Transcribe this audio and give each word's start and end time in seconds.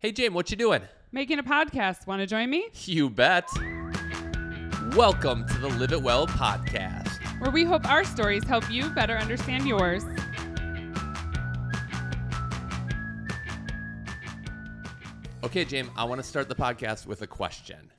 Hey, 0.00 0.12
James, 0.12 0.32
what 0.32 0.48
you 0.48 0.56
doing? 0.56 0.82
Making 1.10 1.40
a 1.40 1.42
podcast. 1.42 2.06
Want 2.06 2.20
to 2.20 2.26
join 2.26 2.48
me? 2.48 2.68
You 2.84 3.10
bet. 3.10 3.48
Welcome 4.94 5.44
to 5.48 5.58
the 5.58 5.74
Live 5.76 5.90
It 5.90 6.00
Well 6.00 6.28
podcast. 6.28 7.18
Where 7.40 7.50
we 7.50 7.64
hope 7.64 7.84
our 7.84 8.04
stories 8.04 8.44
help 8.44 8.70
you 8.70 8.90
better 8.90 9.16
understand 9.16 9.66
yours. 9.66 10.04
Okay, 15.42 15.64
James, 15.64 15.90
I 15.96 16.04
want 16.04 16.20
to 16.20 16.26
start 16.28 16.48
the 16.48 16.54
podcast 16.54 17.04
with 17.04 17.22
a 17.22 17.26
question. 17.26 17.90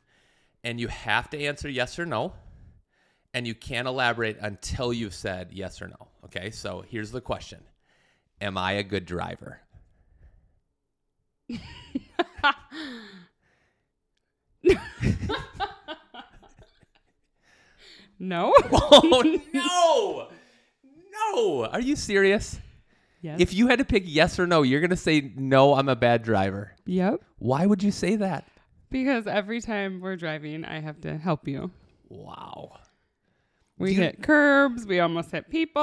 And 0.64 0.80
you 0.80 0.88
have 0.88 1.30
to 1.32 1.44
answer 1.44 1.68
yes 1.68 2.00
or 2.00 2.06
no. 2.06 2.32
And 3.34 3.46
you 3.46 3.54
can't 3.54 3.90
elaborate 3.90 4.38
until 4.40 4.94
you've 4.94 5.14
said 5.14 5.50
yes 5.52 5.82
or 5.82 5.90
no. 5.90 6.08
Okay, 6.24 6.50
so 6.50 6.82
here's 6.88 7.12
the 7.12 7.20
question 7.20 7.60
Am 8.40 8.58
I 8.58 8.72
a 8.72 8.84
good 8.84 9.06
driver? 9.06 9.60
No? 18.20 18.54
Oh, 18.72 19.40
no! 19.54 20.28
No! 21.12 21.66
Are 21.66 21.80
you 21.82 21.96
serious? 21.96 22.60
yes. 23.22 23.40
If 23.40 23.54
you 23.54 23.68
had 23.68 23.80
to 23.80 23.86
pick 23.86 24.04
yes 24.06 24.40
or 24.40 24.48
no, 24.48 24.62
you're 24.62 24.80
going 24.82 24.90
to 24.90 24.96
say, 24.98 25.32
no, 25.36 25.76
I'm 25.76 25.90
a 25.90 25.96
bad 25.96 26.24
driver. 26.24 26.74
yep. 26.86 27.22
Why 27.38 27.66
would 27.66 27.82
you 27.84 27.92
say 27.92 28.16
that? 28.18 28.46
Because 28.92 29.28
every 29.28 29.62
time 29.62 30.02
we're 30.02 30.16
driving, 30.18 30.66
I 30.66 30.80
have 30.82 31.00
to 31.02 31.18
help 31.18 31.48
you. 31.48 31.72
Wow. 32.10 32.78
We 33.78 33.92
you- 33.92 34.02
hit 34.02 34.22
curbs. 34.24 34.86
We 34.86 35.00
almost 35.00 35.32
hit 35.32 35.50
people. 35.50 35.82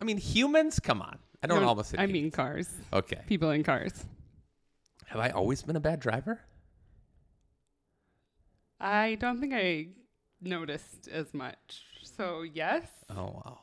I 0.00 0.04
mean, 0.04 0.18
humans? 0.18 0.78
Come 0.78 1.02
on. 1.02 1.18
I 1.42 1.46
don't 1.46 1.62
No, 1.62 1.68
almost 1.68 1.90
hit 1.92 2.00
I 2.00 2.06
mean 2.06 2.30
cars. 2.30 2.68
Okay. 2.92 3.20
People 3.26 3.50
in 3.50 3.62
cars. 3.64 4.04
Have 5.08 5.20
I 5.20 5.30
always 5.30 5.62
been 5.62 5.76
a 5.76 5.80
bad 5.80 6.00
driver? 6.00 6.40
I 8.80 9.16
don't 9.16 9.40
think 9.40 9.54
I 9.54 9.88
noticed 10.40 11.08
as 11.08 11.32
much. 11.32 11.82
So, 12.02 12.42
yes. 12.42 12.86
Oh, 13.10 13.32
wow. 13.44 13.58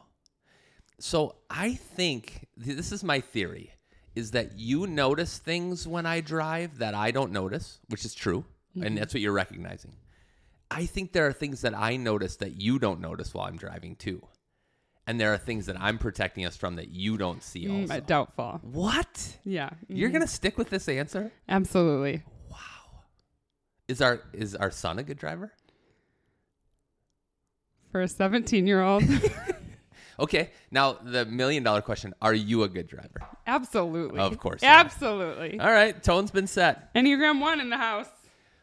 So 1.00 1.36
I 1.50 1.76
think 1.76 2.48
th- 2.64 2.76
this 2.76 2.92
is 2.92 3.04
my 3.04 3.20
theory 3.22 3.72
is 4.16 4.32
that 4.32 4.58
you 4.58 4.88
notice 4.88 5.38
things 5.38 5.88
when 5.88 6.06
I 6.06 6.22
drive 6.22 6.80
that 6.80 6.96
I 6.96 7.12
don't 7.12 7.32
notice, 7.32 7.80
which 7.90 8.06
is 8.06 8.14
true. 8.14 8.46
And 8.74 8.84
mm-hmm. 8.84 8.96
that's 8.96 9.14
what 9.14 9.22
you're 9.22 9.32
recognizing. 9.32 9.96
I 10.72 10.86
think 10.86 11.12
there 11.12 11.28
are 11.28 11.34
things 11.34 11.62
that 11.62 11.78
I 11.78 11.96
notice 11.96 12.38
that 12.38 12.60
you 12.60 12.80
don't 12.80 13.00
notice 13.00 13.34
while 13.34 13.48
I'm 13.48 13.58
driving 13.58 13.96
too. 13.96 14.28
And 15.08 15.20
there 15.20 15.32
are 15.34 15.38
things 15.38 15.68
that 15.68 15.80
I'm 15.80 15.98
protecting 16.00 16.46
us 16.46 16.58
from 16.58 16.78
that 16.78 16.90
you 16.90 17.16
don't 17.18 17.44
see 17.44 17.66
Mm, 17.66 17.82
also. 17.84 18.00
doubtful. 18.02 18.60
What? 18.64 19.38
Yeah. 19.44 19.70
You're 19.88 20.10
mhm. 20.10 20.14
going 20.14 20.22
to 20.26 20.28
stick 20.28 20.58
with 20.58 20.70
this 20.72 20.90
answer? 20.90 21.32
Absolutely. 21.48 22.24
Wow. 22.50 22.58
Is 23.88 24.02
our 24.02 24.22
is 24.34 24.56
our 24.56 24.72
son 24.72 24.98
a 24.98 25.04
good 25.04 25.18
driver? 25.20 25.54
For 27.92 28.02
a 28.02 28.08
17 28.08 28.68
year 28.68 28.82
old. 28.82 29.04
Okay. 30.18 30.52
Now 30.72 30.94
the 30.94 31.26
million 31.26 31.62
dollar 31.62 31.82
question: 31.82 32.14
Are 32.22 32.34
you 32.34 32.64
a 32.64 32.70
good 32.70 32.88
driver? 32.88 33.20
Absolutely. 33.46 34.18
Of 34.22 34.38
course. 34.38 34.64
Absolutely. 34.64 35.60
All 35.60 35.70
right. 35.70 36.02
Tone's 36.02 36.32
been 36.32 36.48
set. 36.48 36.94
Enneagram 36.96 37.42
1 37.42 37.60
in 37.60 37.70
the 37.70 37.76
house. 37.76 38.08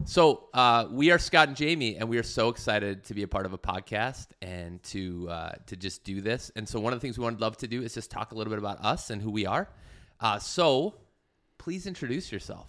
So 0.05 0.49
uh, 0.53 0.87
we 0.91 1.11
are 1.11 1.19
Scott 1.19 1.49
and 1.49 1.57
Jamie, 1.57 1.97
and 1.97 2.09
we 2.09 2.19
are 2.19 2.23
so 2.25 2.49
excited 2.49 3.05
to 3.05 3.15
be 3.15 3.23
a 3.23 3.29
part 3.29 3.47
of 3.47 3.53
a 3.53 3.59
podcast 3.59 4.27
and 4.43 4.83
to 4.85 5.29
uh, 5.31 5.53
to 5.67 5.77
just 5.77 6.05
do 6.05 6.21
this. 6.21 6.51
And 6.57 6.69
so 6.69 6.81
one 6.81 6.93
of 6.93 6.99
the 6.99 7.01
things 7.01 7.19
we 7.19 7.25
would 7.25 7.41
love 7.41 7.57
to 7.59 7.69
do 7.69 7.83
is 7.83 7.95
just 7.95 8.11
talk 8.11 8.33
a 8.33 8.35
little 8.35 8.51
bit 8.51 8.59
about 8.59 8.85
us 8.85 9.11
and 9.11 9.23
who 9.23 9.31
we 9.31 9.47
are. 9.47 9.69
Uh, 10.21 10.39
so 10.39 10.97
please 11.59 11.87
introduce 11.87 12.33
yourself, 12.33 12.69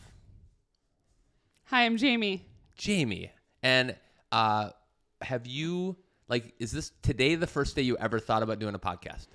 Hi, 1.65 1.85
I'm 1.85 1.97
Jamie. 1.97 2.45
Jamie. 2.77 3.31
And 3.61 3.95
uh, 4.31 4.69
have 5.21 5.47
you 5.47 5.97
like 6.29 6.53
is 6.59 6.71
this 6.71 6.91
today 7.01 7.35
the 7.35 7.47
first 7.47 7.75
day 7.75 7.81
you 7.81 7.97
ever 7.97 8.19
thought 8.19 8.43
about 8.43 8.59
doing 8.59 8.75
a 8.75 8.79
podcast? 8.79 9.27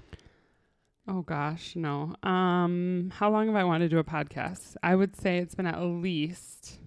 Oh 1.09 1.22
gosh, 1.22 1.75
no. 1.75 2.15
Um, 2.22 3.10
how 3.15 3.30
long 3.30 3.47
have 3.47 3.56
I 3.56 3.65
wanted 3.65 3.91
to 3.91 3.97
do 3.97 3.98
a 3.98 4.04
podcast? 4.04 4.76
I 4.82 4.94
would 4.94 5.16
say 5.16 5.38
it's 5.38 5.54
been 5.54 5.66
at 5.66 5.80
least 5.80 6.78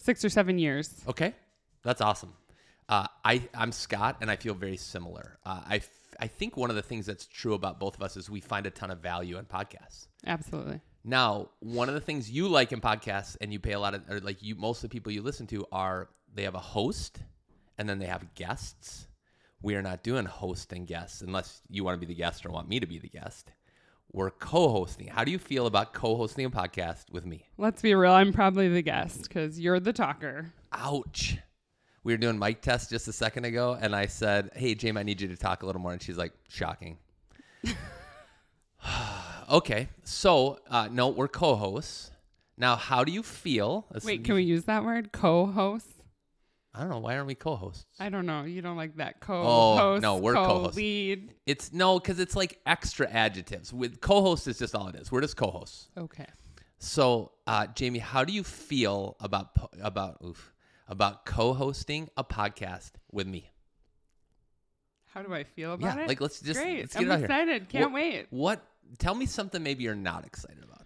six 0.00 0.24
or 0.24 0.28
seven 0.28 0.58
years. 0.58 0.92
Okay, 1.06 1.34
that's 1.82 2.00
awesome. 2.00 2.32
Uh, 2.88 3.06
I 3.24 3.48
I'm 3.54 3.72
Scott, 3.72 4.16
and 4.20 4.30
I 4.30 4.36
feel 4.36 4.54
very 4.54 4.76
similar. 4.76 5.38
Uh, 5.46 5.60
I 5.66 5.76
f- 5.76 5.88
I 6.18 6.26
think 6.26 6.56
one 6.56 6.70
of 6.70 6.76
the 6.76 6.82
things 6.82 7.06
that's 7.06 7.26
true 7.26 7.54
about 7.54 7.78
both 7.78 7.94
of 7.96 8.02
us 8.02 8.16
is 8.16 8.28
we 8.28 8.40
find 8.40 8.66
a 8.66 8.70
ton 8.70 8.90
of 8.90 8.98
value 8.98 9.38
in 9.38 9.44
podcasts. 9.44 10.08
Absolutely. 10.26 10.80
Now, 11.02 11.48
one 11.60 11.88
of 11.88 11.94
the 11.94 12.00
things 12.00 12.30
you 12.30 12.48
like 12.48 12.72
in 12.72 12.80
podcasts, 12.80 13.36
and 13.40 13.52
you 13.52 13.58
pay 13.58 13.72
a 13.72 13.80
lot 13.80 13.94
of, 13.94 14.02
or 14.10 14.20
like 14.20 14.42
you, 14.42 14.54
most 14.54 14.82
of 14.84 14.90
the 14.90 14.92
people 14.92 15.12
you 15.12 15.22
listen 15.22 15.46
to 15.48 15.66
are 15.72 16.08
they 16.34 16.42
have 16.42 16.54
a 16.54 16.58
host, 16.58 17.20
and 17.78 17.88
then 17.88 17.98
they 17.98 18.06
have 18.06 18.34
guests. 18.34 19.06
We 19.62 19.74
are 19.76 19.82
not 19.82 20.02
doing 20.02 20.24
host 20.26 20.72
and 20.72 20.86
guests 20.86 21.20
unless 21.20 21.62
you 21.68 21.84
want 21.84 22.00
to 22.00 22.06
be 22.06 22.12
the 22.12 22.18
guest 22.18 22.44
or 22.44 22.50
want 22.50 22.68
me 22.68 22.80
to 22.80 22.86
be 22.86 22.98
the 22.98 23.08
guest. 23.08 23.52
We're 24.12 24.30
co-hosting. 24.30 25.06
How 25.06 25.22
do 25.24 25.30
you 25.30 25.38
feel 25.38 25.66
about 25.66 25.92
co-hosting 25.94 26.44
a 26.44 26.50
podcast 26.50 27.10
with 27.12 27.24
me? 27.24 27.46
Let's 27.58 27.80
be 27.80 27.94
real. 27.94 28.10
I'm 28.12 28.32
probably 28.32 28.68
the 28.68 28.82
guest 28.82 29.22
because 29.22 29.60
you're 29.60 29.78
the 29.78 29.92
talker. 29.92 30.52
Ouch. 30.72 31.36
We 32.02 32.12
were 32.12 32.16
doing 32.18 32.38
mic 32.38 32.60
tests 32.60 32.90
just 32.90 33.06
a 33.08 33.12
second 33.12 33.44
ago, 33.44 33.78
and 33.80 33.94
I 33.94 34.06
said, 34.06 34.50
Hey, 34.56 34.74
James, 34.74 34.98
I 34.98 35.02
need 35.04 35.20
you 35.20 35.28
to 35.28 35.36
talk 35.36 35.62
a 35.62 35.66
little 35.66 35.80
more. 35.80 35.92
And 35.92 36.02
she's 36.02 36.16
like, 36.18 36.32
Shocking. 36.48 36.98
okay. 39.50 39.88
So, 40.02 40.58
uh, 40.68 40.88
no, 40.90 41.08
we're 41.08 41.28
co 41.28 41.54
hosts. 41.54 42.10
Now, 42.56 42.76
how 42.76 43.04
do 43.04 43.12
you 43.12 43.22
feel? 43.22 43.86
Let's- 43.92 44.04
Wait, 44.04 44.24
can 44.24 44.34
we 44.34 44.42
use 44.42 44.64
that 44.64 44.84
word? 44.84 45.12
Co-host? 45.12 45.99
I 46.72 46.80
don't 46.80 46.88
know. 46.90 46.98
Why 47.00 47.14
aren't 47.16 47.26
we 47.26 47.34
co 47.34 47.56
hosts? 47.56 47.84
I 47.98 48.08
don't 48.10 48.26
know. 48.26 48.44
You 48.44 48.62
don't 48.62 48.76
like 48.76 48.96
that 48.96 49.16
Oh, 49.22 49.26
co-host? 49.26 49.82
Oh 49.82 49.98
no, 49.98 50.16
we're 50.18 50.34
co-hosts. 50.34 50.76
co-lead. 50.76 51.34
It's 51.46 51.72
no, 51.72 51.98
because 51.98 52.20
it's 52.20 52.36
like 52.36 52.60
extra 52.64 53.08
adjectives. 53.10 53.72
With 53.72 54.00
co 54.00 54.22
host 54.22 54.46
is 54.46 54.58
just 54.58 54.74
all 54.74 54.86
it 54.88 54.94
is. 54.94 55.10
We're 55.10 55.20
just 55.22 55.36
co 55.36 55.50
hosts. 55.50 55.88
Okay. 55.98 56.26
So, 56.78 57.32
uh, 57.46 57.66
Jamie, 57.74 57.98
how 57.98 58.24
do 58.24 58.32
you 58.32 58.44
feel 58.44 59.16
about 59.20 59.54
po- 59.54 59.70
about 59.82 60.18
oof, 60.24 60.52
about 60.88 61.26
co-hosting 61.26 62.08
a 62.16 62.22
podcast 62.24 62.92
with 63.10 63.26
me? 63.26 63.50
How 65.06 65.22
do 65.22 65.34
I 65.34 65.42
feel 65.42 65.74
about 65.74 65.96
Yeah, 65.96 66.04
it? 66.04 66.08
like 66.08 66.20
let's 66.20 66.40
just 66.40 66.60
Great. 66.60 66.80
let's 66.80 66.94
get 66.94 67.02
I'm 67.02 67.10
it 67.10 67.12
out 67.12 67.18
here. 67.18 67.24
excited. 67.26 67.68
Can't 67.68 67.84
What- 67.86 67.94
wait. 67.94 68.26
What? 68.30 68.64
Tell 68.98 69.14
me 69.14 69.26
something 69.26 69.62
maybe 69.62 69.82
you're 69.84 69.94
not 69.94 70.24
excited 70.24 70.62
about. 70.64 70.79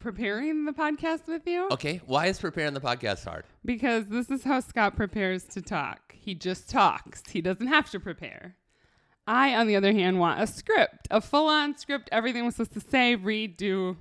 Preparing 0.00 0.64
the 0.64 0.72
podcast 0.72 1.26
with 1.26 1.44
you? 1.46 1.68
Okay, 1.72 2.00
why 2.06 2.26
is 2.26 2.38
preparing 2.38 2.72
the 2.72 2.80
podcast 2.80 3.24
hard? 3.24 3.44
Because 3.64 4.06
this 4.06 4.30
is 4.30 4.44
how 4.44 4.60
Scott 4.60 4.94
prepares 4.94 5.42
to 5.46 5.60
talk. 5.60 6.14
He 6.16 6.34
just 6.34 6.70
talks. 6.70 7.22
He 7.28 7.40
doesn't 7.40 7.66
have 7.66 7.90
to 7.90 7.98
prepare. 7.98 8.54
I, 9.26 9.54
on 9.56 9.66
the 9.66 9.74
other 9.74 9.92
hand, 9.92 10.20
want 10.20 10.40
a 10.40 10.46
script, 10.46 11.08
a 11.10 11.20
full 11.20 11.48
on 11.48 11.76
script, 11.76 12.08
everything 12.12 12.44
we're 12.44 12.52
supposed 12.52 12.74
to 12.74 12.80
say, 12.80 13.16
read, 13.16 13.56
do, 13.56 13.96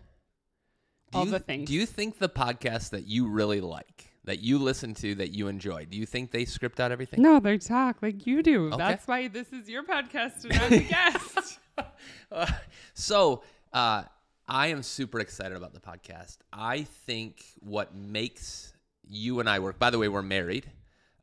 Do 1.12 1.18
all 1.18 1.26
you, 1.26 1.32
the 1.32 1.40
things. 1.40 1.68
Do 1.68 1.74
you 1.74 1.86
think 1.88 2.20
the 2.20 2.30
podcasts 2.30 2.92
that 2.92 3.08
you 3.08 3.28
really 3.28 3.60
like, 3.60 4.12
that 4.26 4.40
you 4.40 4.60
listen 4.60 4.94
to, 4.96 5.16
that 5.16 5.34
you 5.34 5.48
enjoy, 5.48 5.86
do 5.86 5.98
you 5.98 6.06
think 6.06 6.32
they 6.32 6.46
script 6.46 6.80
out 6.80 6.92
everything? 6.92 7.22
no, 7.24 7.40
they 7.40 7.58
talk 7.58 7.98
like 8.04 8.28
you 8.28 8.44
do. 8.44 8.68
Okay. 8.68 8.78
That's 8.78 9.08
why 9.08 9.28
this 9.30 9.52
is 9.52 9.68
your 9.68 9.84
podcast 9.84 10.46
and 10.46 10.54
I'm 10.54 10.70
the 10.70 10.80
guest. 10.90 11.60
Uh, 12.32 12.48
so 12.96 13.44
uh, 13.72 14.02
I 14.50 14.68
am 14.68 14.82
super 14.82 15.20
excited 15.20 15.58
about 15.58 15.74
the 15.74 15.82
podcast. 15.82 16.38
I 16.54 16.84
think 16.84 17.44
what 17.60 17.94
makes 17.94 18.74
you 19.06 19.42
and 19.42 19.50
I 19.50 19.60
work. 19.60 19.78
By 19.78 19.90
the 19.90 20.00
way, 20.00 20.08
we're 20.08 20.22
married. 20.22 20.72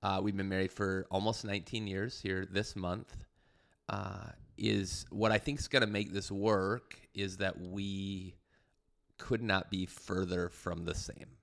Uh, 0.02 0.20
we've 0.22 0.36
been 0.36 0.50
married 0.50 0.70
for 0.70 1.06
almost 1.10 1.42
19 1.42 1.86
years 1.86 2.20
here 2.20 2.46
this 2.50 2.76
month. 2.76 3.16
Uh, 3.88 4.28
is 4.58 5.06
what 5.10 5.32
I 5.32 5.38
think 5.38 5.58
is 5.58 5.68
going 5.68 5.80
to 5.80 5.88
make 5.88 6.12
this 6.12 6.30
work 6.30 6.96
is 7.14 7.38
that 7.38 7.58
we 7.58 8.34
could 9.16 9.42
not 9.42 9.70
be 9.70 9.86
further 9.86 10.50
from 10.50 10.84
the 10.84 10.94
same 10.94 11.38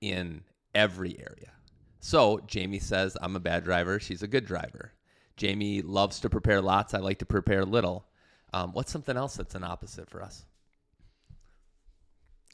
in 0.00 0.42
every 0.74 1.18
area. 1.20 1.52
So 2.00 2.40
Jamie 2.48 2.80
says 2.80 3.16
I'm 3.20 3.36
a 3.36 3.40
bad 3.40 3.62
driver. 3.62 4.00
She's 4.00 4.24
a 4.24 4.28
good 4.28 4.44
driver. 4.44 4.92
Jamie 5.36 5.82
loves 5.82 6.18
to 6.20 6.28
prepare 6.28 6.60
lots. 6.60 6.94
I 6.94 6.98
like 6.98 7.18
to 7.20 7.26
prepare 7.26 7.64
little. 7.64 8.06
Um, 8.52 8.72
what's 8.72 8.90
something 8.90 9.16
else 9.16 9.36
that's 9.36 9.54
an 9.54 9.64
opposite 9.64 10.10
for 10.10 10.20
us? 10.20 10.44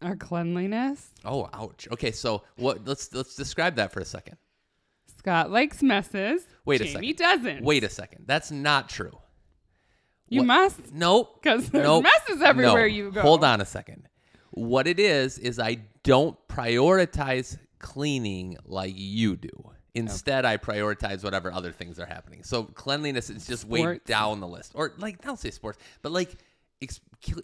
Our 0.03 0.17
cleanliness. 0.17 1.11
Oh, 1.25 1.49
ouch. 1.55 1.89
Okay, 1.93 2.13
so 2.13 2.43
what? 2.57 2.87
Let's 2.87 3.13
let's 3.15 3.35
describe 3.35 3.77
that 3.77 3.93
for 3.93 4.01
a 4.01 4.05
second. 4.05 4.37
Scott 5.19 5.51
likes 5.51 5.83
messes. 5.83 6.47
Wait 6.65 6.81
a 6.81 6.87
second. 6.87 7.03
He 7.05 7.13
doesn't. 7.13 7.65
Wait 7.65 7.83
a 7.83 7.89
second. 7.89 8.25
That's 8.27 8.51
not 8.51 8.89
true. 8.89 9.19
You 10.29 10.41
what- 10.41 10.47
must, 10.47 10.93
Nope. 10.93 11.41
because 11.43 11.71
there's 11.71 11.85
Nope. 11.85 12.05
messes 12.05 12.43
everywhere 12.43 12.89
No. 12.89 12.95
you 12.95 13.11
go. 13.11 13.23
Hold 13.23 13.43
on 13.45 13.61
a 13.61 13.65
second. 13.65 14.09
What 14.51 14.87
it 14.87 14.99
is 15.01 15.39
is 15.39 15.59
I 15.59 15.79
don't 16.03 16.37
prioritize 16.49 17.59
cleaning 17.79 18.57
like 18.65 18.95
you 18.97 19.37
do. 19.37 19.51
Instead, 19.95 20.45
I 20.45 20.59
prioritize 20.59 21.25
whatever 21.25 21.51
other 21.51 21.73
things 21.73 21.99
are 21.99 22.07
happening. 22.07 22.43
So 22.43 22.65
cleanliness 22.65 23.31
is 23.31 23.47
just 23.47 23.65
way 23.65 23.99
down 24.05 24.41
the 24.41 24.47
list, 24.49 24.73
or 24.75 24.93
like 24.99 25.23
don't 25.23 25.39
say 25.39 25.51
sports, 25.51 25.79
but 26.03 26.13
like 26.13 26.37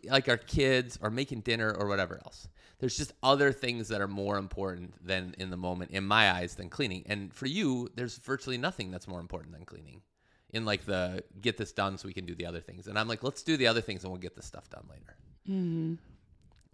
like 0.05 0.29
our 0.29 0.37
kids 0.37 0.99
or 1.02 1.11
making 1.11 1.40
dinner 1.40 1.73
or 1.73 1.88
whatever 1.88 2.20
else. 2.25 2.49
there's 2.79 2.96
just 2.96 3.12
other 3.23 3.52
things 3.52 3.88
that 3.88 4.00
are 4.00 4.08
more 4.08 4.37
important 4.38 4.94
than 5.06 5.34
in 5.38 5.50
the 5.50 5.56
moment 5.56 5.90
in 5.93 6.05
my 6.05 6.32
eyes 6.32 6.56
than 6.56 6.69
cleaning. 6.69 7.05
And 7.06 7.32
for 7.32 7.46
you, 7.46 7.88
there's 7.94 8.19
virtually 8.19 8.58
nothing 8.58 8.90
that's 8.90 9.06
more 9.06 9.20
important 9.20 9.52
than 9.55 9.64
cleaning. 9.64 10.02
In 10.50 10.67
like 10.67 10.84
the 10.84 11.25
get 11.40 11.56
this 11.56 11.73
done 11.73 11.96
so 11.96 12.06
we 12.06 12.12
can 12.12 12.26
do 12.26 12.34
the 12.34 12.44
other 12.44 12.61
things. 12.61 12.87
And 12.87 12.99
I'm 12.99 13.08
like, 13.08 13.23
let's 13.23 13.43
do 13.43 13.56
the 13.56 13.69
other 13.69 13.81
things 13.81 14.02
and 14.02 14.12
we'll 14.12 14.20
get 14.20 14.37
this 14.37 14.44
stuff 14.44 14.69
done 14.69 14.84
later. 14.90 15.17
Mm-hmm. 15.49 15.94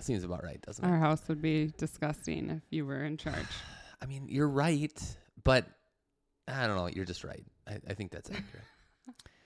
Seems 0.01 0.25
about 0.25 0.43
right, 0.43 0.61
doesn't 0.63 0.85
it? 0.85 0.89
Our 0.89 0.99
house 0.99 1.23
would 1.29 1.41
be 1.41 1.73
disgusting 1.77 2.51
if 2.51 2.63
you 2.71 2.87
were 2.87 3.05
in 3.05 3.17
charge. 3.17 3.47
I 4.03 4.07
mean, 4.07 4.27
you're 4.29 4.49
right, 4.49 5.01
but 5.45 5.67
I 6.49 6.67
don't 6.67 6.77
know. 6.77 6.87
You're 6.89 7.05
just 7.05 7.23
right. 7.23 7.45
I, 7.69 7.79
I 7.89 7.95
think 7.95 8.11
that's 8.11 8.31
accurate. 8.31 8.65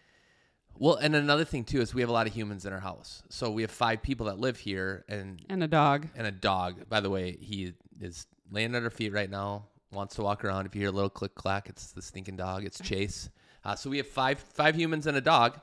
well, 0.79 0.97
and 0.97 1.15
another 1.15 1.45
thing 1.45 1.65
too 1.65 1.81
is 1.81 1.95
we 1.95 2.01
have 2.01 2.11
a 2.11 2.13
lot 2.13 2.27
of 2.27 2.33
humans 2.35 2.67
in 2.67 2.73
our 2.73 2.81
house. 2.81 3.23
So 3.29 3.51
we 3.51 3.63
have 3.63 3.71
five 3.71 4.03
people 4.03 4.27
that 4.27 4.39
live 4.39 4.59
here, 4.59 5.05
and 5.09 5.41
And 5.49 5.63
a 5.63 5.69
dog. 5.69 6.09
and 6.17 6.27
a 6.27 6.31
dog. 6.33 6.89
By 6.89 7.01
the 7.01 7.11
way, 7.11 7.37
he 7.41 7.75
is 8.01 8.27
laying 8.51 8.75
at 8.75 8.83
our 8.83 8.91
feet 8.91 9.13
right 9.13 9.31
now. 9.31 9.67
Wants 9.93 10.15
to 10.17 10.23
walk 10.23 10.45
around. 10.45 10.67
If 10.67 10.75
you 10.75 10.81
hear 10.81 10.89
a 10.89 10.93
little 10.93 11.11
click 11.11 11.35
clack, 11.35 11.69
it's 11.69 11.93
the 11.93 12.01
stinking 12.03 12.37
dog. 12.37 12.65
It's 12.65 12.81
Chase. 12.81 13.29
Uh, 13.65 13.77
so 13.77 13.91
we 13.91 13.99
have 13.99 14.07
five 14.07 14.39
five 14.39 14.75
humans 14.75 15.07
and 15.07 15.17
a 15.17 15.21
dog. 15.21 15.61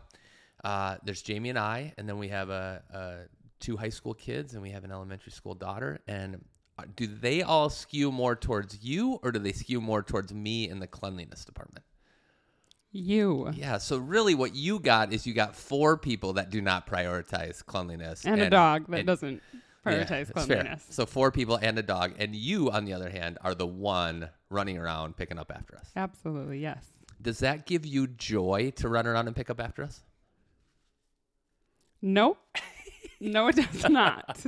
Uh, 0.64 0.98
there's 1.04 1.22
Jamie 1.22 1.50
and 1.50 1.58
I, 1.60 1.94
and 1.98 2.08
then 2.08 2.18
we 2.20 2.28
have 2.30 2.50
a, 2.50 2.82
a 2.94 3.16
two 3.60 3.76
high 3.78 3.90
school 3.90 4.14
kids, 4.14 4.54
and 4.54 4.62
we 4.62 4.70
have 4.72 4.84
an 4.84 4.92
elementary 4.92 5.32
school 5.32 5.56
daughter. 5.56 6.00
And 6.08 6.44
uh, 6.78 6.84
do 6.96 7.08
they 7.08 7.42
all 7.42 7.70
skew 7.70 8.12
more 8.12 8.36
towards 8.36 8.84
you, 8.84 9.20
or 9.24 9.32
do 9.32 9.40
they 9.40 9.52
skew 9.52 9.82
more 9.82 10.04
towards 10.04 10.34
me 10.34 10.70
in 10.70 10.80
the 10.80 10.88
cleanliness 10.88 11.44
department? 11.44 11.84
You. 12.92 13.52
Yeah. 13.54 13.78
So 13.78 13.98
really, 13.98 14.34
what 14.36 14.56
you 14.56 14.80
got 14.80 15.14
is 15.14 15.28
you 15.28 15.34
got 15.34 15.56
four 15.56 15.98
people 15.98 16.34
that 16.34 16.50
do 16.50 16.62
not 16.62 16.88
prioritize 16.88 17.64
cleanliness, 17.66 18.26
And, 18.26 18.42
a 18.42 18.50
dog 18.50 18.88
that 18.90 19.00
and- 19.00 19.08
doesn't 19.08 19.42
prioritize 19.86 20.34
fair. 20.34 20.46
cleanliness. 20.46 20.86
So 20.90 21.06
four 21.06 21.32
people 21.32 21.56
and 21.62 21.78
a 21.78 21.84
dog, 21.84 22.14
and 22.18 22.36
you, 22.36 22.72
on 22.72 22.86
the 22.86 22.94
other 22.94 23.10
hand, 23.10 23.38
are 23.42 23.54
the 23.54 23.68
one 23.68 24.30
running 24.50 24.78
around 24.78 25.18
picking 25.18 25.38
up 25.38 25.52
after 25.56 25.78
us. 25.78 25.90
Absolutely, 25.96 26.60
yes. 26.60 26.84
Does 27.22 27.40
that 27.40 27.66
give 27.68 27.86
you 27.86 28.08
joy 28.08 28.72
to 28.78 28.90
run 28.90 29.06
around 29.06 29.28
and 29.28 29.36
pick 29.36 29.50
up 29.50 29.60
after 29.60 29.84
us? 29.84 30.02
Nope. 32.02 32.38
no, 33.20 33.48
it 33.50 33.56
does 33.58 33.90
not. 33.90 34.40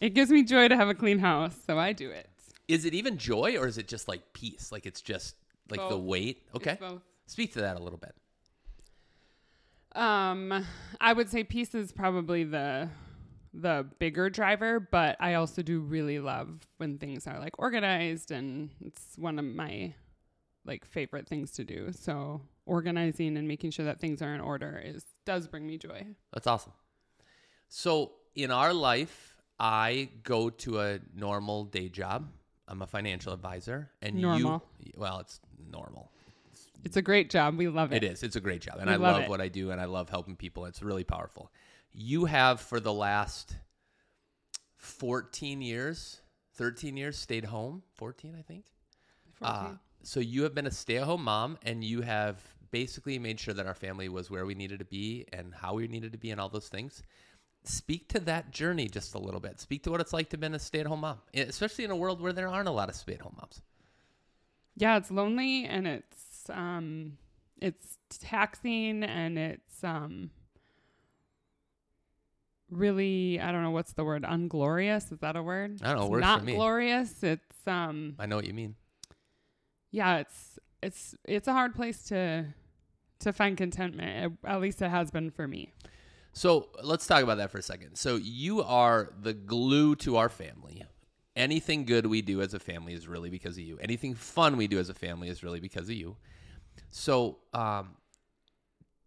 it 0.00 0.10
gives 0.10 0.30
me 0.30 0.42
joy 0.42 0.68
to 0.68 0.76
have 0.76 0.88
a 0.88 0.94
clean 0.94 1.18
house, 1.18 1.54
so 1.66 1.78
I 1.78 1.92
do 1.92 2.10
it. 2.10 2.28
Is 2.66 2.84
it 2.84 2.94
even 2.94 3.16
joy, 3.16 3.56
or 3.56 3.66
is 3.66 3.78
it 3.78 3.88
just 3.88 4.08
like 4.08 4.32
peace? 4.34 4.70
Like 4.72 4.84
it's 4.86 5.00
just 5.00 5.36
like 5.70 5.88
the 5.88 5.98
weight? 5.98 6.42
Okay, 6.54 6.72
It's 6.72 6.80
both. 6.80 7.02
Speak 7.28 7.52
to 7.54 7.60
that 7.60 7.76
a 7.76 7.82
little 7.82 7.98
bit. 7.98 8.14
Um, 9.94 10.66
I 11.00 11.12
would 11.12 11.28
say 11.28 11.44
peace 11.44 11.74
is 11.74 11.92
probably 11.92 12.44
the 12.44 12.88
the 13.54 13.86
bigger 13.98 14.28
driver, 14.28 14.78
but 14.78 15.16
I 15.20 15.34
also 15.34 15.62
do 15.62 15.80
really 15.80 16.18
love 16.18 16.60
when 16.76 16.98
things 16.98 17.26
are 17.26 17.38
like 17.40 17.58
organized 17.58 18.30
and 18.30 18.70
it's 18.84 19.16
one 19.16 19.38
of 19.38 19.44
my 19.44 19.94
like 20.64 20.84
favorite 20.84 21.26
things 21.26 21.50
to 21.52 21.64
do. 21.64 21.90
So 21.92 22.42
organizing 22.66 23.36
and 23.36 23.48
making 23.48 23.70
sure 23.70 23.86
that 23.86 24.00
things 24.00 24.20
are 24.20 24.34
in 24.34 24.40
order 24.40 24.80
is 24.84 25.04
does 25.24 25.48
bring 25.48 25.66
me 25.66 25.78
joy. 25.78 26.06
That's 26.32 26.46
awesome. 26.46 26.72
So 27.68 28.12
in 28.34 28.50
our 28.50 28.72
life, 28.72 29.36
I 29.58 30.10
go 30.22 30.50
to 30.50 30.80
a 30.80 31.00
normal 31.14 31.64
day 31.64 31.88
job. 31.88 32.30
I'm 32.68 32.82
a 32.82 32.86
financial 32.86 33.32
advisor, 33.32 33.90
and 34.02 34.16
Normal. 34.16 34.62
you. 34.78 34.92
Well, 34.96 35.20
it's 35.20 35.40
normal. 35.70 36.12
It's 36.84 36.96
a 36.96 37.02
great 37.02 37.30
job. 37.30 37.56
We 37.56 37.68
love 37.68 37.92
it. 37.92 38.02
It 38.02 38.10
is. 38.12 38.22
It's 38.22 38.36
a 38.36 38.40
great 38.40 38.60
job, 38.60 38.76
and 38.78 38.86
We 38.88 38.94
I 38.94 38.96
love 38.96 39.20
love 39.20 39.28
what 39.28 39.40
I 39.40 39.48
do, 39.48 39.70
and 39.70 39.80
I 39.80 39.86
love 39.86 40.08
helping 40.08 40.36
people. 40.36 40.64
It's 40.66 40.82
really 40.82 41.04
powerful. 41.04 41.50
You 41.92 42.26
have 42.26 42.60
for 42.60 42.80
the 42.80 42.92
last 42.92 43.56
fourteen 44.76 45.60
years, 45.60 46.20
thirteen 46.54 46.96
years, 46.96 47.18
stayed 47.18 47.44
home. 47.44 47.82
Fourteen, 47.94 48.36
I 48.38 48.42
think. 48.42 48.66
Uh, 49.42 49.72
so 50.02 50.20
you 50.20 50.42
have 50.42 50.54
been 50.54 50.66
a 50.66 50.70
stay-at-home 50.70 51.22
mom, 51.22 51.58
and 51.64 51.82
you 51.84 52.00
have 52.02 52.42
basically 52.70 53.18
made 53.18 53.38
sure 53.40 53.54
that 53.54 53.66
our 53.66 53.74
family 53.74 54.08
was 54.08 54.30
where 54.30 54.46
we 54.46 54.54
needed 54.54 54.78
to 54.78 54.84
be 54.84 55.26
and 55.32 55.54
how 55.54 55.74
we 55.74 55.88
needed 55.88 56.12
to 56.12 56.18
be, 56.18 56.30
and 56.30 56.40
all 56.40 56.48
those 56.48 56.68
things. 56.68 57.02
Speak 57.64 58.08
to 58.08 58.20
that 58.20 58.50
journey 58.52 58.88
just 58.88 59.14
a 59.14 59.18
little 59.18 59.40
bit. 59.40 59.60
Speak 59.60 59.82
to 59.82 59.90
what 59.90 60.00
it's 60.00 60.12
like 60.12 60.30
to 60.30 60.38
be 60.38 60.46
a 60.46 60.58
stay-at-home 60.58 61.00
mom, 61.00 61.18
especially 61.34 61.84
in 61.84 61.90
a 61.90 61.96
world 61.96 62.20
where 62.20 62.32
there 62.32 62.48
aren't 62.48 62.68
a 62.68 62.72
lot 62.72 62.88
of 62.88 62.94
stay-at-home 62.94 63.34
moms. 63.36 63.60
Yeah, 64.76 64.96
it's 64.96 65.10
lonely 65.10 65.64
and 65.64 65.86
it's 65.86 66.27
um 66.50 67.18
it's 67.60 67.98
taxing 68.20 69.02
and 69.02 69.38
it's 69.38 69.82
um 69.84 70.30
really 72.70 73.40
I 73.40 73.50
don't 73.52 73.62
know 73.62 73.70
what's 73.70 73.92
the 73.92 74.04
word 74.04 74.24
unglorious 74.24 75.10
is 75.12 75.18
that 75.20 75.36
a 75.36 75.42
word? 75.42 75.80
I 75.82 75.88
don't 75.94 76.10
know, 76.10 76.14
It's 76.16 76.20
not 76.20 76.40
for 76.40 76.44
me. 76.46 76.54
glorious. 76.54 77.22
It's 77.22 77.66
um 77.66 78.14
I 78.18 78.26
know 78.26 78.36
what 78.36 78.46
you 78.46 78.54
mean. 78.54 78.74
yeah, 79.90 80.18
it's 80.18 80.58
it's 80.82 81.14
it's 81.24 81.48
a 81.48 81.52
hard 81.52 81.74
place 81.74 82.02
to 82.04 82.46
to 83.20 83.32
find 83.32 83.56
contentment. 83.56 84.38
At 84.44 84.60
least 84.60 84.80
it 84.82 84.88
has 84.90 85.10
been 85.10 85.30
for 85.30 85.48
me. 85.48 85.72
So 86.32 86.68
let's 86.84 87.06
talk 87.06 87.22
about 87.24 87.38
that 87.38 87.50
for 87.50 87.58
a 87.58 87.62
second. 87.62 87.96
So 87.96 88.16
you 88.16 88.62
are 88.62 89.12
the 89.20 89.32
glue 89.34 89.96
to 89.96 90.16
our 90.18 90.28
family. 90.28 90.84
Anything 91.34 91.84
good 91.84 92.06
we 92.06 92.20
do 92.22 92.40
as 92.42 92.54
a 92.54 92.58
family 92.60 92.92
is 92.94 93.08
really 93.08 93.30
because 93.30 93.56
of 93.56 93.64
you. 93.64 93.78
Anything 93.80 94.14
fun 94.14 94.56
we 94.56 94.66
do 94.68 94.78
as 94.78 94.88
a 94.88 94.94
family 94.94 95.28
is 95.28 95.42
really 95.42 95.58
because 95.60 95.88
of 95.88 95.94
you. 95.96 96.16
So 96.90 97.38
um, 97.52 97.96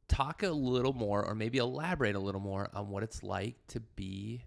talk 0.07 0.43
a 0.43 0.49
little 0.49 0.93
more, 0.93 1.25
or 1.25 1.35
maybe 1.35 1.57
elaborate 1.57 2.15
a 2.15 2.19
little 2.19 2.41
more 2.41 2.69
on 2.73 2.89
what 2.89 3.03
it's 3.03 3.23
like 3.23 3.55
to 3.69 3.79
be 3.79 4.43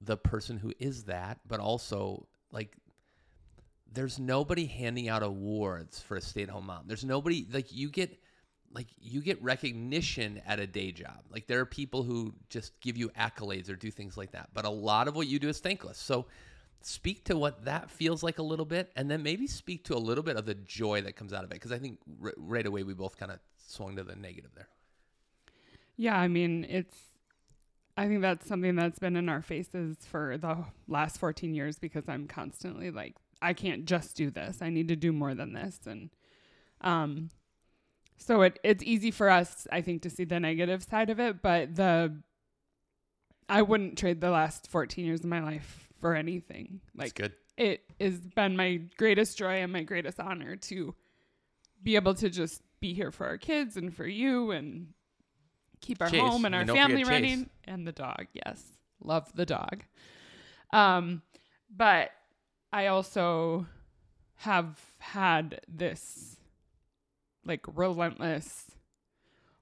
the 0.00 0.16
person 0.16 0.56
who 0.56 0.72
is 0.78 1.04
that, 1.04 1.40
but 1.46 1.60
also 1.60 2.26
like 2.52 2.76
there's 3.92 4.18
nobody 4.18 4.66
handing 4.66 5.08
out 5.08 5.22
awards 5.22 6.00
for 6.00 6.16
a 6.16 6.20
stay-at-home 6.20 6.66
mom. 6.66 6.84
There's 6.86 7.04
nobody 7.04 7.46
like 7.52 7.72
you 7.72 7.90
get 7.90 8.18
like 8.72 8.88
you 9.00 9.22
get 9.22 9.42
recognition 9.42 10.40
at 10.46 10.60
a 10.60 10.66
day 10.66 10.92
job. 10.92 11.24
Like 11.30 11.46
there 11.46 11.60
are 11.60 11.66
people 11.66 12.02
who 12.02 12.34
just 12.50 12.78
give 12.80 12.96
you 12.96 13.08
accolades 13.10 13.70
or 13.70 13.76
do 13.76 13.90
things 13.90 14.16
like 14.16 14.32
that. 14.32 14.50
But 14.52 14.64
a 14.64 14.70
lot 14.70 15.08
of 15.08 15.16
what 15.16 15.26
you 15.26 15.38
do 15.38 15.48
is 15.48 15.58
thankless. 15.58 15.98
So 15.98 16.26
speak 16.80 17.24
to 17.24 17.36
what 17.36 17.64
that 17.64 17.90
feels 17.90 18.22
like 18.22 18.38
a 18.38 18.42
little 18.42 18.64
bit 18.64 18.90
and 18.96 19.10
then 19.10 19.22
maybe 19.22 19.46
speak 19.46 19.84
to 19.84 19.94
a 19.94 19.98
little 19.98 20.24
bit 20.24 20.36
of 20.36 20.46
the 20.46 20.54
joy 20.54 21.00
that 21.02 21.16
comes 21.16 21.32
out 21.32 21.44
of 21.44 21.50
it 21.50 21.54
because 21.54 21.72
I 21.72 21.78
think 21.78 21.98
r- 22.22 22.34
right 22.36 22.66
away 22.66 22.82
we 22.82 22.94
both 22.94 23.16
kind 23.16 23.32
of 23.32 23.40
swung 23.66 23.96
to 23.96 24.04
the 24.04 24.16
negative 24.16 24.50
there. 24.54 24.68
Yeah, 25.96 26.16
I 26.16 26.28
mean, 26.28 26.64
it's 26.68 26.96
I 27.96 28.06
think 28.06 28.22
that's 28.22 28.46
something 28.46 28.76
that's 28.76 29.00
been 29.00 29.16
in 29.16 29.28
our 29.28 29.42
faces 29.42 29.96
for 30.04 30.38
the 30.38 30.64
last 30.86 31.18
14 31.18 31.52
years 31.52 31.80
because 31.80 32.08
I'm 32.08 32.28
constantly 32.28 32.90
like 32.90 33.16
I 33.42 33.52
can't 33.52 33.84
just 33.84 34.16
do 34.16 34.30
this. 34.30 34.62
I 34.62 34.70
need 34.70 34.88
to 34.88 34.96
do 34.96 35.12
more 35.12 35.34
than 35.34 35.52
this 35.52 35.80
and 35.86 36.10
um 36.80 37.30
so 38.16 38.42
it 38.42 38.60
it's 38.62 38.84
easy 38.84 39.10
for 39.10 39.28
us 39.28 39.66
I 39.72 39.80
think 39.80 40.02
to 40.02 40.10
see 40.10 40.24
the 40.24 40.38
negative 40.38 40.84
side 40.84 41.10
of 41.10 41.18
it, 41.18 41.42
but 41.42 41.74
the 41.74 42.22
I 43.48 43.62
wouldn't 43.62 43.98
trade 43.98 44.20
the 44.20 44.30
last 44.30 44.70
14 44.70 45.04
years 45.04 45.20
of 45.20 45.26
my 45.26 45.42
life 45.42 45.88
for 46.00 46.14
anything. 46.14 46.80
That's 46.94 47.06
Like 47.08 47.14
good. 47.14 47.32
it 47.56 47.82
has 48.00 48.18
been 48.20 48.56
my 48.56 48.80
greatest 48.96 49.38
joy 49.38 49.62
and 49.62 49.72
my 49.72 49.82
greatest 49.82 50.20
honor 50.20 50.56
to 50.56 50.94
be 51.82 51.96
able 51.96 52.14
to 52.14 52.28
just 52.30 52.62
be 52.80 52.92
here 52.94 53.10
for 53.10 53.26
our 53.26 53.38
kids 53.38 53.76
and 53.76 53.94
for 53.94 54.06
you 54.06 54.50
and 54.50 54.88
keep 55.80 56.00
our 56.02 56.10
Chase. 56.10 56.20
home 56.20 56.44
and 56.44 56.54
our 56.54 56.64
don't 56.64 56.76
family 56.76 57.04
running 57.04 57.48
and 57.64 57.86
the 57.86 57.92
dog. 57.92 58.26
Yes. 58.32 58.62
Love 59.02 59.30
the 59.34 59.46
dog. 59.46 59.82
Um 60.72 61.22
but 61.74 62.10
I 62.72 62.86
also 62.88 63.66
have 64.36 64.78
had 64.98 65.60
this 65.68 66.36
like 67.44 67.64
relentless 67.74 68.66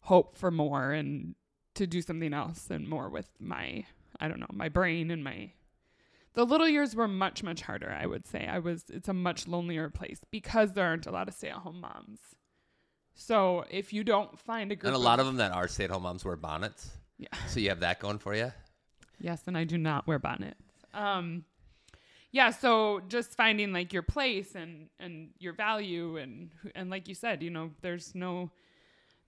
hope 0.01 0.37
for 0.37 0.51
more 0.51 0.93
and 0.93 1.35
to 1.77 1.87
do 1.87 2.03
something 2.03 2.33
else 2.35 2.71
and 2.71 2.89
more 2.89 3.09
with 3.09 3.31
my 3.41 3.85
I 4.19 4.29
don't 4.29 4.41
know, 4.41 4.47
my 4.53 4.69
brain 4.69 5.11
and 5.11 5.23
my 5.23 5.53
the 6.35 6.45
little 6.45 6.69
years 6.69 6.95
were 6.95 7.09
much 7.09 7.43
much 7.43 7.63
harder, 7.63 7.91
I 7.91 8.07
would 8.07 8.27
say. 8.27 8.47
I 8.47 8.59
was 8.59 8.85
it's 8.91 9.09
a 9.09 9.15
much 9.15 9.49
lonelier 9.49 9.89
place 9.91 10.21
because 10.31 10.73
there 10.73 10.87
aren't 10.87 11.07
a 11.07 11.11
lot 11.11 11.29
of 11.29 11.35
stay-at-home 11.35 11.81
moms. 11.81 12.21
So, 13.19 13.65
if 13.71 13.95
you 13.95 14.05
don't 14.05 14.39
find 14.39 14.71
a 14.71 14.77
group 14.77 14.93
And 14.93 14.95
a 14.95 14.99
lot 14.99 15.21
of 15.21 15.27
them 15.27 15.37
that 15.37 15.53
are 15.53 15.67
stay-at-home 15.69 16.03
moms 16.03 16.23
wear 16.23 16.37
bonnets. 16.37 16.91
Yeah. 17.17 17.29
So 17.49 17.61
you 17.61 17.71
have 17.71 17.81
that 17.81 17.99
going 17.99 18.19
for 18.19 18.35
you. 18.35 18.53
Yes, 19.19 19.45
and 19.47 19.57
I 19.57 19.65
do 19.65 19.79
not 19.79 20.07
wear 20.07 20.19
bonnets. 20.19 20.61
Um, 20.93 21.45
yeah, 22.31 22.51
so 22.51 23.01
just 23.09 23.35
finding 23.35 23.73
like 23.73 23.95
your 23.95 24.03
place 24.03 24.55
and 24.55 24.89
and 25.01 25.31
your 25.39 25.55
value 25.55 26.19
and 26.19 26.51
and 26.75 26.91
like 26.91 27.09
you 27.09 27.15
said, 27.15 27.43
you 27.43 27.49
know, 27.49 27.71
there's 27.81 28.15
no 28.15 28.51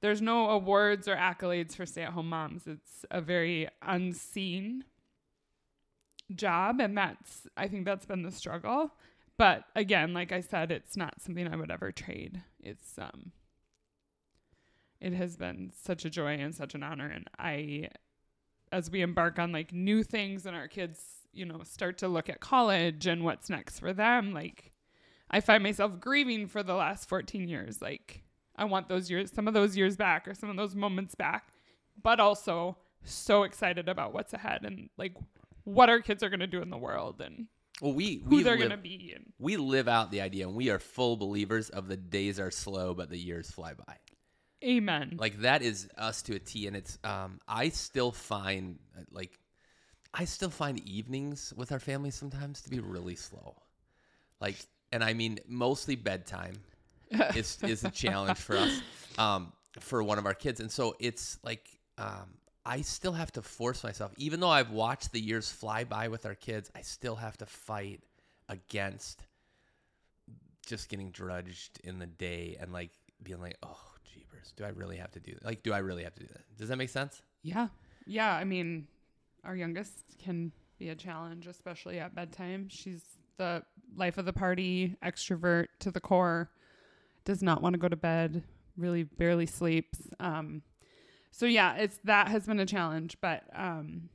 there's 0.00 0.23
no 0.23 0.50
awards 0.50 1.09
or 1.09 1.17
accolades 1.17 1.75
for 1.75 1.87
stay-at-home 1.87 2.28
moms. 2.28 2.67
It's 2.67 3.05
a 3.11 3.21
very 3.21 3.69
unseen 3.83 4.85
job, 6.35 6.81
and 6.81 6.97
that's 6.97 7.47
I 7.57 7.69
think 7.69 7.85
that's 7.85 8.07
been 8.07 8.23
the 8.23 8.31
struggle. 8.31 8.93
But 9.37 9.64
again, 9.76 10.14
like 10.14 10.33
I 10.33 10.40
said, 10.40 10.73
it's 10.73 10.97
not 10.97 11.21
something 11.21 11.47
I 11.47 11.57
would 11.57 11.71
ever 11.71 11.93
trade. 11.93 12.43
It's 12.61 12.99
um, 12.99 13.33
it 15.00 15.12
has 15.12 15.37
been 15.37 15.73
such 15.83 16.05
a 16.05 16.11
joy 16.11 16.35
and 16.35 16.55
such 16.55 16.75
an 16.75 16.83
honor, 16.83 17.09
and 17.09 17.28
I 17.38 17.88
as 18.71 18.90
we 18.90 19.00
embark 19.00 19.38
on 19.38 19.50
like 19.50 19.73
new 19.73 20.02
things 20.02 20.45
and 20.45 20.55
our 20.55 20.69
kids 20.69 21.19
you 21.33 21.45
know, 21.45 21.62
start 21.62 21.99
to 21.99 22.09
look 22.09 22.28
at 22.28 22.40
college 22.40 23.07
and 23.07 23.25
what's 23.25 23.49
next 23.49 23.78
for 23.78 23.93
them, 23.93 24.33
like 24.33 24.73
I 25.31 25.40
find 25.40 25.62
myself 25.62 26.00
grieving 26.00 26.47
for 26.49 26.62
the 26.62 26.75
last 26.75 27.09
14 27.09 27.49
years. 27.49 27.81
Like 27.81 28.23
I 28.58 28.64
want 28.64 28.88
those 28.88 29.08
years, 29.10 29.30
some 29.32 29.48
of 29.48 29.54
those 29.54 29.76
years 29.76 29.96
back 29.96 30.28
or 30.28 30.34
some 30.34 30.50
of 30.50 30.56
those 30.56 30.74
moments 30.74 31.14
back, 31.14 31.48
but 32.02 32.20
also 32.20 32.76
so 33.04 33.44
excited 33.44 33.88
about 33.88 34.12
what's 34.12 34.34
ahead 34.34 34.64
and 34.64 34.90
like 34.98 35.14
what 35.64 35.88
our 35.88 36.00
kids 36.00 36.22
are 36.22 36.28
going 36.28 36.40
to 36.40 36.46
do 36.46 36.60
in 36.60 36.70
the 36.70 36.76
world 36.78 37.20
and 37.20 37.46
Well, 37.80 37.92
we 37.92 38.22
who 38.28 38.42
they're 38.42 38.56
going 38.56 38.70
to 38.70 38.76
be 38.76 39.12
and 39.14 39.32
we 39.38 39.56
live 39.56 39.86
out 39.86 40.10
the 40.10 40.20
idea, 40.20 40.46
and 40.46 40.56
we 40.56 40.70
are 40.70 40.78
full 40.78 41.16
believers 41.16 41.70
of 41.70 41.88
the 41.88 41.96
days 41.96 42.40
are 42.40 42.50
slow, 42.50 42.94
but 42.94 43.10
the 43.10 43.18
years 43.18 43.50
fly 43.50 43.74
by. 43.74 43.96
amen. 44.64 45.16
Like 45.18 45.40
that 45.42 45.62
is 45.62 45.88
us 45.96 46.22
to 46.22 46.34
a 46.34 46.38
T, 46.38 46.66
and 46.66 46.76
it's 46.76 46.98
um. 47.04 47.40
I 47.46 47.68
still 47.68 48.10
find 48.10 48.78
uh, 48.96 49.02
like, 49.12 49.38
I 50.12 50.24
still 50.24 50.50
find 50.50 50.80
evenings 50.88 51.52
with 51.56 51.70
our 51.70 51.78
family 51.78 52.10
sometimes 52.10 52.62
to 52.62 52.70
be 52.70 52.80
really 52.80 53.14
slow, 53.14 53.54
like, 54.40 54.56
and 54.90 55.04
I 55.04 55.12
mean 55.14 55.38
mostly 55.46 55.94
bedtime 55.94 56.54
is 57.10 57.58
is 57.62 57.84
a 57.84 57.90
challenge 57.90 58.38
for 58.38 58.56
us, 58.56 58.80
um, 59.18 59.52
for 59.80 60.02
one 60.02 60.18
of 60.18 60.26
our 60.26 60.34
kids, 60.34 60.60
and 60.60 60.70
so 60.70 60.96
it's 60.98 61.38
like 61.42 61.68
um. 61.98 62.34
I 62.66 62.82
still 62.82 63.12
have 63.12 63.32
to 63.32 63.40
force 63.40 63.82
myself, 63.82 64.12
even 64.18 64.40
though 64.40 64.50
I've 64.50 64.70
watched 64.70 65.12
the 65.12 65.20
years 65.20 65.50
fly 65.50 65.84
by 65.84 66.08
with 66.08 66.26
our 66.26 66.34
kids, 66.34 66.70
I 66.76 66.82
still 66.82 67.16
have 67.16 67.38
to 67.38 67.46
fight 67.46 68.02
against 68.50 69.22
just 70.66 70.90
getting 70.90 71.10
drudged 71.10 71.80
in 71.82 71.98
the 71.98 72.04
day 72.06 72.58
and 72.60 72.70
like 72.70 72.90
being 73.22 73.40
like, 73.40 73.56
oh, 73.62 73.80
jeepers, 74.04 74.52
do 74.54 74.64
I 74.64 74.68
really 74.68 74.98
have 74.98 75.10
to 75.12 75.20
do 75.20 75.32
that? 75.32 75.46
Like, 75.46 75.62
do 75.62 75.72
I 75.72 75.78
really 75.78 76.04
have 76.04 76.12
to 76.16 76.20
do 76.20 76.26
that? 76.26 76.42
Does 76.58 76.68
that 76.68 76.76
make 76.76 76.90
sense? 76.90 77.22
Yeah. 77.42 77.68
Yeah. 78.06 78.34
I 78.34 78.44
mean, 78.44 78.86
our 79.44 79.56
youngest 79.56 80.04
can 80.22 80.52
be 80.78 80.90
a 80.90 80.94
challenge, 80.94 81.46
especially 81.46 82.00
at 82.00 82.14
bedtime. 82.14 82.68
She's 82.68 83.02
the 83.38 83.62
life 83.96 84.18
of 84.18 84.26
the 84.26 84.32
party, 84.34 84.94
extrovert 85.02 85.68
to 85.78 85.90
the 85.90 86.00
core, 86.00 86.50
does 87.28 87.42
not 87.42 87.61
want 87.62 87.75
to 87.75 87.78
go 87.78 87.88
to 87.88 87.97
bed, 87.97 88.42
really 88.78 89.02
barely 89.04 89.44
sleeps. 89.47 89.99
Um, 90.18 90.62
so 91.30 91.44
yeah, 91.47 91.75
it's 91.76 91.99
that 92.04 92.28
has 92.28 92.47
been 92.47 92.58
a 92.58 92.64
challenge, 92.66 93.18
but 93.20 93.42
um, 93.54 94.08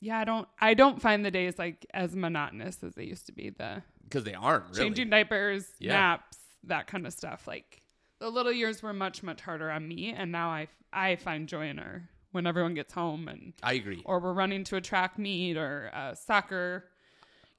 yeah, 0.00 0.18
I 0.20 0.24
don't 0.24 0.48
I 0.60 0.74
don't 0.74 1.02
find 1.02 1.24
the 1.26 1.32
days 1.32 1.58
like 1.58 1.84
as 1.92 2.14
monotonous 2.14 2.78
as 2.84 2.94
they 2.94 3.04
used 3.04 3.26
to 3.26 3.32
be. 3.32 3.50
The 3.50 3.82
Because 4.04 4.22
they 4.24 4.34
aren't 4.34 4.66
really. 4.70 4.84
changing 4.84 5.10
diapers, 5.10 5.66
Yeah. 5.80 5.92
naps, 5.94 6.38
that 6.64 6.86
kind 6.86 7.06
of 7.08 7.12
stuff. 7.12 7.46
Like 7.48 7.82
the 8.20 8.30
little 8.30 8.52
years 8.52 8.82
were 8.84 8.92
much 8.92 9.22
much 9.24 9.40
harder 9.40 9.68
on 9.70 9.86
me, 9.88 10.12
and 10.16 10.30
now 10.30 10.50
I 10.50 10.68
I 10.92 11.16
find 11.16 11.48
joy 11.48 11.68
in 11.68 11.78
her 11.78 12.08
when 12.32 12.46
everyone 12.46 12.74
gets 12.74 12.92
home 12.92 13.26
and 13.26 13.52
I 13.64 13.72
agree. 13.72 14.00
or 14.04 14.20
we're 14.20 14.32
running 14.32 14.62
to 14.64 14.76
a 14.76 14.80
track 14.80 15.18
meet 15.18 15.56
or 15.56 15.86
a 15.92 16.14
soccer 16.14 16.84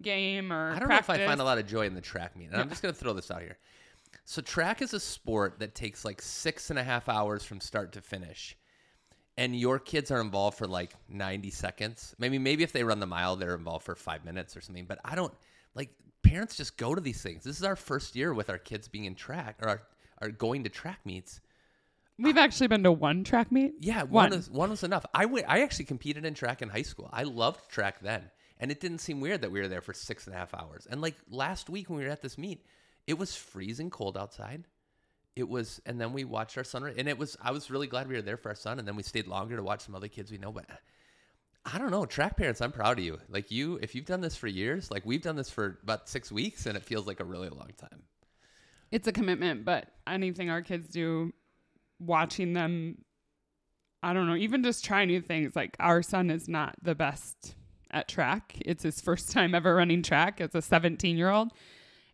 game 0.02 0.52
or 0.54 0.72
I 0.72 0.80
don't 0.80 0.88
practice. 0.88 1.10
know 1.10 1.14
if 1.16 1.22
I 1.22 1.26
find 1.28 1.42
a 1.42 1.44
lot 1.44 1.58
of 1.58 1.68
joy 1.68 1.86
in 1.86 1.94
the 1.94 2.02
track 2.02 2.38
meet. 2.38 2.48
And 2.52 2.56
I'm 2.62 2.70
just 2.70 2.82
going 2.82 2.94
to 2.94 3.00
throw 3.00 3.12
this 3.14 3.30
out 3.30 3.42
here. 3.42 3.58
So, 4.26 4.42
track 4.42 4.82
is 4.82 4.94
a 4.94 5.00
sport 5.00 5.60
that 5.60 5.76
takes 5.76 6.06
like 6.06 6.22
six 6.22 6.70
and 6.70 6.80
a 6.80 6.84
half 6.84 7.10
hours 7.10 7.44
from 7.44 7.60
start 7.60 7.94
to 7.94 8.02
finish. 8.02 8.56
And 9.38 9.56
your 9.56 9.80
kids 9.80 10.12
are 10.12 10.22
involved 10.22 10.58
for 10.58 10.68
like 10.68 10.94
90 11.10 11.50
seconds. 11.52 12.14
Maybe, 12.20 12.38
maybe 12.38 12.64
if 12.64 12.74
they 12.74 12.84
run 12.84 13.00
the 13.00 13.08
mile, 13.08 13.36
they're 13.36 13.56
involved 13.56 13.86
for 13.86 13.96
five 13.96 14.24
minutes 14.26 14.56
or 14.56 14.62
something. 14.62 14.86
But 14.86 15.00
I 15.04 15.16
don't 15.16 15.34
like 15.74 15.90
parents 16.22 16.56
just 16.56 16.78
go 16.78 16.94
to 16.94 17.02
these 17.02 17.22
things. 17.22 17.44
This 17.44 17.58
is 17.58 17.64
our 17.64 17.76
first 17.76 18.16
year 18.16 18.34
with 18.34 18.50
our 18.50 18.58
kids 18.58 18.88
being 18.88 19.06
in 19.06 19.16
track 19.16 19.58
or 19.62 19.70
are, 19.70 19.82
are 20.22 20.30
going 20.30 20.64
to 20.66 20.70
track 20.70 21.00
meets. 21.06 21.42
We've 22.20 22.38
actually 22.38 22.68
been 22.68 22.84
to 22.84 22.92
one 22.92 23.24
track 23.24 23.52
meet. 23.52 23.74
Yeah, 23.80 24.04
one 24.04 24.30
One. 24.30 24.30
was 24.32 24.50
one 24.50 24.70
was 24.70 24.84
enough. 24.84 25.06
I 25.14 25.26
actually 25.48 25.86
competed 25.86 26.24
in 26.24 26.36
track 26.36 26.62
in 26.62 26.70
high 26.70 26.84
school. 26.84 27.10
I 27.12 27.24
loved 27.24 27.68
track 27.70 28.00
then, 28.02 28.30
and 28.60 28.70
it 28.70 28.80
didn't 28.80 29.00
seem 29.00 29.22
weird 29.22 29.42
that 29.42 29.52
we 29.52 29.60
were 29.60 29.68
there 29.68 29.82
for 29.82 29.94
six 29.94 30.28
and 30.28 30.36
a 30.36 30.38
half 30.38 30.54
hours. 30.54 30.88
And 30.92 31.02
like 31.02 31.16
last 31.32 31.70
week 31.70 31.90
when 31.90 31.98
we 31.98 32.06
were 32.06 32.12
at 32.12 32.22
this 32.22 32.38
meet, 32.38 32.64
it 33.08 33.18
was 33.18 33.36
freezing 33.36 33.90
cold 33.90 34.18
outside. 34.18 34.66
It 35.36 35.48
was, 35.48 35.82
and 35.86 36.00
then 36.00 36.12
we 36.12 36.26
watched 36.26 36.58
our 36.58 36.64
son, 36.64 36.84
and 36.98 37.08
it 37.08 37.18
was. 37.18 37.38
I 37.42 37.52
was 37.52 37.72
really 37.72 37.88
glad 37.88 38.08
we 38.08 38.16
were 38.16 38.22
there 38.22 38.38
for 38.38 38.50
our 38.50 38.56
son, 38.56 38.80
and 38.80 38.88
then 38.88 38.96
we 38.96 39.04
stayed 39.04 39.28
longer 39.28 39.56
to 39.56 39.64
watch 39.64 39.82
some 39.82 39.96
other 39.96 40.10
kids 40.10 40.30
we 40.30 40.38
know. 40.38 40.52
But 40.52 40.66
I 41.66 41.78
don't 41.78 41.92
know, 41.92 42.06
track 42.06 42.38
parents, 42.38 42.60
I'm 42.60 42.72
proud 42.72 42.98
of 42.98 43.06
you. 43.06 43.20
Like 43.30 43.52
you, 43.52 43.78
if 43.82 43.94
you've 43.94 44.06
done 44.06 44.22
this 44.22 44.36
for 44.36 44.48
years, 44.48 44.90
like 44.90 45.06
we've 45.06 45.22
done 45.22 45.36
this 45.36 45.50
for 45.50 45.80
about 45.84 46.10
six 46.10 46.32
weeks, 46.32 46.66
and 46.66 46.76
it 46.76 46.84
feels 46.84 47.08
like 47.08 47.20
a 47.20 47.26
really 47.26 47.50
long 47.50 47.70
time. 47.78 48.04
It's 48.92 49.08
a 49.08 49.12
commitment, 49.14 49.64
but 49.64 49.88
anything 50.06 50.50
our 50.50 50.62
kids 50.62 50.90
do, 50.90 51.32
watching 52.00 52.54
them, 52.54 52.98
I 54.04 54.14
don't 54.14 54.28
know, 54.28 54.36
even 54.36 54.64
just 54.64 54.84
try 54.84 55.06
new 55.06 55.22
things. 55.22 55.56
Like 55.56 55.78
our 55.80 56.02
son 56.02 56.30
is 56.30 56.50
not 56.50 56.76
the 56.82 56.96
best 56.96 57.56
at 57.92 58.08
track. 58.08 58.58
It's 58.66 58.84
his 58.84 59.00
first 59.00 59.32
time 59.32 59.54
ever 59.54 59.76
running 59.76 60.02
track 60.02 60.42
as 60.42 60.56
a 60.56 60.62
17 60.62 61.16
year 61.16 61.30
old. 61.30 61.52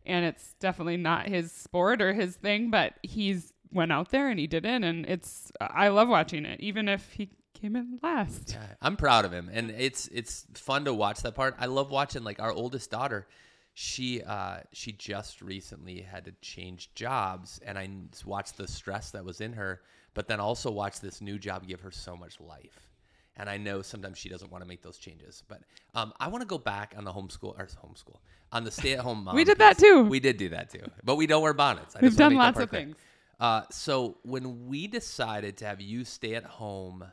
And 0.07 0.25
it's 0.25 0.55
definitely 0.59 0.97
not 0.97 1.27
his 1.27 1.51
sport 1.51 2.01
or 2.01 2.13
his 2.13 2.35
thing, 2.35 2.71
but 2.71 2.93
he's 3.03 3.53
went 3.71 3.91
out 3.91 4.09
there 4.09 4.29
and 4.29 4.39
he 4.39 4.47
did 4.47 4.65
it. 4.65 4.83
And 4.83 5.05
it's, 5.05 5.51
I 5.59 5.89
love 5.89 6.07
watching 6.07 6.45
it, 6.45 6.59
even 6.61 6.87
if 6.87 7.11
he 7.11 7.29
came 7.59 7.75
in 7.75 7.99
last. 8.01 8.51
Yeah, 8.51 8.75
I'm 8.81 8.95
proud 8.95 9.25
of 9.25 9.31
him, 9.31 9.49
and 9.51 9.71
it's 9.71 10.07
it's 10.09 10.45
fun 10.53 10.85
to 10.85 10.93
watch 10.93 11.21
that 11.21 11.35
part. 11.35 11.55
I 11.59 11.65
love 11.65 11.91
watching 11.91 12.23
like 12.23 12.39
our 12.39 12.51
oldest 12.51 12.91
daughter. 12.91 13.27
She 13.73 14.21
uh, 14.21 14.59
she 14.73 14.91
just 14.91 15.41
recently 15.41 16.01
had 16.01 16.25
to 16.25 16.33
change 16.41 16.93
jobs, 16.95 17.59
and 17.65 17.77
I 17.77 17.89
watched 18.25 18.57
the 18.57 18.67
stress 18.67 19.11
that 19.11 19.25
was 19.25 19.41
in 19.41 19.53
her, 19.53 19.81
but 20.13 20.27
then 20.27 20.39
also 20.39 20.71
watched 20.71 21.01
this 21.01 21.21
new 21.21 21.37
job 21.37 21.67
give 21.67 21.81
her 21.81 21.91
so 21.91 22.15
much 22.15 22.39
life. 22.39 22.91
And 23.39 23.49
I 23.49 23.57
know 23.57 23.83
sometimes 23.83 24.17
she 24.17 24.29
doesn't 24.29 24.51
want 24.51 24.63
to 24.63 24.67
make 24.67 24.81
those 24.81 24.97
changes, 24.97 25.43
but 25.47 25.61
um, 25.93 26.11
I 26.19 26.27
want 26.27 26.41
to 26.41 26.47
go 26.47 26.57
back 26.57 26.95
on 26.97 27.03
the 27.03 27.13
homeschool 27.13 27.59
or 27.59 27.67
homeschool 27.67 28.17
on 28.51 28.63
the 28.63 28.71
stay-at-home 28.71 29.23
mom. 29.25 29.35
We 29.35 29.43
did 29.43 29.57
that 29.59 29.77
piece. 29.77 29.83
too. 29.83 30.03
We 30.03 30.19
did 30.19 30.37
do 30.37 30.49
that 30.49 30.69
too, 30.69 30.83
but 31.03 31.15
we 31.15 31.27
don't 31.27 31.41
wear 31.41 31.53
bonnets. 31.53 31.95
I 31.95 31.99
We've 32.01 32.15
done 32.15 32.35
lots 32.35 32.59
of 32.59 32.69
things. 32.69 32.95
Uh, 33.39 33.63
so 33.69 34.17
when 34.23 34.67
we 34.67 34.87
decided 34.87 35.57
to 35.57 35.65
have 35.65 35.79
you 35.79 36.03
stay 36.03 36.35
at 36.35 36.43
home, 36.43 37.05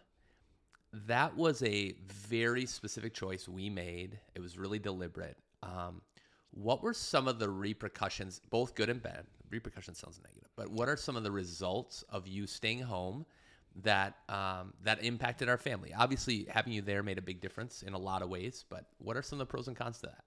that 0.92 1.36
was 1.36 1.62
a 1.62 1.94
very 2.08 2.66
specific 2.66 3.12
choice 3.12 3.48
we 3.48 3.68
made. 3.68 4.18
It 4.34 4.40
was 4.40 4.56
really 4.56 4.78
deliberate. 4.78 5.36
Um, 5.62 6.00
what 6.52 6.82
were 6.82 6.94
some 6.94 7.26
of 7.26 7.38
the 7.38 7.50
repercussions, 7.50 8.40
both 8.48 8.74
good 8.74 8.88
and 8.88 9.02
bad? 9.02 9.24
Repercussions 9.50 9.98
sounds 9.98 10.20
negative, 10.22 10.48
but 10.56 10.70
what 10.70 10.88
are 10.88 10.96
some 10.96 11.16
of 11.16 11.24
the 11.24 11.30
results 11.30 12.04
of 12.08 12.26
you 12.26 12.46
staying 12.46 12.80
home 12.80 13.26
that 13.82 14.16
um, 14.28 14.72
that 14.84 15.02
impacted 15.04 15.48
our 15.48 15.58
family? 15.58 15.92
Obviously, 15.96 16.46
having 16.48 16.72
you 16.72 16.80
there 16.80 17.02
made 17.02 17.18
a 17.18 17.22
big 17.22 17.40
difference 17.40 17.82
in 17.82 17.92
a 17.92 17.98
lot 17.98 18.22
of 18.22 18.28
ways. 18.28 18.64
But 18.68 18.86
what 18.98 19.16
are 19.16 19.22
some 19.22 19.40
of 19.40 19.46
the 19.46 19.50
pros 19.50 19.68
and 19.68 19.76
cons 19.76 19.98
to 19.98 20.06
that? 20.06 20.24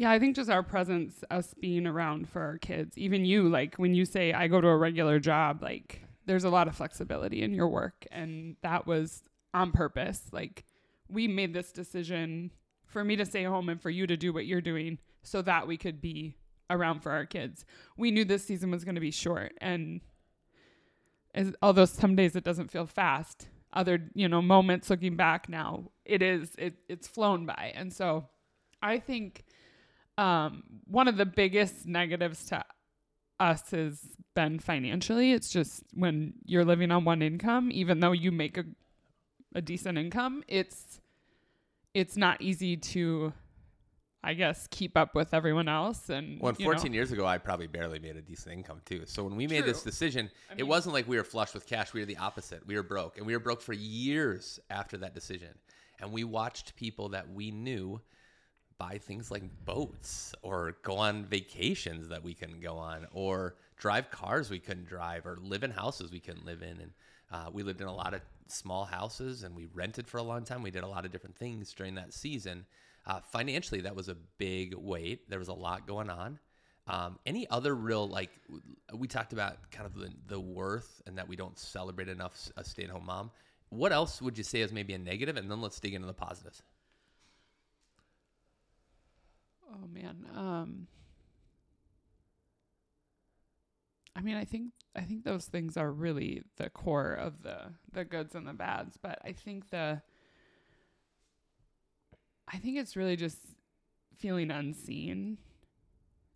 Yeah, 0.00 0.10
I 0.10 0.18
think 0.18 0.34
just 0.34 0.48
our 0.48 0.62
presence, 0.62 1.22
us 1.30 1.52
being 1.60 1.86
around 1.86 2.26
for 2.26 2.40
our 2.40 2.56
kids, 2.56 2.96
even 2.96 3.26
you, 3.26 3.50
like 3.50 3.74
when 3.76 3.92
you 3.92 4.06
say, 4.06 4.32
I 4.32 4.48
go 4.48 4.58
to 4.58 4.66
a 4.66 4.76
regular 4.78 5.18
job, 5.18 5.62
like 5.62 6.00
there's 6.24 6.44
a 6.44 6.48
lot 6.48 6.68
of 6.68 6.74
flexibility 6.74 7.42
in 7.42 7.52
your 7.52 7.68
work. 7.68 8.06
And 8.10 8.56
that 8.62 8.86
was 8.86 9.22
on 9.52 9.72
purpose. 9.72 10.22
Like 10.32 10.64
we 11.10 11.28
made 11.28 11.52
this 11.52 11.70
decision 11.70 12.50
for 12.86 13.04
me 13.04 13.14
to 13.16 13.26
stay 13.26 13.44
home 13.44 13.68
and 13.68 13.78
for 13.78 13.90
you 13.90 14.06
to 14.06 14.16
do 14.16 14.32
what 14.32 14.46
you're 14.46 14.62
doing 14.62 14.96
so 15.22 15.42
that 15.42 15.66
we 15.66 15.76
could 15.76 16.00
be 16.00 16.34
around 16.70 17.00
for 17.00 17.12
our 17.12 17.26
kids. 17.26 17.66
We 17.98 18.10
knew 18.10 18.24
this 18.24 18.46
season 18.46 18.70
was 18.70 18.84
going 18.84 18.94
to 18.94 19.02
be 19.02 19.10
short. 19.10 19.52
And 19.60 20.00
as, 21.34 21.52
although 21.60 21.84
some 21.84 22.16
days 22.16 22.34
it 22.36 22.44
doesn't 22.44 22.70
feel 22.70 22.86
fast, 22.86 23.48
other, 23.74 24.08
you 24.14 24.30
know, 24.30 24.40
moments 24.40 24.88
looking 24.88 25.16
back 25.16 25.50
now, 25.50 25.90
it 26.06 26.22
is, 26.22 26.52
it, 26.56 26.76
it's 26.88 27.06
flown 27.06 27.44
by. 27.44 27.74
And 27.74 27.92
so 27.92 28.30
I 28.82 28.98
think 28.98 29.44
um, 30.20 30.62
one 30.86 31.08
of 31.08 31.16
the 31.16 31.24
biggest 31.24 31.86
negatives 31.86 32.44
to 32.46 32.62
us 33.40 33.70
has 33.70 33.98
been 34.34 34.58
financially. 34.58 35.32
It's 35.32 35.48
just 35.48 35.82
when 35.94 36.34
you're 36.44 36.64
living 36.64 36.90
on 36.90 37.04
one 37.04 37.22
income, 37.22 37.70
even 37.72 38.00
though 38.00 38.12
you 38.12 38.30
make 38.30 38.58
a, 38.58 38.64
a 39.54 39.62
decent 39.62 39.96
income, 39.96 40.44
it's 40.46 41.00
it's 41.94 42.16
not 42.18 42.40
easy 42.42 42.76
to, 42.76 43.32
I 44.22 44.34
guess, 44.34 44.68
keep 44.70 44.96
up 44.96 45.14
with 45.14 45.32
everyone 45.32 45.68
else. 45.68 46.10
And 46.10 46.38
Well, 46.38 46.52
know, 46.58 46.64
14 46.64 46.92
years 46.92 47.10
ago, 47.12 47.24
I 47.26 47.38
probably 47.38 47.66
barely 47.66 47.98
made 47.98 48.16
a 48.16 48.22
decent 48.22 48.54
income 48.54 48.82
too. 48.84 49.02
So 49.06 49.24
when 49.24 49.36
we 49.36 49.46
made 49.46 49.64
this 49.64 49.82
decision, 49.82 50.30
I 50.50 50.56
it 50.58 50.66
wasn't 50.66 50.92
like 50.92 51.08
we 51.08 51.16
were 51.16 51.24
flush 51.24 51.54
with 51.54 51.66
cash. 51.66 51.94
We 51.94 52.00
were 52.00 52.06
the 52.06 52.18
opposite. 52.18 52.66
We 52.66 52.76
were 52.76 52.82
broke, 52.82 53.16
and 53.16 53.26
we 53.26 53.32
were 53.32 53.40
broke 53.40 53.62
for 53.62 53.72
years 53.72 54.60
after 54.68 54.98
that 54.98 55.14
decision. 55.14 55.58
And 55.98 56.12
we 56.12 56.24
watched 56.24 56.76
people 56.76 57.08
that 57.10 57.30
we 57.32 57.50
knew 57.50 58.00
buy 58.80 58.96
things 58.96 59.30
like 59.30 59.42
boats 59.66 60.34
or 60.40 60.74
go 60.82 60.96
on 60.96 61.26
vacations 61.26 62.08
that 62.08 62.24
we 62.24 62.32
couldn't 62.32 62.60
go 62.60 62.78
on 62.78 63.06
or 63.12 63.54
drive 63.76 64.10
cars 64.10 64.48
we 64.48 64.58
couldn't 64.58 64.86
drive 64.86 65.26
or 65.26 65.36
live 65.42 65.62
in 65.62 65.70
houses 65.70 66.10
we 66.10 66.18
couldn't 66.18 66.46
live 66.46 66.62
in. 66.62 66.80
And 66.80 66.90
uh, 67.30 67.50
we 67.52 67.62
lived 67.62 67.82
in 67.82 67.86
a 67.86 67.94
lot 67.94 68.14
of 68.14 68.22
small 68.48 68.86
houses 68.86 69.42
and 69.42 69.54
we 69.54 69.66
rented 69.74 70.08
for 70.08 70.16
a 70.16 70.22
long 70.22 70.44
time. 70.44 70.62
We 70.62 70.70
did 70.70 70.82
a 70.82 70.88
lot 70.88 71.04
of 71.04 71.12
different 71.12 71.36
things 71.36 71.74
during 71.74 71.94
that 71.96 72.14
season. 72.14 72.64
Uh, 73.06 73.20
financially 73.20 73.82
that 73.82 73.94
was 73.94 74.08
a 74.08 74.16
big 74.38 74.74
weight. 74.74 75.28
There 75.28 75.38
was 75.38 75.48
a 75.48 75.54
lot 75.54 75.86
going 75.86 76.08
on. 76.08 76.38
Um, 76.86 77.18
any 77.26 77.48
other 77.50 77.74
real 77.74 78.08
like 78.08 78.30
we 78.94 79.06
talked 79.08 79.34
about 79.34 79.70
kind 79.70 79.84
of 79.84 79.94
the, 79.94 80.10
the 80.26 80.40
worth 80.40 81.02
and 81.06 81.18
that 81.18 81.28
we 81.28 81.36
don't 81.36 81.58
celebrate 81.58 82.08
enough 82.08 82.48
a 82.56 82.64
stay-at-home 82.64 83.04
mom. 83.04 83.30
What 83.68 83.92
else 83.92 84.22
would 84.22 84.38
you 84.38 84.42
say 84.42 84.62
is 84.62 84.72
maybe 84.72 84.94
a 84.94 84.98
negative? 84.98 85.36
And 85.36 85.50
then 85.50 85.60
let's 85.60 85.78
dig 85.78 85.92
into 85.92 86.06
the 86.06 86.14
positives 86.14 86.62
man. 89.92 90.26
Um 90.36 90.86
I 94.16 94.22
mean, 94.22 94.36
I 94.36 94.44
think 94.44 94.72
I 94.94 95.02
think 95.02 95.24
those 95.24 95.46
things 95.46 95.76
are 95.76 95.90
really 95.90 96.42
the 96.56 96.68
core 96.68 97.12
of 97.12 97.42
the 97.42 97.72
the 97.92 98.04
goods 98.04 98.34
and 98.34 98.46
the 98.46 98.52
bads, 98.52 98.98
but 99.00 99.18
I 99.24 99.32
think 99.32 99.70
the 99.70 100.02
I 102.52 102.58
think 102.58 102.78
it's 102.78 102.96
really 102.96 103.16
just 103.16 103.38
feeling 104.16 104.50
unseen 104.50 105.38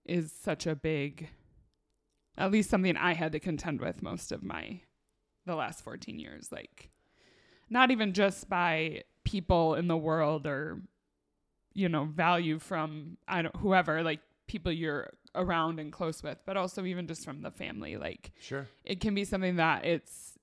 is 0.05 0.33
such 0.33 0.67
a 0.67 0.77
big 0.77 1.29
at 2.37 2.51
least 2.51 2.71
something 2.71 2.97
I 2.97 3.15
had 3.15 3.33
to 3.33 3.41
contend 3.41 3.81
with 3.81 4.03
most 4.03 4.33
of 4.33 4.43
my 4.43 4.81
the 5.47 5.55
last 5.55 5.83
14 5.85 6.19
years 6.19 6.51
like 6.51 6.91
not 7.69 7.91
even 7.91 8.13
just 8.13 8.49
by 8.49 9.03
people 9.25 9.75
in 9.75 9.89
the 9.89 9.97
world 9.97 10.47
or 10.47 10.83
you 11.75 11.89
know 11.89 12.05
value 12.05 12.59
from 12.59 13.17
I 13.29 13.43
don't 13.43 13.57
whoever 13.57 14.03
like 14.03 14.21
people 14.47 14.71
you're 14.73 15.11
around 15.35 15.81
and 15.81 15.93
close 15.93 16.23
with 16.23 16.39
but 16.47 16.57
also 16.57 16.85
even 16.85 17.07
just 17.07 17.25
from 17.25 17.43
the 17.43 17.51
family 17.51 17.97
like 17.97 18.31
Sure. 18.41 18.69
it 18.85 19.01
can 19.01 19.15
be 19.15 19.25
something 19.25 19.57
that 19.57 19.85
it's 19.85 20.39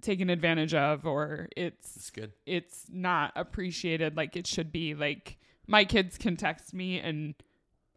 taken 0.00 0.30
advantage 0.30 0.74
of 0.74 1.04
or 1.06 1.48
it's 1.56 1.96
It's 1.96 2.10
good. 2.10 2.32
it's 2.46 2.86
not 2.90 3.32
appreciated 3.34 4.16
like 4.16 4.36
it 4.36 4.46
should 4.46 4.70
be 4.70 4.94
like 4.94 5.38
my 5.66 5.84
kids 5.84 6.16
can 6.16 6.36
text 6.36 6.72
me 6.72 7.00
and 7.00 7.34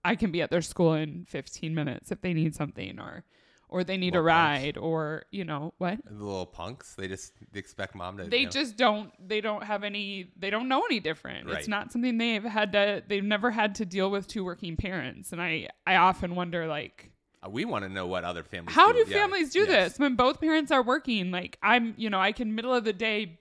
I 0.03 0.15
can 0.15 0.31
be 0.31 0.41
at 0.41 0.49
their 0.49 0.63
school 0.63 0.93
in 0.93 1.25
15 1.29 1.75
minutes 1.75 2.11
if 2.11 2.21
they 2.21 2.33
need 2.33 2.55
something 2.55 2.99
or 2.99 3.23
or 3.71 3.83
they 3.85 3.97
need 3.97 4.13
a 4.15 4.21
Little 4.21 4.29
punks. 4.37 4.63
ride 4.63 4.77
or 4.77 5.23
you 5.31 5.43
know 5.45 5.73
what 5.79 5.97
The 6.05 6.13
little 6.23 6.45
punks, 6.45 6.93
they 6.95 7.07
just 7.07 7.33
expect 7.55 7.95
mom 7.95 8.17
to. 8.17 8.25
they 8.25 8.39
you 8.39 8.45
know- 8.45 8.51
just 8.51 8.77
don't 8.77 9.11
they 9.27 9.41
don't 9.41 9.63
have 9.63 9.83
any 9.83 10.27
they 10.37 10.49
don't 10.49 10.67
know 10.67 10.81
any 10.81 10.99
different 10.99 11.47
Right. 11.47 11.57
it's 11.57 11.67
not 11.67 11.91
something 11.91 12.17
they've 12.17 12.43
had 12.43 12.73
to 12.73 13.01
they've 13.07 13.23
never 13.23 13.49
had 13.51 13.75
to 13.75 13.85
deal 13.85 14.11
with 14.11 14.27
two 14.27 14.43
working 14.43 14.75
parents 14.75 15.31
and 15.31 15.41
i 15.41 15.69
i 15.87 15.95
often 15.95 16.35
wonder 16.35 16.67
like 16.67 17.11
Uh, 17.43 17.49
we 17.49 17.65
want 17.65 17.83
to 17.85 17.89
know 17.89 18.05
what 18.05 18.23
other 18.23 18.43
families. 18.43 18.75
how 18.75 18.91
do 18.91 19.03
Yeah. 19.07 19.17
families 19.19 19.51
do 19.51 19.59
Yes. 19.61 19.67
this 19.93 19.99
when 19.99 20.15
both 20.15 20.39
parents 20.41 20.71
are 20.71 20.83
working 20.83 21.31
like 21.31 21.57
i'm 21.63 21.93
you 21.97 22.09
know 22.09 22.19
i 22.19 22.31
can 22.33 22.53
middle 22.53 22.73
of 22.73 22.83
the 22.83 22.93
day 22.93 23.39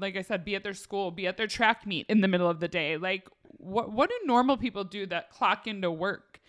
like 0.00 0.16
i 0.16 0.22
said 0.22 0.44
be 0.44 0.54
at 0.54 0.62
their 0.62 0.74
school 0.74 1.10
be 1.10 1.26
at 1.26 1.36
their 1.36 1.48
track 1.48 1.84
meet 1.86 2.06
in 2.08 2.20
the 2.20 2.28
middle 2.28 2.48
of 2.48 2.60
the 2.60 2.68
day 2.68 2.96
like 2.96 3.28
what 3.58 3.90
what 3.90 4.08
do 4.08 4.16
normal 4.24 4.56
people 4.56 4.84
do 4.84 5.06
that 5.06 5.30
clock 5.30 5.66
into 5.66 5.90
work 5.90 6.40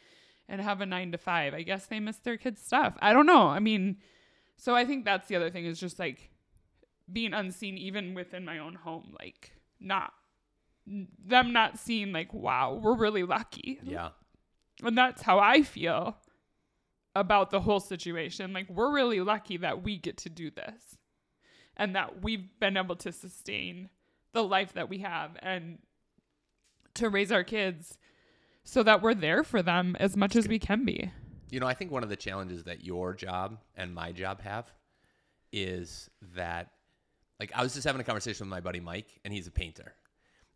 and 0.50 0.62
have 0.62 0.82
a 0.82 0.86
nine 0.86 1.12
to 1.12 1.18
five 1.18 1.54
i 1.54 1.62
guess 1.62 1.86
they 1.88 2.00
miss 2.00 2.18
their 2.18 2.38
kids 2.38 2.62
stuff 2.62 2.96
i 3.02 3.12
don't 3.14 3.26
know 3.26 3.48
i 3.48 3.60
mean 3.60 3.98
so 4.58 4.76
i 4.76 4.86
think 4.86 5.04
that's 5.06 5.28
the 5.28 5.36
other 5.36 5.50
thing 5.50 5.66
is 5.66 5.80
just 5.80 6.00
like 6.00 6.30
being 7.12 7.34
unseen 7.34 7.78
even 7.78 8.14
within 8.14 8.44
my 8.46 8.58
own 8.60 8.76
home 8.76 9.14
like 9.20 9.52
not 9.80 10.14
them 11.26 11.52
not 11.54 11.78
seeing 11.78 12.12
like 12.14 12.34
wow 12.34 12.80
we're 12.82 12.96
really 12.96 13.24
lucky 13.24 13.80
Yeah. 13.84 14.10
and 14.84 14.98
that's 14.98 15.22
how 15.22 15.40
I 15.40 15.64
feel 15.64 16.18
about 17.16 17.50
the 17.50 17.62
whole 17.62 17.80
situation. 17.80 18.54
Like, 18.54 18.70
we're 18.70 18.94
really 18.94 19.22
lucky 19.22 19.58
that 19.58 19.82
we 19.84 19.98
get 19.98 20.18
to 20.18 20.30
do 20.30 20.52
this 20.52 20.98
and 21.76 21.96
that 21.96 22.22
we've 22.22 22.48
been 22.60 22.78
able 22.78 22.96
to 22.98 23.12
sustain 23.12 23.90
the 24.34 24.44
life 24.44 24.74
that 24.74 24.88
we 24.88 25.00
have 25.00 25.32
and 25.42 25.80
to 26.94 27.10
raise 27.10 27.32
our 27.32 27.44
kids 27.44 27.98
so 28.68 28.84
that 28.84 29.02
we're 29.02 29.14
there 29.14 29.46
for 29.46 29.64
them 29.64 29.96
as 29.98 30.18
much 30.18 30.36
as 30.36 30.46
we 30.46 30.60
can 30.60 30.84
be. 30.84 31.10
You 31.50 31.62
know, 31.62 31.68
I 31.68 31.74
think 31.74 31.90
one 31.90 32.04
of 32.04 32.10
the 32.10 32.18
challenges 32.18 32.66
that 32.66 32.84
your 32.84 33.14
job 33.14 33.60
and 33.78 33.96
my 33.96 34.12
job 34.12 34.42
have 34.42 34.70
is 35.54 36.10
that, 36.36 36.72
like, 37.40 37.50
I 37.56 37.64
was 37.64 37.74
just 37.74 37.88
having 37.88 38.02
a 38.02 38.04
conversation 38.04 38.46
with 38.46 38.52
my 38.52 38.60
buddy 38.60 38.82
Mike, 38.82 39.22
and 39.24 39.34
he's 39.34 39.48
a 39.48 39.52
painter. 39.52 39.94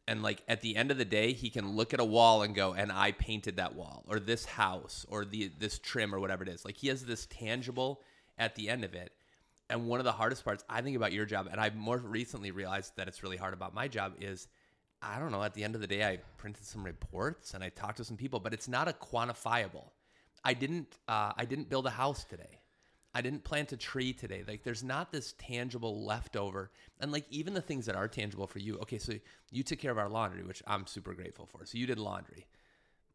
And, 0.10 0.22
like, 0.22 0.44
at 0.50 0.60
the 0.60 0.75
end 0.75 0.91
of 0.91 0.98
the 0.98 1.06
day, 1.06 1.32
he 1.32 1.50
can 1.50 1.77
look 1.77 1.94
at 1.94 2.01
a 2.01 2.06
wall 2.06 2.41
and 2.41 2.53
go, 2.53 2.74
and 2.74 2.91
I 2.91 3.13
painted 3.13 3.56
that 3.56 3.75
wall, 3.75 4.03
or 4.10 4.20
this 4.20 4.44
house, 4.44 5.06
or 5.08 5.24
the 5.24 5.50
this 5.58 5.80
trim, 5.80 6.13
or 6.13 6.20
whatever 6.20 6.44
it 6.44 6.50
is. 6.50 6.65
Like, 6.65 6.75
he 6.75 6.89
has 6.89 7.06
this 7.06 7.28
tangible 7.28 8.02
at 8.38 8.56
the 8.56 8.67
end 8.67 8.84
of 8.84 8.93
it. 8.93 9.13
And 9.69 9.88
one 9.88 10.02
of 10.02 10.04
the 10.04 10.12
hardest 10.12 10.43
parts 10.43 10.65
I 10.69 10.82
think 10.82 10.97
about 10.97 11.13
your 11.13 11.26
job, 11.26 11.47
and 11.50 11.62
I've 11.62 11.78
more 11.78 11.97
recently 11.97 12.52
realized 12.52 12.97
that 12.97 13.08
it's 13.08 13.24
really 13.24 13.38
hard 13.38 13.54
about 13.54 13.74
my 13.74 13.88
job, 13.88 14.15
is 14.19 14.50
I 15.02 15.20
don't 15.20 15.32
know. 15.32 15.42
At 15.44 15.54
the 15.54 15.64
end 15.64 15.76
of 15.76 15.82
the 15.82 15.88
day, 15.88 16.04
I 16.04 16.20
printed 16.38 16.66
some 16.66 16.84
reports 16.84 17.54
and 17.54 17.64
I 17.64 17.70
talked 17.70 17.98
to 17.98 18.06
some 18.06 18.18
people, 18.18 18.40
but 18.40 18.54
it's 18.54 18.68
not 18.68 18.88
a 18.88 18.94
quantifiable. 18.94 19.90
I 20.44 20.54
didn't. 20.54 20.98
Uh, 21.08 21.34
I 21.36 21.46
didn't 21.46 21.70
build 21.70 21.88
a 21.88 21.92
house 21.92 22.24
today. 22.24 22.62
I 23.14 23.22
didn't 23.22 23.44
plant 23.44 23.72
a 23.74 23.78
tree 23.78 24.14
today. 24.14 24.44
Like 24.48 24.64
there's 24.64 24.84
not 24.84 25.12
this 25.12 25.34
tangible 25.38 26.06
leftover. 26.06 26.72
And 27.00 27.12
like 27.12 27.26
even 27.30 27.54
the 27.54 27.62
things 27.62 27.86
that 27.88 27.96
are 27.96 28.08
tangible 28.08 28.48
for 28.48 28.60
you. 28.60 28.78
Okay, 28.80 28.98
so 28.98 29.14
you 29.52 29.64
took 29.64 29.80
care 29.80 29.92
of 29.92 29.98
our 29.98 30.10
laundry, 30.10 30.44
which 30.44 30.64
I'm 30.66 30.88
super 30.88 31.14
grateful 31.14 31.46
for. 31.46 31.66
So 31.66 31.78
you 31.78 31.88
did 31.88 32.00
laundry. 32.00 32.48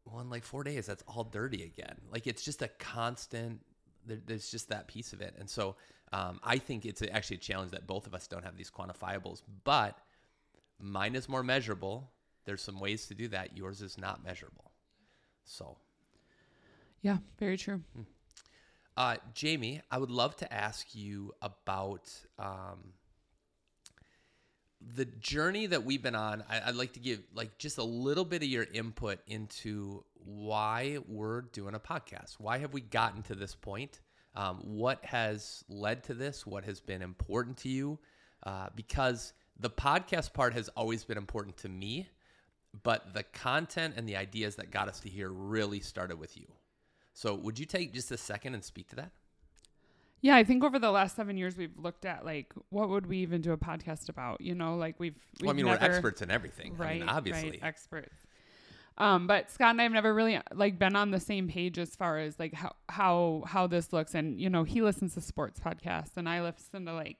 Well, 0.05 0.21
in 0.21 0.29
like 0.29 0.43
four 0.43 0.63
days, 0.63 0.85
that's 0.85 1.03
all 1.07 1.23
dirty 1.23 1.63
again. 1.63 1.95
Like 2.11 2.27
it's 2.27 2.43
just 2.43 2.61
a 2.61 2.67
constant. 2.67 3.61
There's 4.05 4.49
just 4.49 4.69
that 4.69 4.87
piece 4.87 5.13
of 5.13 5.21
it. 5.21 5.35
And 5.39 5.49
so 5.49 5.75
um, 6.13 6.39
I 6.43 6.59
think 6.59 6.85
it's 6.85 7.01
actually 7.11 7.37
a 7.37 7.39
challenge 7.39 7.71
that 7.71 7.87
both 7.87 8.07
of 8.07 8.13
us 8.13 8.27
don't 8.27 8.45
have 8.45 8.55
these 8.55 8.71
quantifiables, 8.71 9.41
but 9.63 9.97
mine 10.79 11.15
is 11.15 11.27
more 11.27 11.43
measurable. 11.43 12.11
There's 12.45 12.61
some 12.61 12.79
ways 12.79 13.07
to 13.07 13.13
do 13.13 13.27
that. 13.29 13.57
Yours 13.57 13.81
is 13.81 13.97
not 13.97 14.23
measurable. 14.23 14.71
So 15.43 15.77
Yeah, 17.01 17.17
very 17.39 17.57
true. 17.57 17.81
Uh, 18.95 19.17
Jamie, 19.33 19.81
I 19.91 19.99
would 19.99 20.09
love 20.09 20.35
to 20.37 20.51
ask 20.51 20.95
you 20.95 21.33
about 21.41 22.11
um, 22.39 22.93
the 24.95 25.05
journey 25.05 25.67
that 25.67 25.83
we've 25.83 26.01
been 26.01 26.15
on. 26.15 26.43
I, 26.49 26.61
I'd 26.65 26.75
like 26.75 26.93
to 26.93 26.99
give 26.99 27.19
like 27.33 27.57
just 27.57 27.77
a 27.77 27.83
little 27.83 28.25
bit 28.25 28.41
of 28.41 28.47
your 28.47 28.65
input 28.73 29.19
into 29.27 30.03
why 30.15 30.97
we're 31.07 31.41
doing 31.41 31.75
a 31.75 31.79
podcast. 31.79 32.35
Why 32.39 32.57
have 32.57 32.73
we 32.73 32.81
gotten 32.81 33.21
to 33.23 33.35
this 33.35 33.55
point? 33.55 33.99
Um, 34.35 34.57
what 34.63 35.03
has 35.05 35.63
led 35.69 36.03
to 36.05 36.13
this? 36.13 36.45
What 36.45 36.63
has 36.65 36.79
been 36.79 37.01
important 37.01 37.57
to 37.57 37.69
you? 37.69 37.99
Uh, 38.43 38.67
because 38.75 39.33
the 39.59 39.69
podcast 39.69 40.33
part 40.33 40.53
has 40.53 40.69
always 40.69 41.03
been 41.03 41.17
important 41.17 41.57
to 41.57 41.69
me, 41.69 42.09
but 42.83 43.13
the 43.13 43.23
content 43.23 43.95
and 43.97 44.07
the 44.07 44.15
ideas 44.15 44.55
that 44.55 44.71
got 44.71 44.87
us 44.87 44.99
to 45.01 45.09
here 45.09 45.29
really 45.29 45.79
started 45.79 46.19
with 46.19 46.37
you. 46.37 46.47
So, 47.13 47.33
would 47.33 47.57
you 47.57 47.65
take 47.65 47.93
just 47.93 48.11
a 48.11 48.17
second 48.17 48.53
and 48.53 48.63
speak 48.63 48.89
to 48.89 48.95
that? 48.97 49.11
Yeah, 50.21 50.35
I 50.35 50.43
think 50.43 50.63
over 50.63 50.79
the 50.79 50.91
last 50.91 51.15
seven 51.15 51.37
years 51.37 51.57
we've 51.57 51.77
looked 51.77 52.05
at 52.05 52.25
like 52.25 52.51
what 52.69 52.89
would 52.89 53.05
we 53.05 53.19
even 53.19 53.41
do 53.41 53.51
a 53.51 53.57
podcast 53.57 54.09
about? 54.09 54.41
You 54.41 54.55
know, 54.55 54.75
like 54.75 54.99
we've, 54.99 55.15
we've 55.39 55.47
well, 55.47 55.51
I 55.51 55.53
mean, 55.53 55.65
never, 55.65 55.79
we're 55.79 55.85
experts 55.85 56.21
in 56.21 56.31
everything. 56.31 56.75
right? 56.77 56.89
I 56.89 56.99
mean, 56.99 57.09
obviously. 57.09 57.49
right, 57.51 57.59
experts. 57.63 58.15
Um, 58.97 59.27
but 59.27 59.51
Scott 59.51 59.71
and 59.71 59.81
I 59.81 59.83
have 59.83 59.91
never 59.91 60.11
really 60.13 60.39
like 60.53 60.79
been 60.79 60.95
on 60.95 61.11
the 61.11 61.19
same 61.19 61.47
page 61.47 61.77
as 61.77 61.95
far 61.95 62.17
as 62.17 62.39
like 62.39 62.53
how 62.53 62.75
how 62.89 63.43
how 63.45 63.67
this 63.67 63.93
looks, 63.93 64.15
and 64.15 64.41
you 64.41 64.49
know, 64.49 64.63
he 64.63 64.81
listens 64.81 65.13
to 65.13 65.21
sports 65.21 65.59
podcasts, 65.59 66.17
and 66.17 66.27
I 66.27 66.41
listen 66.41 66.85
to 66.85 66.93
like 66.93 67.17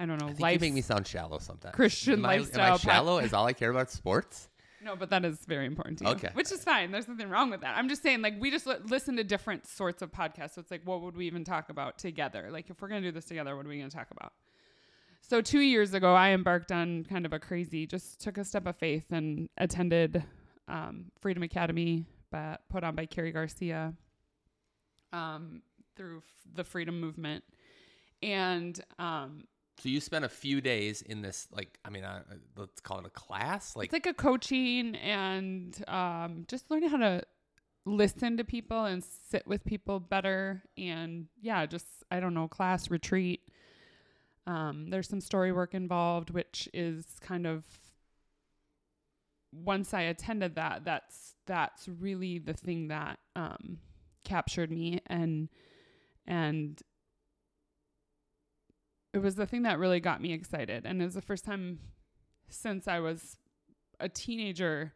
I 0.00 0.06
don't 0.06 0.18
know, 0.18 0.28
I 0.28 0.32
life. 0.40 0.54
you 0.54 0.60
make 0.60 0.72
me 0.72 0.80
sound 0.80 1.06
shallow 1.06 1.38
sometimes. 1.38 1.74
Christian 1.74 2.14
am 2.20 2.26
I, 2.26 2.36
Am 2.36 2.46
I 2.54 2.76
shallow? 2.78 3.18
Is 3.18 3.34
all 3.34 3.46
I 3.46 3.52
care 3.52 3.70
about 3.70 3.90
sports? 3.90 4.48
No, 4.82 4.96
but 4.96 5.10
that 5.10 5.26
is 5.26 5.44
very 5.46 5.66
important 5.66 5.98
to 5.98 6.04
you. 6.06 6.10
Okay. 6.12 6.30
Which 6.32 6.50
is 6.50 6.64
fine. 6.64 6.90
There's 6.90 7.06
nothing 7.06 7.28
wrong 7.28 7.50
with 7.50 7.60
that. 7.60 7.76
I'm 7.76 7.86
just 7.88 8.02
saying, 8.02 8.22
like, 8.22 8.40
we 8.40 8.50
just 8.50 8.66
li- 8.66 8.76
listen 8.86 9.14
to 9.16 9.24
different 9.24 9.66
sorts 9.66 10.00
of 10.00 10.10
podcasts. 10.10 10.54
So 10.54 10.62
it's 10.62 10.70
like, 10.70 10.80
what 10.86 11.02
would 11.02 11.14
we 11.14 11.26
even 11.26 11.44
talk 11.44 11.68
about 11.68 11.98
together? 11.98 12.48
Like, 12.50 12.70
if 12.70 12.80
we're 12.80 12.88
going 12.88 13.02
to 13.02 13.08
do 13.08 13.12
this 13.12 13.26
together, 13.26 13.54
what 13.56 13.66
are 13.66 13.68
we 13.68 13.76
going 13.76 13.90
to 13.90 13.94
talk 13.94 14.10
about? 14.10 14.32
So 15.20 15.42
two 15.42 15.60
years 15.60 15.92
ago, 15.92 16.14
I 16.14 16.30
embarked 16.30 16.72
on 16.72 17.04
kind 17.04 17.26
of 17.26 17.34
a 17.34 17.38
crazy, 17.38 17.86
just 17.86 18.22
took 18.22 18.38
a 18.38 18.44
step 18.44 18.66
of 18.66 18.74
faith 18.76 19.04
and 19.10 19.50
attended 19.58 20.24
um, 20.66 21.12
Freedom 21.20 21.42
Academy, 21.42 22.06
but 22.32 22.62
put 22.70 22.82
on 22.82 22.94
by 22.94 23.04
Carrie 23.04 23.32
Garcia 23.32 23.92
um, 25.12 25.60
through 25.94 26.18
f- 26.18 26.54
the 26.54 26.64
Freedom 26.64 26.98
Movement. 26.98 27.44
And 28.22 28.80
um, 28.98 29.44
So 29.80 29.88
you 29.88 30.00
spent 30.00 30.24
a 30.24 30.28
few 30.28 30.60
days 30.60 31.00
in 31.02 31.22
this, 31.22 31.48
like, 31.50 31.78
I 31.84 31.90
mean, 31.90 32.04
uh, 32.04 32.22
let's 32.56 32.80
call 32.80 32.98
it 32.98 33.06
a 33.06 33.10
class, 33.10 33.74
like, 33.76 33.86
it's 33.86 33.92
like 33.92 34.06
a 34.06 34.14
coaching 34.14 34.94
and 34.96 35.82
um, 35.88 36.44
just 36.48 36.70
learning 36.70 36.90
how 36.90 36.98
to 36.98 37.22
listen 37.86 38.36
to 38.36 38.44
people 38.44 38.84
and 38.84 39.02
sit 39.30 39.46
with 39.46 39.64
people 39.64 39.98
better 39.98 40.62
and 40.76 41.26
yeah 41.40 41.64
just 41.64 41.86
i 42.10 42.20
don't 42.20 42.34
know 42.34 42.46
class 42.46 42.90
retreat. 42.90 43.40
Um, 44.46 44.90
there's 44.90 45.08
some 45.08 45.20
story 45.20 45.52
work 45.52 45.74
involved 45.74 46.30
which 46.30 46.68
is 46.74 47.04
kind 47.20 47.46
of 47.46 47.64
once 49.52 49.94
i 49.94 50.02
attended 50.02 50.56
that 50.56 50.84
that's 50.84 51.34
that's 51.46 51.88
really 51.88 52.38
the 52.38 52.54
thing 52.54 52.88
that 52.88 53.18
um, 53.34 53.78
captured 54.24 54.70
me 54.70 55.00
and 55.06 55.48
and 56.26 56.82
it 59.12 59.18
was 59.18 59.34
the 59.34 59.46
thing 59.46 59.62
that 59.62 59.78
really 59.78 60.00
got 60.00 60.20
me 60.20 60.32
excited 60.32 60.86
and 60.86 61.00
it 61.00 61.04
was 61.04 61.14
the 61.14 61.20
first 61.22 61.44
time 61.44 61.78
since 62.48 62.86
i 62.88 62.98
was 62.98 63.36
a 64.00 64.08
teenager 64.08 64.92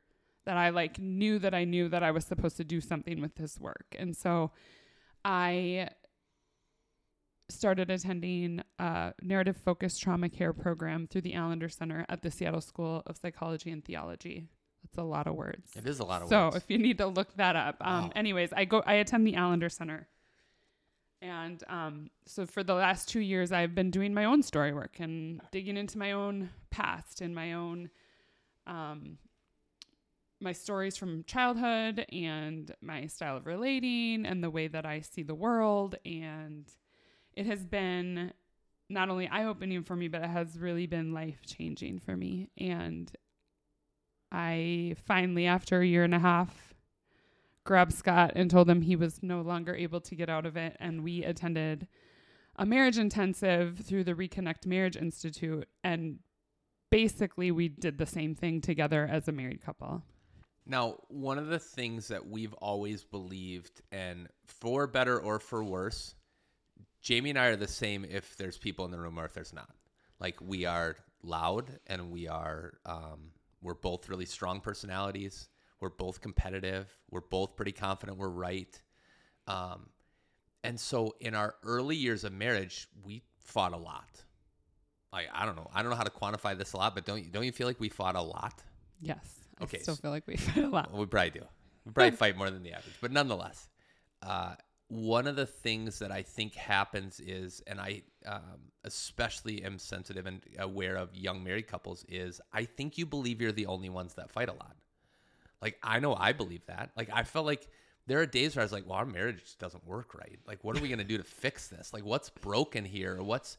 that 0.47 0.57
I 0.57 0.71
like 0.71 0.99
knew 0.99 1.39
that 1.39 1.55
I 1.55 1.65
knew 1.65 1.89
that 1.89 2.03
I 2.03 2.11
was 2.11 2.25
supposed 2.25 2.57
to 2.59 2.65
do 2.65 2.81
something 2.81 3.21
with 3.21 3.35
this 3.37 3.59
work. 3.59 3.87
And 3.99 4.17
so 4.17 4.51
I 5.25 5.89
started 7.49 7.91
attending 7.91 8.63
a 8.79 9.13
narrative 9.23 9.57
focused 9.57 10.03
trauma 10.03 10.29
care 10.29 10.53
program 10.53 11.07
through 11.07 11.23
the 11.23 11.35
Allender 11.35 11.69
Center 11.69 12.05
at 12.09 12.23
the 12.23 12.31
Seattle 12.31 12.61
School 12.61 13.03
of 13.07 13.17
Psychology 13.17 13.71
and 13.71 13.85
Theology. 13.85 14.49
That's 14.83 14.99
a 14.99 15.03
lot 15.03 15.27
of 15.27 15.35
words. 15.35 15.71
It 15.77 15.87
is 15.87 15.99
a 15.99 16.05
lot 16.05 16.23
of 16.23 16.29
so 16.29 16.45
words. 16.45 16.57
So 16.57 16.59
if 16.59 16.71
you 16.71 16.79
need 16.79 16.99
to 16.99 17.07
look 17.07 17.35
that 17.37 17.57
up. 17.57 17.77
Um, 17.81 18.05
Wow. 18.05 18.13
anyways, 18.17 18.53
I 18.53 18.65
go 18.67 18.83
I 18.87 18.95
attend 18.95 19.27
the 19.27 19.35
Allender 19.35 19.69
Center. 19.69 20.09
And 21.25 21.65
um, 21.69 22.11
so 22.27 22.45
for 22.45 22.63
the 22.63 22.75
last 22.75 23.09
two 23.09 23.21
years 23.21 23.51
I've 23.51 23.75
been 23.75 23.91
doing 23.91 24.13
my 24.13 24.27
own 24.27 24.43
story 24.43 24.75
work 24.75 25.01
and 25.01 25.41
digging 25.51 25.79
into 25.79 25.97
my 25.97 26.13
own 26.13 26.51
past 26.71 27.23
and 27.23 27.35
my 27.35 27.55
own 27.55 27.89
um, 28.67 29.17
my 30.41 30.53
stories 30.53 30.99
from 30.99 31.25
childhood 31.25 32.05
and 32.13 32.71
my 32.83 33.07
style 33.07 33.39
of 33.39 33.47
relating 33.47 34.27
and 34.27 34.45
the 34.45 34.51
way 34.51 34.69
that 34.69 34.85
I 34.85 35.01
see 35.01 35.23
the 35.23 35.35
world 35.35 35.95
and 36.05 36.67
it 37.33 37.47
has 37.47 37.65
been 37.65 38.33
not 38.91 39.09
only 39.09 39.27
eye 39.27 39.45
opening 39.45 39.83
for 39.83 39.97
me, 39.97 40.09
but 40.09 40.23
it 40.23 40.29
has 40.29 40.59
really 40.59 40.87
been 40.87 41.15
life 41.15 41.41
changing 41.47 42.01
for 42.01 42.17
me. 42.17 42.51
And 42.59 43.11
I 44.31 44.97
finally, 45.07 45.47
after 45.47 45.81
a 45.81 45.87
year 45.87 46.05
and 46.05 46.15
a 46.15 46.19
half, 46.19 46.74
grabbed 47.65 47.93
Scott 47.93 48.33
and 48.35 48.51
told 48.51 48.69
him 48.69 48.83
he 48.83 48.97
was 48.97 49.23
no 49.23 49.41
longer 49.41 49.75
able 49.75 50.01
to 50.03 50.15
get 50.15 50.29
out 50.29 50.47
of 50.47 50.57
it. 50.57 50.77
And 50.81 51.03
we 51.03 51.25
attended 51.25 51.89
a 52.57 52.67
marriage 52.67 52.99
intensive 52.99 53.79
through 53.79 54.05
the 54.05 54.15
Reconnect 54.15 54.67
Marriage 54.67 54.97
Institute. 54.97 55.67
And 55.83 56.19
basically, 56.91 57.51
we 57.51 57.69
did 57.69 57.99
the 57.99 58.07
same 58.07 58.35
thing 58.35 58.61
together 58.61 59.09
as 59.11 59.29
a 59.29 59.33
married 59.33 59.63
couple. 59.63 60.03
Now, 60.67 60.97
one 61.09 61.39
of 61.39 61.49
the 61.49 61.59
things 61.59 62.09
that 62.09 62.27
we've 62.27 62.55
always 62.55 63.05
believed, 63.05 63.83
and 63.93 64.29
for 64.47 64.87
better 64.87 65.19
or 65.19 65.39
for 65.39 65.63
worse, 65.63 66.15
Jamie 67.03 67.31
and 67.31 67.39
I 67.39 67.49
are 67.49 67.57
the 67.57 67.69
same 67.69 68.07
if 68.09 68.37
there's 68.37 68.57
people 68.57 68.87
in 68.87 68.91
the 68.91 68.99
room 68.99 69.19
or 69.19 69.27
if 69.27 69.35
there's 69.35 69.53
not. 69.53 69.69
Like 70.21 70.41
we 70.41 70.65
are 70.65 70.97
loud 71.23 71.79
and 71.87 72.11
we 72.11 72.29
are 72.29 72.75
um, 72.87 73.33
we're 73.61 73.75
both 73.75 74.09
really 74.09 74.25
strong 74.25 74.61
personalities. 74.61 75.49
We're 75.85 75.91
both 75.91 76.23
competitive. 76.23 76.89
We're 77.11 77.21
both 77.21 77.57
pretty 77.57 77.73
confident 77.73 78.17
we're 78.17 78.31
right. 78.31 78.81
Um, 79.47 79.91
and 80.63 80.81
so 80.81 81.15
in 81.21 81.35
our 81.35 81.57
early 81.63 81.95
years 81.95 82.25
of 82.25 82.33
marriage, 82.33 82.89
we 83.03 83.23
fought 83.37 83.75
a 83.75 83.77
lot. 83.77 84.09
Like 85.13 85.29
I 85.35 85.45
don't 85.45 85.57
know, 85.57 85.69
I 85.75 85.83
don't 85.83 85.91
know 85.91 85.97
how 85.97 86.05
to 86.05 86.11
quantify 86.11 86.57
this 86.57 86.73
a 86.73 86.79
lot, 86.79 86.95
but 86.95 87.05
don't 87.05 87.23
you 87.23 87.31
don't 87.31 87.45
you 87.45 87.53
feel 87.53 87.67
like 87.67 87.79
we 87.81 87.91
fought 87.91 88.17
a 88.17 88.23
lot? 88.23 88.63
Yes. 88.99 89.41
Okay, 89.61 89.77
I 89.77 89.83
still 89.83 89.95
so- 89.97 90.01
feel 90.01 90.11
like 90.11 90.27
we 90.27 90.37
fought 90.39 90.65
a 90.65 90.69
lot. 90.69 90.91
Well, 90.91 91.03
we 91.03 91.07
probably 91.07 91.39
do. 91.39 91.45
We 91.85 91.93
probably 91.93 92.17
fight 92.25 92.39
more 92.39 92.51
than 92.51 92.63
the 92.63 92.73
average, 92.73 92.95
but 93.03 93.13
nonetheless, 93.13 93.69
uh, 94.23 94.55
one 94.89 95.27
of 95.27 95.37
the 95.37 95.45
things 95.45 95.99
that 95.99 96.11
I 96.11 96.23
think 96.23 96.55
happens 96.55 97.21
is, 97.21 97.63
and 97.67 97.79
I 97.79 98.05
um, 98.25 98.73
especially 98.85 99.63
am 99.63 99.79
sensitive 99.79 100.25
and 100.25 100.41
aware 100.59 100.97
of 100.97 101.15
young 101.15 101.45
married 101.45 101.67
couples, 101.67 102.07
is 102.09 102.41
I 102.55 102.65
think 102.65 102.97
you 102.97 103.05
believe 103.05 103.43
you're 103.43 103.53
the 103.53 103.67
only 103.67 103.91
ones 103.91 104.15
that 104.15 104.31
fight 104.31 104.49
a 104.49 104.55
lot. 104.55 104.77
Like 105.63 105.79
I 105.83 106.01
know 106.01 106.15
I 106.15 106.33
believe 106.33 106.65
that. 106.67 106.91
Like 106.97 107.11
I 107.13 107.23
felt 107.23 107.47
like 107.47 107.69
there 108.07 108.21
are 108.21 108.27
days 108.27 108.55
where 108.55 108.63
I 108.63 108.65
was 108.65 108.73
like, 108.73 108.87
"Well, 108.87 108.99
our 108.99 109.07
marriage 109.07 109.41
just 109.43 109.59
doesn't 109.59 109.87
work 109.87 110.15
right. 110.15 110.39
Like, 110.47 110.63
what 110.63 110.77
are 110.77 110.81
we 110.81 110.89
gonna 110.89 111.05
do 111.05 111.19
to 111.19 111.25
fix 111.25 111.69
this? 111.69 111.93
Like, 111.93 112.05
what's 112.05 112.31
broken 112.31 112.85
here? 112.85 113.23
What's?" 113.23 113.57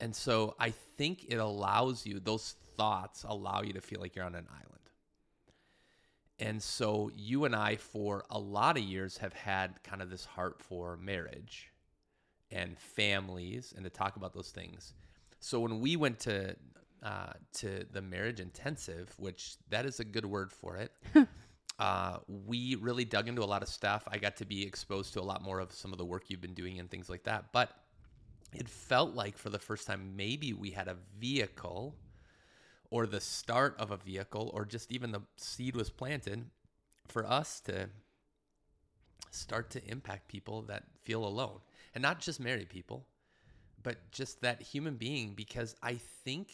And 0.00 0.14
so 0.14 0.54
I 0.60 0.70
think 0.70 1.24
it 1.28 1.36
allows 1.36 2.04
you; 2.04 2.20
those 2.20 2.56
thoughts 2.76 3.24
allow 3.26 3.62
you 3.62 3.72
to 3.72 3.80
feel 3.80 4.00
like 4.00 4.14
you're 4.14 4.26
on 4.26 4.34
an 4.34 4.46
island. 4.50 4.76
And 6.38 6.62
so 6.62 7.10
you 7.14 7.46
and 7.46 7.56
I, 7.56 7.76
for 7.76 8.24
a 8.28 8.38
lot 8.38 8.76
of 8.76 8.82
years, 8.82 9.18
have 9.18 9.32
had 9.32 9.82
kind 9.82 10.02
of 10.02 10.10
this 10.10 10.26
heart 10.26 10.60
for 10.60 10.98
marriage 10.98 11.72
and 12.50 12.78
families 12.78 13.72
and 13.74 13.84
to 13.84 13.90
talk 13.90 14.16
about 14.16 14.34
those 14.34 14.50
things. 14.50 14.92
So 15.40 15.60
when 15.60 15.80
we 15.80 15.96
went 15.96 16.20
to 16.20 16.56
uh, 17.02 17.32
to 17.54 17.86
the 17.92 18.02
marriage 18.02 18.40
intensive, 18.40 19.14
which 19.18 19.56
that 19.70 19.86
is 19.86 20.00
a 20.00 20.04
good 20.04 20.24
word 20.24 20.52
for 20.52 20.76
it, 20.76 20.92
uh, 21.78 22.18
we 22.26 22.74
really 22.76 23.04
dug 23.04 23.28
into 23.28 23.42
a 23.42 23.44
lot 23.44 23.62
of 23.62 23.68
stuff. 23.68 24.04
I 24.08 24.18
got 24.18 24.36
to 24.36 24.46
be 24.46 24.66
exposed 24.66 25.12
to 25.14 25.20
a 25.20 25.22
lot 25.22 25.42
more 25.42 25.60
of 25.60 25.72
some 25.72 25.92
of 25.92 25.98
the 25.98 26.04
work 26.04 26.24
you've 26.28 26.40
been 26.40 26.54
doing 26.54 26.80
and 26.80 26.90
things 26.90 27.10
like 27.10 27.24
that. 27.24 27.52
But 27.52 27.70
it 28.54 28.68
felt 28.68 29.14
like 29.14 29.36
for 29.36 29.50
the 29.50 29.58
first 29.58 29.86
time, 29.86 30.16
maybe 30.16 30.52
we 30.52 30.70
had 30.70 30.88
a 30.88 30.96
vehicle 31.18 31.94
or 32.90 33.06
the 33.06 33.20
start 33.20 33.76
of 33.78 33.90
a 33.90 33.96
vehicle 33.96 34.50
or 34.54 34.64
just 34.64 34.90
even 34.92 35.12
the 35.12 35.22
seed 35.36 35.76
was 35.76 35.90
planted 35.90 36.46
for 37.08 37.26
us 37.26 37.60
to 37.60 37.88
start 39.30 39.70
to 39.70 39.84
impact 39.90 40.28
people 40.28 40.62
that 40.62 40.84
feel 41.04 41.24
alone 41.24 41.58
and 41.94 42.02
not 42.02 42.20
just 42.20 42.40
married 42.40 42.68
people 42.68 43.06
but 43.82 44.10
just 44.10 44.40
that 44.40 44.62
human 44.62 44.94
being 44.94 45.34
because 45.34 45.74
i 45.82 45.94
think 46.24 46.48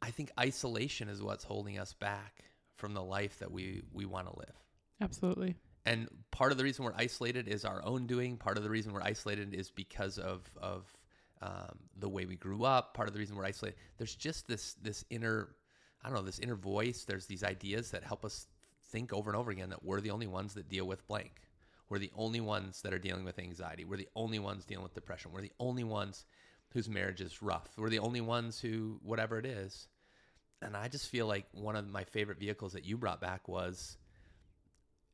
i 0.00 0.10
think 0.10 0.30
isolation 0.38 1.08
is 1.08 1.22
what's 1.22 1.44
holding 1.44 1.78
us 1.78 1.92
back 1.92 2.44
from 2.76 2.94
the 2.94 3.02
life 3.02 3.38
that 3.38 3.50
we 3.50 3.82
we 3.92 4.04
want 4.04 4.26
to 4.30 4.38
live 4.38 4.54
Absolutely. 5.00 5.54
and 5.86 6.08
part 6.30 6.52
of 6.52 6.58
the 6.58 6.64
reason 6.64 6.84
we're 6.84 6.94
isolated 6.96 7.48
is 7.48 7.64
our 7.64 7.84
own 7.84 8.06
doing. 8.06 8.36
Part 8.36 8.56
of 8.56 8.62
the 8.64 8.70
reason 8.70 8.92
we're 8.92 9.02
isolated 9.02 9.54
is 9.54 9.70
because 9.70 10.18
of 10.18 10.48
of 10.60 10.84
um, 11.42 11.78
the 11.98 12.08
way 12.08 12.24
we 12.24 12.36
grew 12.36 12.64
up. 12.64 12.94
Part 12.94 13.08
of 13.08 13.12
the 13.12 13.20
reason 13.20 13.36
we're 13.36 13.44
isolated. 13.44 13.78
There's 13.98 14.14
just 14.14 14.46
this 14.48 14.74
this 14.82 15.04
inner, 15.10 15.54
I 16.02 16.08
don't 16.08 16.16
know, 16.16 16.22
this 16.24 16.38
inner 16.38 16.54
voice. 16.54 17.04
There's 17.04 17.26
these 17.26 17.44
ideas 17.44 17.90
that 17.90 18.02
help 18.02 18.24
us 18.24 18.46
think 18.90 19.12
over 19.12 19.28
and 19.30 19.36
over 19.36 19.50
again 19.50 19.70
that 19.70 19.84
we're 19.84 20.00
the 20.00 20.10
only 20.10 20.26
ones 20.26 20.54
that 20.54 20.68
deal 20.68 20.86
with 20.86 21.06
blank. 21.06 21.32
We're 21.90 21.98
the 21.98 22.12
only 22.16 22.40
ones 22.40 22.80
that 22.82 22.94
are 22.94 22.98
dealing 22.98 23.24
with 23.24 23.38
anxiety. 23.38 23.84
We're 23.84 23.98
the 23.98 24.08
only 24.16 24.38
ones 24.38 24.64
dealing 24.64 24.84
with 24.84 24.94
depression. 24.94 25.32
We're 25.32 25.42
the 25.42 25.52
only 25.60 25.84
ones 25.84 26.24
whose 26.70 26.88
marriage 26.88 27.20
is 27.20 27.42
rough. 27.42 27.68
We're 27.76 27.90
the 27.90 27.98
only 27.98 28.22
ones 28.22 28.58
who 28.60 28.98
whatever 29.02 29.38
it 29.38 29.46
is. 29.46 29.88
And 30.64 30.76
I 30.76 30.88
just 30.88 31.08
feel 31.08 31.26
like 31.26 31.46
one 31.52 31.76
of 31.76 31.88
my 31.88 32.04
favorite 32.04 32.38
vehicles 32.38 32.72
that 32.72 32.84
you 32.84 32.96
brought 32.96 33.20
back 33.20 33.48
was 33.48 33.98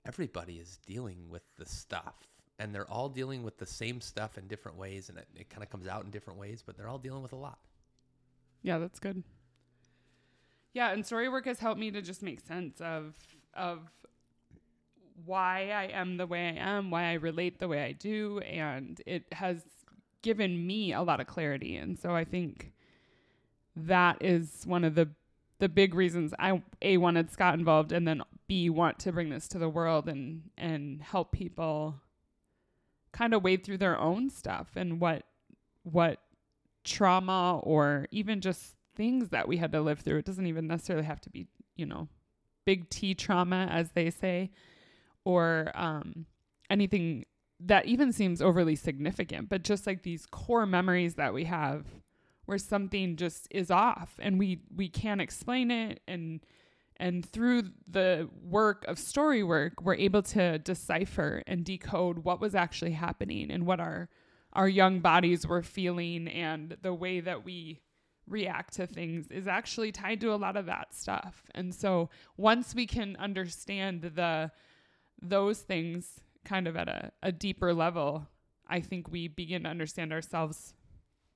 everybody 0.06 0.54
is 0.54 0.78
dealing 0.86 1.28
with 1.28 1.42
the 1.58 1.66
stuff 1.66 2.14
and 2.58 2.74
they're 2.74 2.90
all 2.90 3.08
dealing 3.08 3.42
with 3.42 3.58
the 3.58 3.66
same 3.66 4.00
stuff 4.00 4.38
in 4.38 4.46
different 4.46 4.78
ways 4.78 5.08
and 5.08 5.18
it, 5.18 5.28
it 5.34 5.50
kind 5.50 5.62
of 5.62 5.70
comes 5.70 5.86
out 5.86 6.04
in 6.04 6.10
different 6.10 6.38
ways 6.38 6.62
but 6.64 6.76
they're 6.76 6.88
all 6.88 6.98
dealing 6.98 7.22
with 7.22 7.32
a 7.32 7.36
lot 7.36 7.58
Yeah, 8.62 8.78
that's 8.78 8.98
good. 9.00 9.22
Yeah, 10.72 10.92
and 10.92 11.04
story 11.04 11.28
work 11.28 11.46
has 11.46 11.58
helped 11.58 11.80
me 11.80 11.90
to 11.90 12.00
just 12.02 12.22
make 12.22 12.40
sense 12.40 12.80
of 12.80 13.14
of 13.54 13.90
why 15.26 15.70
I 15.70 15.84
am 15.86 16.16
the 16.16 16.26
way 16.26 16.48
I 16.48 16.52
am, 16.56 16.90
why 16.90 17.04
I 17.10 17.14
relate 17.14 17.58
the 17.58 17.68
way 17.68 17.84
I 17.84 17.92
do, 17.92 18.38
and 18.40 19.00
it 19.06 19.24
has 19.32 19.62
given 20.22 20.66
me 20.66 20.92
a 20.92 21.02
lot 21.02 21.20
of 21.20 21.26
clarity. 21.26 21.76
And 21.76 21.98
so 21.98 22.14
I 22.14 22.24
think 22.24 22.72
that 23.76 24.18
is 24.20 24.62
one 24.64 24.84
of 24.84 24.94
the 24.94 25.08
the 25.60 25.68
big 25.68 25.94
reasons 25.94 26.34
I 26.38 26.62
a 26.82 26.96
wanted 26.96 27.30
Scott 27.30 27.54
involved, 27.54 27.92
and 27.92 28.06
then 28.08 28.22
b 28.48 28.68
want 28.68 28.98
to 29.00 29.12
bring 29.12 29.30
this 29.30 29.46
to 29.48 29.58
the 29.58 29.68
world 29.68 30.08
and 30.08 30.42
and 30.58 31.00
help 31.00 31.30
people 31.30 32.00
kind 33.12 33.34
of 33.34 33.42
wade 33.42 33.64
through 33.64 33.78
their 33.78 33.98
own 33.98 34.30
stuff 34.30 34.70
and 34.74 35.00
what 35.00 35.22
what 35.84 36.18
trauma 36.84 37.58
or 37.62 38.06
even 38.10 38.40
just 38.40 38.74
things 38.96 39.28
that 39.28 39.48
we 39.48 39.56
had 39.56 39.72
to 39.72 39.80
live 39.80 40.00
through. 40.00 40.18
It 40.18 40.24
doesn't 40.24 40.46
even 40.46 40.66
necessarily 40.66 41.06
have 41.06 41.20
to 41.22 41.30
be, 41.30 41.46
you 41.76 41.86
know, 41.86 42.08
big 42.64 42.88
T 42.90 43.14
trauma, 43.14 43.68
as 43.70 43.92
they 43.92 44.10
say, 44.10 44.50
or 45.24 45.70
um, 45.74 46.26
anything 46.68 47.24
that 47.60 47.86
even 47.86 48.12
seems 48.12 48.40
overly 48.40 48.76
significant, 48.76 49.48
but 49.48 49.62
just 49.62 49.86
like 49.86 50.02
these 50.02 50.26
core 50.26 50.66
memories 50.66 51.14
that 51.16 51.34
we 51.34 51.44
have 51.44 51.86
where 52.50 52.58
something 52.58 53.14
just 53.14 53.46
is 53.52 53.70
off 53.70 54.16
and 54.18 54.36
we 54.36 54.60
we 54.74 54.88
can't 54.88 55.20
explain 55.20 55.70
it 55.70 56.00
and 56.08 56.40
and 56.96 57.24
through 57.24 57.62
the 57.86 58.28
work 58.42 58.84
of 58.88 58.98
story 58.98 59.44
work 59.44 59.80
we're 59.80 59.94
able 59.94 60.20
to 60.20 60.58
decipher 60.58 61.44
and 61.46 61.64
decode 61.64 62.18
what 62.24 62.40
was 62.40 62.56
actually 62.56 62.90
happening 62.90 63.52
and 63.52 63.64
what 63.64 63.78
our 63.78 64.08
our 64.52 64.68
young 64.68 64.98
bodies 64.98 65.46
were 65.46 65.62
feeling 65.62 66.26
and 66.26 66.76
the 66.82 66.92
way 66.92 67.20
that 67.20 67.44
we 67.44 67.80
react 68.26 68.74
to 68.74 68.84
things 68.84 69.30
is 69.30 69.46
actually 69.46 69.92
tied 69.92 70.20
to 70.20 70.32
a 70.32 70.36
lot 70.36 70.56
of 70.56 70.66
that 70.66 70.92
stuff. 70.92 71.44
And 71.54 71.72
so 71.72 72.10
once 72.36 72.74
we 72.74 72.84
can 72.84 73.16
understand 73.16 74.02
the 74.02 74.50
those 75.22 75.60
things 75.60 76.20
kind 76.44 76.66
of 76.66 76.76
at 76.76 76.88
a, 76.88 77.12
a 77.22 77.30
deeper 77.30 77.72
level, 77.72 78.26
I 78.66 78.80
think 78.80 79.08
we 79.08 79.28
begin 79.28 79.62
to 79.64 79.68
understand 79.68 80.12
ourselves 80.12 80.74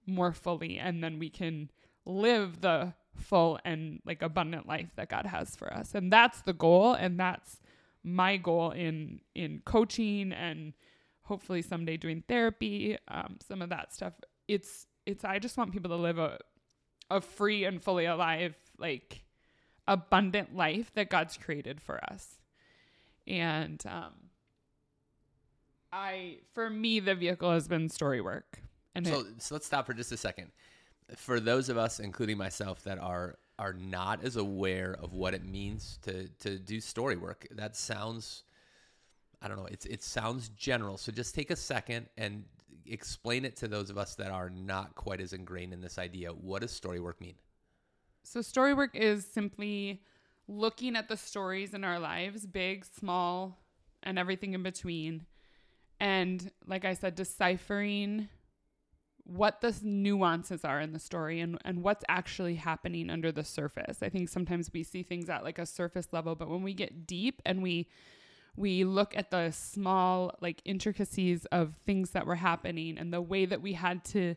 more 0.07 0.33
fully 0.33 0.79
and 0.79 1.03
then 1.03 1.19
we 1.19 1.31
can 1.31 1.71
live 2.07 2.61
the 2.61 2.93
full 3.17 3.59
and 3.65 4.01
like 4.05 4.23
abundant 4.23 4.67
life 4.67 4.91
that 4.97 5.09
God 5.09 5.27
has 5.27 5.55
for 5.57 5.73
us. 5.73 5.95
And 5.95 6.13
that's 6.13 6.43
the 6.43 6.53
goal 6.53 6.95
and 6.95 7.19
that's 7.19 7.61
my 8.03 8.37
goal 8.37 8.71
in 8.71 9.21
in 9.35 9.63
coaching 9.65 10.33
and 10.33 10.75
hopefully 11.23 11.63
someday 11.63 11.97
doing 11.97 12.23
therapy, 12.29 12.99
um, 13.09 13.39
some 13.47 13.63
of 13.63 13.71
that 13.71 13.95
stuff. 13.95 14.13
It's 14.49 14.87
it's 15.07 15.25
I 15.25 15.39
just 15.39 15.57
want 15.57 15.73
people 15.73 15.91
to 15.91 15.97
live 15.97 16.19
a 16.19 16.39
a 17.11 17.21
free 17.21 17.65
and 17.65 17.83
fully 17.83 18.07
alive, 18.07 18.55
like 18.79 19.25
abundant 19.87 20.57
life 20.57 20.93
that 20.95 21.11
God's 21.11 21.37
created 21.37 21.81
for 21.81 22.03
us. 22.11 22.39
And 23.27 23.83
um 23.87 24.13
I 25.93 26.39
for 26.53 26.69
me 26.69 27.01
the 27.01 27.15
vehicle 27.15 27.53
has 27.53 27.69
been 27.69 27.89
story 27.89 28.21
work. 28.21 28.61
And 28.95 29.07
so, 29.07 29.21
it, 29.21 29.27
so 29.43 29.55
let's 29.55 29.67
stop 29.67 29.87
for 29.87 29.95
just 29.95 30.13
a 30.13 30.17
second 30.17 30.51
for 31.17 31.41
those 31.41 31.69
of 31.69 31.77
us 31.77 32.01
including 32.01 32.39
myself 32.39 32.83
that 32.85 32.99
are 32.99 33.37
are 33.59 33.73
not 33.73 34.25
as 34.25 34.37
aware 34.37 34.97
of 35.01 35.13
what 35.13 35.35
it 35.35 35.45
means 35.45 35.99
to 36.03 36.29
to 36.41 36.59
do 36.59 36.81
story 36.81 37.17
work. 37.17 37.47
That 37.53 37.77
sounds 37.77 38.45
I 39.43 39.49
don't 39.49 39.59
know, 39.59 39.69
it's 39.71 39.87
it 39.87 40.03
sounds 40.03 40.49
general. 40.51 40.97
So 40.97 41.13
just 41.13 41.35
take 41.35 41.51
a 41.51 41.57
second 41.57 42.07
and 42.17 42.45
explain 42.87 43.45
it 43.45 43.57
to 43.57 43.69
those 43.69 43.91
of 43.91 43.99
us 43.99 44.15
that 44.17 44.31
are 44.31 44.51
not 44.51 44.95
quite 44.95 45.21
as 45.21 45.33
ingrained 45.33 45.73
in 45.73 45.81
this 45.81 45.99
idea. 45.99 46.31
What 46.31 46.63
does 46.63 46.71
story 46.71 47.01
work 47.01 47.21
mean? 47.21 47.35
So 48.23 48.43
story 48.43 48.75
work 48.75 48.95
is 48.95 49.27
simply 49.27 50.03
looking 50.49 50.97
at 50.97 51.09
the 51.09 51.17
stories 51.17 51.75
in 51.75 51.85
our 51.85 51.99
lives, 51.99 52.47
big, 52.47 52.85
small, 52.85 53.59
and 54.03 54.19
everything 54.19 54.55
in 54.55 54.63
between. 54.63 55.27
And 56.01 56.51
like 56.67 56.85
I 56.85 56.95
said, 56.95 57.15
deciphering 57.15 58.29
what 59.25 59.63
the 59.63 59.75
nuances 59.83 60.65
are 60.65 60.81
in 60.81 60.93
the 60.93 60.99
story 60.99 61.41
and, 61.41 61.59
and 61.65 61.83
what's 61.83 62.05
actually 62.09 62.57
happening 62.57 63.09
under 63.09 63.33
the 63.33 63.45
surface. 63.45 64.03
I 64.03 64.11
think 64.11 64.29
sometimes 64.29 64.71
we 64.73 64.83
see 64.83 65.03
things 65.03 65.31
at 65.31 65.43
like 65.43 65.59
a 65.59 65.67
surface 65.67 66.09
level, 66.13 66.35
but 66.35 66.51
when 66.51 66.63
we 66.63 66.75
get 66.75 67.07
deep 67.07 67.41
and 67.45 67.63
we 67.63 67.89
we 68.57 68.85
look 68.85 69.17
at 69.17 69.33
the 69.33 69.51
small 69.51 70.33
like 70.41 70.63
intricacies 70.65 71.45
of 71.47 71.75
things 71.85 72.11
that 72.11 72.25
were 72.27 72.37
happening 72.37 72.97
and 72.99 73.13
the 73.13 73.21
way 73.21 73.47
that 73.47 73.61
we 73.61 73.73
had 73.73 74.05
to 74.05 74.37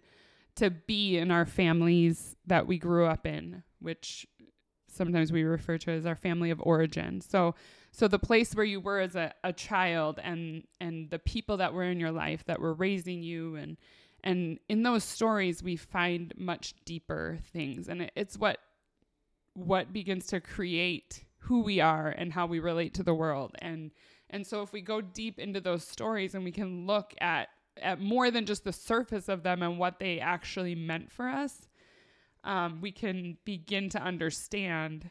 to 0.56 0.71
be 0.71 1.17
in 1.17 1.30
our 1.30 1.45
families 1.45 2.36
that 2.47 2.65
we 2.65 2.80
grew 2.80 3.06
up 3.06 3.28
in, 3.28 3.62
which 3.80 4.26
sometimes 4.91 5.32
we 5.32 5.43
refer 5.43 5.78
to 5.78 5.91
as 5.91 6.06
our 6.06 6.15
family 6.15 6.50
of 6.50 6.62
origin. 6.62 7.21
So 7.21 7.56
so 7.91 8.08
the 8.08 8.19
place 8.19 8.54
where 8.56 8.65
you 8.65 8.80
were 8.80 9.00
as 9.00 9.15
a, 9.15 9.34
a 9.43 9.54
child 9.54 10.19
and 10.23 10.63
and 10.80 11.10
the 11.10 11.19
people 11.19 11.58
that 11.58 11.73
were 11.73 11.84
in 11.84 12.00
your 12.00 12.12
life 12.12 12.45
that 12.45 12.62
were 12.62 12.73
raising 12.73 13.21
you 13.21 13.56
and 13.56 13.78
and 14.28 14.60
in 14.68 14.84
those 14.84 15.06
stories 15.06 15.63
we 15.63 15.78
find 15.78 16.34
much 16.38 16.74
deeper 16.84 17.40
things. 17.54 17.88
And 17.88 18.02
it, 18.02 18.12
it's 18.16 18.38
what 18.38 18.58
what 19.54 19.94
begins 19.94 20.28
to 20.28 20.42
create 20.42 21.24
who 21.38 21.62
we 21.62 21.80
are 21.80 22.10
and 22.10 22.34
how 22.34 22.46
we 22.46 22.60
relate 22.60 22.94
to 22.96 23.04
the 23.04 23.13
world. 23.13 23.56
And 23.60 23.92
and 24.30 24.46
so 24.46 24.62
if 24.62 24.74
we 24.74 24.82
go 24.82 25.00
deep 25.00 25.40
into 25.40 25.62
those 25.62 25.88
stories 25.88 26.36
and 26.36 26.44
we 26.44 26.52
can 26.52 26.86
look 26.86 27.16
at 27.22 27.48
at 27.82 28.02
more 28.02 28.30
than 28.30 28.46
just 28.46 28.66
the 28.66 28.74
surface 28.74 29.30
of 29.30 29.44
them 29.44 29.63
and 29.63 29.80
what 29.80 29.98
they 29.98 30.20
actually 30.20 30.76
meant 30.76 31.10
for 31.10 31.28
us 31.30 31.70
um, 32.44 32.82
we 32.82 32.92
can 32.92 33.38
begin 33.46 33.88
to 33.90 34.02
understand 34.02 35.10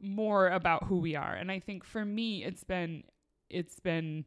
more 0.00 0.48
about 0.48 0.84
who 0.84 0.98
we 0.98 1.14
are. 1.14 1.34
And 1.34 1.52
i 1.52 1.60
think 1.60 1.84
for 1.84 2.04
me 2.04 2.42
it's 2.42 2.64
been 2.64 3.04
it's 3.48 3.78
been 3.78 4.24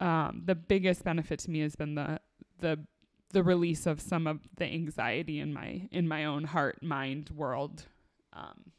um, 0.00 0.42
the 0.44 0.54
biggest 0.54 1.04
benefit 1.04 1.38
to 1.40 1.50
me 1.50 1.60
has 1.60 1.76
been 1.76 1.94
the 1.94 2.20
the 2.58 2.78
the 3.32 3.42
release 3.42 3.86
of 3.86 4.00
some 4.00 4.26
of 4.26 4.40
the 4.56 4.64
anxiety 4.64 5.38
in 5.38 5.52
my 5.52 5.88
in 5.92 6.08
my 6.08 6.24
own 6.24 6.44
heart 6.44 6.82
mind 6.82 7.30
world 7.30 7.86
um, 8.32 8.72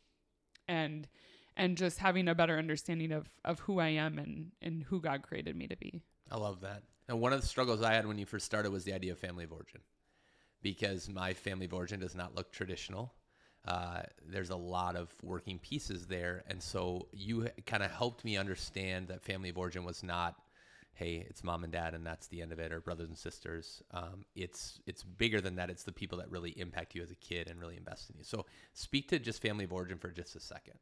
and 0.67 1.07
and 1.55 1.77
just 1.77 1.99
having 1.99 2.27
a 2.27 2.35
better 2.35 2.57
understanding 2.57 3.11
of 3.11 3.27
of 3.45 3.59
who 3.59 3.79
I 3.79 3.89
am 3.89 4.17
and 4.17 4.51
and 4.61 4.83
who 4.83 4.99
God 4.99 5.21
created 5.21 5.55
me 5.55 5.67
to 5.67 5.77
be. 5.77 6.01
I 6.29 6.37
love 6.37 6.61
that. 6.61 6.83
And 7.07 7.19
one 7.19 7.33
of 7.33 7.41
the 7.41 7.47
struggles 7.47 7.81
I 7.81 7.93
had 7.93 8.05
when 8.05 8.17
you 8.17 8.25
first 8.25 8.45
started 8.45 8.71
was 8.71 8.83
the 8.83 8.93
idea 8.93 9.11
of 9.11 9.19
family 9.19 9.43
of 9.43 9.51
origin, 9.51 9.81
because 10.61 11.09
my 11.09 11.33
family 11.33 11.65
of 11.65 11.73
origin 11.73 11.99
does 11.99 12.15
not 12.15 12.35
look 12.35 12.51
traditional. 12.51 13.13
Uh, 13.65 14.01
there's 14.25 14.49
a 14.49 14.55
lot 14.55 14.95
of 14.95 15.09
working 15.21 15.59
pieces 15.59 16.07
there, 16.07 16.43
and 16.47 16.61
so 16.61 17.07
you 17.11 17.47
kind 17.67 17.83
of 17.83 17.91
helped 17.91 18.25
me 18.25 18.37
understand 18.37 19.07
that 19.09 19.21
family 19.21 19.49
of 19.49 19.57
origin 19.57 19.83
was 19.83 20.03
not 20.03 20.35
hey, 20.93 21.25
it's 21.29 21.43
mom 21.43 21.63
and 21.63 21.73
dad, 21.73 21.93
and 21.93 22.05
that's 22.05 22.27
the 22.27 22.41
end 22.41 22.51
of 22.51 22.59
it, 22.59 22.71
or 22.71 22.79
brothers 22.79 23.09
and 23.09 23.17
sisters. 23.17 23.81
Um, 23.91 24.25
it's 24.35 24.79
it's 24.85 25.03
bigger 25.03 25.41
than 25.41 25.55
that. 25.55 25.69
It's 25.69 25.83
the 25.83 25.91
people 25.91 26.17
that 26.19 26.29
really 26.29 26.51
impact 26.51 26.95
you 26.95 27.01
as 27.01 27.11
a 27.11 27.15
kid 27.15 27.49
and 27.49 27.59
really 27.59 27.77
invest 27.77 28.09
in 28.09 28.17
you. 28.17 28.23
So 28.23 28.45
speak 28.73 29.09
to 29.09 29.19
just 29.19 29.41
family 29.41 29.65
of 29.65 29.73
origin 29.73 29.97
for 29.97 30.09
just 30.09 30.35
a 30.35 30.39
second. 30.39 30.75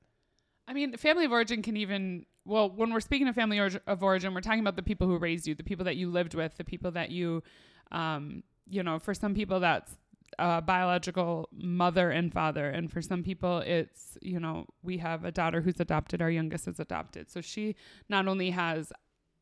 I 0.68 0.74
mean, 0.74 0.96
family 0.98 1.26
of 1.26 1.32
origin 1.32 1.62
can 1.62 1.78
even 1.78 2.26
well, 2.46 2.70
when 2.70 2.92
we're 2.92 3.00
speaking 3.00 3.28
of 3.28 3.36
family 3.36 3.60
of 3.60 4.04
origin, 4.04 4.34
we're 4.34 4.42
talking 4.42 4.60
about 4.60 4.76
the 4.76 4.84
people 4.84 5.08
who 5.08 5.18
raised 5.18 5.48
you, 5.48 5.56
the 5.56 5.64
people 5.64 5.86
that 5.86 5.96
you 5.96 6.10
lived 6.10 6.34
with, 6.34 6.58
the 6.58 6.64
people 6.64 6.92
that 6.92 7.12
you, 7.12 7.44
um, 7.92 8.44
you 8.68 8.84
know, 8.84 9.00
for 9.00 9.14
some 9.14 9.34
people 9.34 9.60
that's 9.60 9.96
biological 10.38 11.50
mother 11.52 12.12
and 12.12 12.32
father, 12.32 12.70
and 12.70 12.92
for 12.92 13.02
some 13.02 13.24
people 13.24 13.60
it's 13.60 14.18
you 14.22 14.40
know 14.40 14.66
we 14.84 14.98
have 14.98 15.26
a 15.26 15.32
daughter 15.32 15.62
who's 15.62 15.80
adopted, 15.80 16.22
our 16.22 16.30
youngest 16.30 16.68
is 16.68 16.80
adopted, 16.80 17.30
so 17.30 17.42
she 17.42 17.76
not 18.10 18.28
only 18.28 18.52
has 18.52 18.92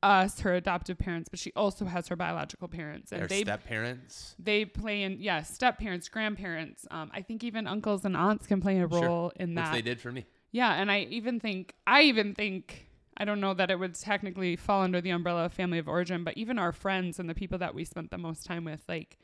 us, 0.08 0.40
her 0.40 0.56
adoptive 0.56 0.98
parents, 0.98 1.30
but 1.30 1.40
she 1.40 1.52
also 1.56 1.86
has 1.86 2.08
her 2.08 2.16
biological 2.16 2.68
parents 2.68 3.12
and 3.12 3.28
they 3.28 3.42
step 3.42 3.66
parents. 3.66 4.36
They 4.40 4.66
play 4.66 5.04
in 5.04 5.18
yeah, 5.20 5.44
step 5.44 5.78
parents, 5.78 6.08
grandparents. 6.08 6.88
Um, 6.90 7.12
I 7.14 7.22
think 7.22 7.44
even 7.44 7.68
uncles 7.68 8.06
and 8.06 8.16
aunts 8.16 8.48
can 8.48 8.62
play 8.62 8.80
a 8.80 8.88
role 8.88 9.02
sure. 9.02 9.32
in 9.36 9.56
that. 9.56 9.74
Which 9.74 9.84
they 9.84 9.90
did 9.90 10.00
for 10.00 10.12
me. 10.12 10.26
Yeah, 10.52 10.74
and 10.74 10.90
I 10.90 11.02
even 11.10 11.40
think 11.40 11.74
I 11.86 12.04
even 12.04 12.34
think 12.34 12.88
I 13.18 13.26
don't 13.26 13.42
know 13.42 13.54
that 13.54 13.70
it 13.70 13.78
would 13.78 13.96
technically 13.96 14.56
fall 14.56 14.82
under 14.82 15.02
the 15.02 15.10
umbrella 15.10 15.46
of 15.46 15.54
family 15.54 15.78
of 15.78 15.88
origin, 15.88 16.24
but 16.24 16.38
even 16.38 16.58
our 16.58 16.72
friends 16.72 17.20
and 17.20 17.30
the 17.30 17.36
people 17.36 17.58
that 17.58 17.76
we 17.76 17.84
spent 17.84 18.12
the 18.12 18.18
most 18.18 18.46
time 18.46 18.64
with, 18.64 18.84
like 18.88 19.18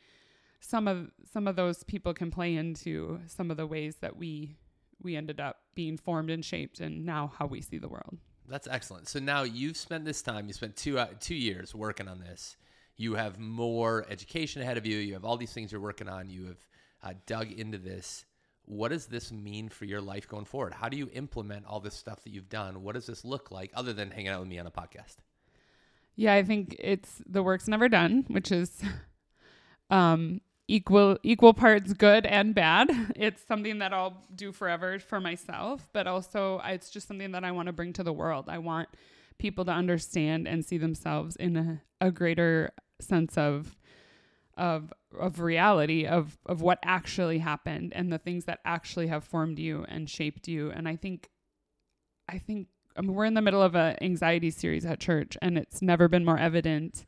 some 0.60 0.88
of 0.88 1.12
some 1.32 1.48
of 1.48 1.56
those 1.56 1.84
people 1.84 2.14
can 2.14 2.30
play 2.30 2.56
into 2.56 3.20
some 3.28 3.50
of 3.52 3.58
the 3.58 3.68
ways 3.68 3.98
that 4.02 4.18
we 4.18 4.58
we 5.02 5.16
ended 5.16 5.40
up 5.40 5.60
being 5.76 5.98
formed 5.98 6.30
and 6.30 6.44
shaped 6.44 6.80
and 6.80 7.06
now 7.06 7.32
how 7.38 7.46
we 7.46 7.62
see 7.62 7.78
the 7.78 7.88
world. 7.88 8.18
That's 8.48 8.68
excellent. 8.68 9.08
So 9.08 9.20
now 9.20 9.44
you've 9.44 9.78
spent 9.78 10.06
this 10.06 10.22
time. 10.22 10.48
You 10.48 10.54
spent 10.54 10.76
two 10.76 11.00
uh, 11.00 11.08
two 11.20 11.36
years 11.36 11.74
working 11.74 12.08
on 12.08 12.20
this. 12.20 12.58
You 12.96 13.16
have 13.16 13.40
more 13.40 14.06
education 14.10 14.62
ahead 14.62 14.78
of 14.78 14.86
you. 14.86 14.98
You 14.98 15.14
have 15.14 15.26
all 15.26 15.38
these 15.38 15.54
things 15.54 15.72
you're 15.72 15.82
working 15.82 16.10
on. 16.10 16.30
You 16.30 16.46
have 16.48 16.68
uh, 17.04 17.14
dug 17.26 17.52
into 17.52 17.78
this. 17.78 18.26
What 18.66 18.90
does 18.90 19.08
this 19.08 19.32
mean 19.32 19.68
for 19.70 19.86
your 19.86 20.02
life 20.02 20.28
going 20.28 20.46
forward? 20.46 20.74
How 20.74 20.90
do 20.90 20.96
you 20.96 21.10
implement 21.14 21.66
all 21.66 21.80
this 21.80 21.96
stuff 21.96 22.24
that 22.24 22.30
you've 22.30 22.50
done? 22.50 22.82
What 22.82 22.96
does 22.96 23.06
this 23.06 23.26
look 23.26 23.52
like 23.52 23.72
other 23.74 23.94
than 23.94 24.12
hanging 24.12 24.30
out 24.30 24.40
with 24.40 24.50
me 24.50 24.60
on 24.60 24.68
a 24.68 24.72
podcast? 24.72 25.16
Yeah, 26.16 26.34
I 26.34 26.44
think 26.44 26.76
it's 26.80 27.22
the 27.28 27.44
work's 27.44 27.68
never 27.68 27.90
done, 27.90 28.26
which 28.28 28.52
is 28.52 28.82
um, 29.90 30.40
equal 30.68 31.18
equal 31.24 31.54
parts 31.54 31.94
good 31.94 32.26
and 32.26 32.56
bad. 32.56 32.90
It's 33.16 33.46
something 33.46 33.80
that 33.80 33.94
I'll 33.94 34.24
do 34.36 34.52
forever 34.52 35.00
for 35.00 35.20
myself, 35.20 35.88
but 35.94 36.08
also 36.08 36.62
it's 36.66 36.90
just 36.90 37.08
something 37.08 37.32
that 37.32 37.44
I 37.44 37.52
want 37.52 37.68
to 37.68 37.74
bring 37.74 37.94
to 37.94 38.04
the 38.04 38.14
world. 38.14 38.46
I 38.48 38.60
want 38.60 38.90
people 39.38 39.66
to 39.66 39.72
understand 39.72 40.48
and 40.48 40.64
see 40.64 40.78
themselves 40.78 41.36
in 41.36 41.58
a, 41.58 41.82
a 42.00 42.12
greater 42.12 42.72
sense 43.00 43.38
of 43.38 43.76
of 44.56 44.94
of 45.20 45.40
reality 45.40 46.06
of 46.06 46.38
of 46.46 46.62
what 46.62 46.80
actually 46.84 47.40
happened 47.40 47.92
and 47.96 48.14
the 48.14 48.20
things 48.20 48.46
that 48.46 48.60
actually 48.66 49.08
have 49.08 49.24
formed 49.24 49.60
you 49.60 49.86
and 49.88 50.10
shaped 50.10 50.48
you. 50.48 50.72
And 50.72 50.88
I 50.88 50.96
think 50.96 51.30
I 52.30 52.38
think 52.38 52.68
I 52.96 53.02
mean, 53.02 53.14
we're 53.14 53.26
in 53.26 53.34
the 53.34 53.42
middle 53.42 53.62
of 53.62 53.76
an 53.76 53.98
anxiety 54.02 54.52
series 54.52 54.86
at 54.86 55.00
church, 55.00 55.36
and 55.42 55.58
it's 55.58 55.82
never 55.82 56.08
been 56.08 56.24
more 56.24 56.38
evident 56.38 57.06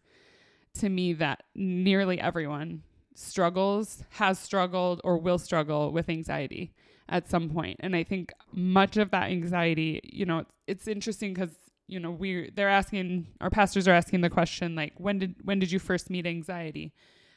to 0.75 0.89
me 0.89 1.13
that 1.13 1.43
nearly 1.53 2.19
everyone 2.19 2.81
struggles, 3.15 4.03
has 4.11 4.37
struggled, 4.37 5.01
or 5.03 5.17
will 5.17 5.39
struggle 5.39 5.91
with 5.91 6.09
anxiety 6.09 6.73
at 7.09 7.29
some 7.29 7.49
point. 7.49 7.77
And 7.79 7.95
I 7.95 8.03
think 8.03 8.33
much 8.51 8.97
of 8.97 9.11
that 9.11 9.29
anxiety, 9.31 10.01
you 10.03 10.25
know, 10.25 10.39
it's, 10.39 10.51
it's 10.67 10.87
interesting 10.87 11.33
because 11.33 11.51
you 11.87 11.99
know 11.99 12.11
we 12.11 12.49
they're 12.55 12.69
asking 12.69 13.27
our 13.41 13.49
pastors 13.49 13.87
are 13.87 13.93
asking 13.93 14.21
the 14.21 14.29
question 14.29 14.75
like 14.75 14.93
when 14.97 15.19
did 15.19 15.35
when 15.43 15.59
did 15.59 15.71
you 15.71 15.79
first 15.79 16.09
meet 16.09 16.25
anxiety 16.25 16.91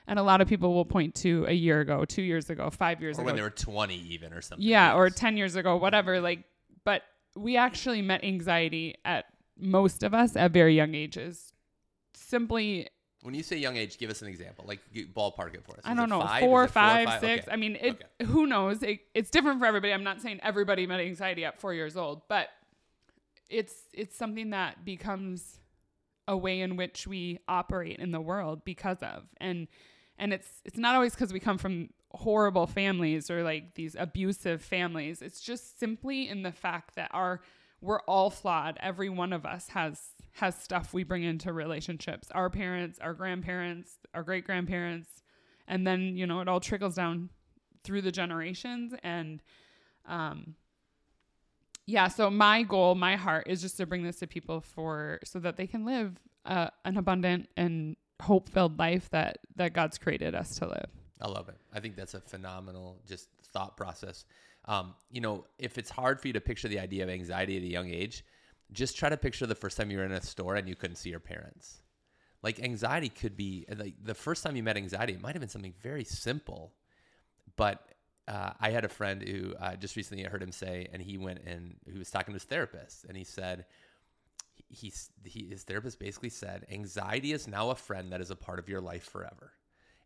and 0.07 0.19
a 0.19 0.23
lot 0.23 0.41
of 0.41 0.49
people 0.49 0.73
will 0.73 0.87
point 0.87 1.15
to 1.15 1.45
a 1.49 1.53
year 1.53 1.81
ago 1.81 2.05
two 2.07 2.23
years 2.23 2.49
ago 2.49 2.71
five 2.71 3.01
years 3.03 3.19
or 3.19 3.23
ago 3.23 3.27
when 3.27 3.37
they 3.37 3.43
were 3.43 3.51
20 3.51 3.95
even 3.95 4.33
or 4.33 4.41
something 4.41 4.67
yeah 4.67 4.89
yes. 4.89 4.97
or 4.97 5.11
10 5.11 5.37
years 5.37 5.55
ago 5.55 5.77
whatever 5.77 6.21
like 6.21 6.45
but 6.85 7.03
we 7.37 7.59
actually 7.59 8.01
met 8.01 8.25
anxiety 8.25 8.95
at 9.05 9.27
most 9.59 10.03
of 10.03 10.15
us 10.15 10.35
at 10.35 10.51
very 10.51 10.75
young 10.75 10.95
ages 10.95 11.53
simply 12.15 12.89
when 13.23 13.35
you 13.35 13.43
say 13.43 13.57
young 13.57 13.77
age, 13.77 13.99
give 13.99 14.11
us 14.11 14.23
an 14.23 14.29
example. 14.29 14.65
Like 14.67 14.81
ballpark 14.95 15.55
it 15.55 15.65
for 15.65 15.73
us. 15.73 15.81
I 15.85 15.95
don't 15.95 16.09
know, 16.09 16.21
five? 16.21 16.41
four, 16.43 16.69
five, 16.69 17.09
five, 17.09 17.21
six. 17.21 17.43
Okay. 17.45 17.53
I 17.53 17.57
mean, 17.57 17.77
it. 17.77 17.91
Okay. 18.21 18.27
Who 18.27 18.47
knows? 18.47 18.83
It, 18.83 19.01
it's 19.15 19.31
different 19.31 19.59
for 19.61 19.67
everybody. 19.67 19.93
I'm 19.93 20.05
not 20.05 20.21
saying 20.21 20.41
everybody 20.43 20.87
met 20.87 21.01
anxiety 21.01 21.45
at 21.45 21.61
four 21.61 21.75
years 21.75 21.97
old, 21.97 22.23
but 22.29 22.49
it's 23.49 23.75
it's 23.93 24.17
something 24.17 24.51
that 24.51 24.85
becomes 24.85 25.61
a 26.29 26.37
way 26.37 26.61
in 26.61 26.77
which 26.77 27.07
we 27.07 27.39
operate 27.49 27.99
in 27.99 28.13
the 28.13 28.21
world 28.21 28.63
because 28.65 28.99
of 29.03 29.25
and 29.39 29.67
and 30.19 30.33
it's 30.33 30.61
it's 30.65 30.79
not 30.79 30.95
always 30.95 31.15
because 31.15 31.33
we 31.33 31.41
come 31.41 31.59
from 31.59 31.89
horrible 32.13 32.67
families 32.67 33.31
or 33.31 33.43
like 33.43 33.75
these 33.75 33.97
abusive 33.99 34.63
families. 34.63 35.23
It's 35.23 35.41
just 35.41 35.79
simply 35.81 36.29
in 36.29 36.43
the 36.43 36.53
fact 36.53 36.95
that 36.97 37.11
our 37.13 37.41
we're 37.81 38.01
all 38.01 38.31
flawed. 38.31 38.79
Every 38.81 39.09
one 39.09 39.33
of 39.33 39.47
us 39.47 39.69
has 39.69 40.01
has 40.39 40.57
stuff 40.57 40.95
we 40.95 41.03
bring 41.03 41.25
into 41.25 41.53
relationships. 41.53 42.29
Our 42.33 42.49
parents, 42.49 42.99
our 43.01 43.13
grandparents, 43.13 43.99
our 44.15 44.23
great 44.23 44.45
grandparents, 44.45 45.09
and 45.67 45.87
then 45.87 46.17
you 46.17 46.27
know 46.27 46.41
it 46.41 46.49
all 46.49 46.61
trickles 46.61 46.95
down 46.95 47.31
through 47.85 48.03
the 48.03 48.13
generations. 48.13 48.95
And 49.03 49.43
um, 50.07 50.55
yeah, 51.87 52.09
so 52.09 52.31
my 52.31 52.63
goal, 52.63 52.95
my 52.95 53.17
heart 53.17 53.49
is 53.49 53.61
just 53.61 53.77
to 53.79 53.87
bring 53.87 54.05
this 54.05 54.17
to 54.21 54.27
people 54.27 54.61
for 54.61 55.19
so 55.25 55.39
that 55.41 55.57
they 55.57 55.67
can 55.67 55.85
live 55.85 56.19
uh, 56.45 56.69
an 56.85 56.97
abundant 56.97 57.49
and 57.57 57.97
hope 58.21 58.49
filled 58.49 58.79
life 58.79 59.11
that 59.11 59.39
that 59.57 59.73
God's 59.73 59.99
created 59.99 60.35
us 60.35 60.57
to 60.59 60.69
live. 60.69 60.91
I 61.21 61.29
love 61.29 61.49
it. 61.49 61.57
I 61.73 61.81
think 61.81 61.97
that's 61.97 62.15
a 62.15 62.21
phenomenal 62.21 63.01
just 63.07 63.29
thought 63.53 63.77
process. 63.77 64.25
Um, 64.67 64.95
you 65.11 65.21
know, 65.21 65.47
if 65.59 65.79
it's 65.79 65.91
hard 65.91 66.21
for 66.21 66.29
you 66.29 66.35
to 66.35 66.41
picture 66.41 66.69
the 66.69 66.79
idea 66.79 67.03
of 67.03 67.11
anxiety 67.11 67.57
at 67.57 67.63
a 67.63 67.67
young 67.67 67.89
age, 67.89 68.23
just 68.73 68.97
try 68.97 69.09
to 69.09 69.17
picture 69.17 69.47
the 69.47 69.55
first 69.55 69.77
time 69.77 69.91
you 69.91 69.99
were 69.99 70.05
in 70.05 70.13
a 70.13 70.23
store 70.23 70.57
and 70.57 70.69
you 70.69 70.77
couldn't 70.77 70.97
see 70.97 71.11
your 71.11 71.21
parents. 71.21 71.79
Like 72.43 72.61
anxiety 72.61 73.09
could 73.09 73.37
be 73.37 73.67
like 73.77 73.95
the 74.03 74.15
first 74.15 74.45
time 74.45 74.57
you 74.57 74.63
met 74.63 74.77
anxiety, 74.77 75.15
it 75.15 75.21
might 75.21 75.33
have 75.33 75.41
been 75.41 75.49
something 75.49 75.75
very 75.83 76.05
simple, 76.05 76.73
but 77.57 77.85
uh, 78.29 78.51
I 78.61 78.71
had 78.71 78.85
a 78.85 78.89
friend 78.89 79.23
who 79.23 79.55
uh, 79.59 79.77
just 79.77 79.97
recently 79.97 80.25
I 80.25 80.29
heard 80.29 80.43
him 80.43 80.53
say, 80.53 80.87
and 80.93 81.01
he 81.03 81.17
went 81.17 81.41
and 81.47 81.77
he 81.91 81.99
was 81.99 82.11
talking 82.11 82.33
to 82.33 82.37
his 82.37 82.45
therapist, 82.45 83.05
and 83.05 83.17
he 83.17 83.25
said, 83.25 83.65
he, 84.69 84.93
he 85.25 85.49
his 85.49 85.63
therapist 85.65 85.99
basically 85.99 86.29
said, 86.29 86.67
anxiety 86.71 87.33
is 87.33 87.49
now 87.49 87.71
a 87.71 87.75
friend 87.75 88.13
that 88.13 88.21
is 88.21 88.31
a 88.31 88.37
part 88.37 88.59
of 88.59 88.69
your 88.69 88.83
life 88.83 89.05
forever, 89.05 89.53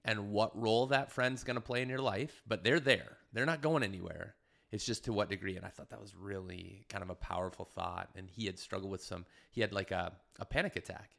and 0.05 0.31
what 0.31 0.59
role 0.59 0.87
that 0.87 1.11
friend's 1.11 1.45
going 1.45 1.57
to 1.57 1.61
play 1.61 1.83
in 1.83 1.89
your 1.89 2.01
life, 2.01 2.43
but 2.47 2.63
they're 2.63 2.81
there, 2.81 3.19
they're 3.33 3.45
not 3.45 3.61
going 3.61 3.83
anywhere. 3.83 4.37
It's 4.73 4.85
just 4.85 5.05
to 5.05 5.13
what 5.13 5.29
degree, 5.29 5.57
and 5.57 5.65
I 5.65 5.69
thought 5.69 5.91
that 5.91 6.01
was 6.01 6.17
really 6.17 6.87
kind 6.89 7.05
of 7.05 7.11
a 7.11 7.15
powerful 7.15 7.67
thought. 7.67 8.09
And 8.17 8.29
he 8.29 8.47
had 8.47 8.59
struggled 8.59 8.91
with 8.91 9.05
some, 9.05 9.27
he 9.51 9.61
had 9.61 9.73
like 9.73 9.91
a, 9.91 10.13
a 10.41 10.45
panic 10.45 10.77
attack, 10.77 11.11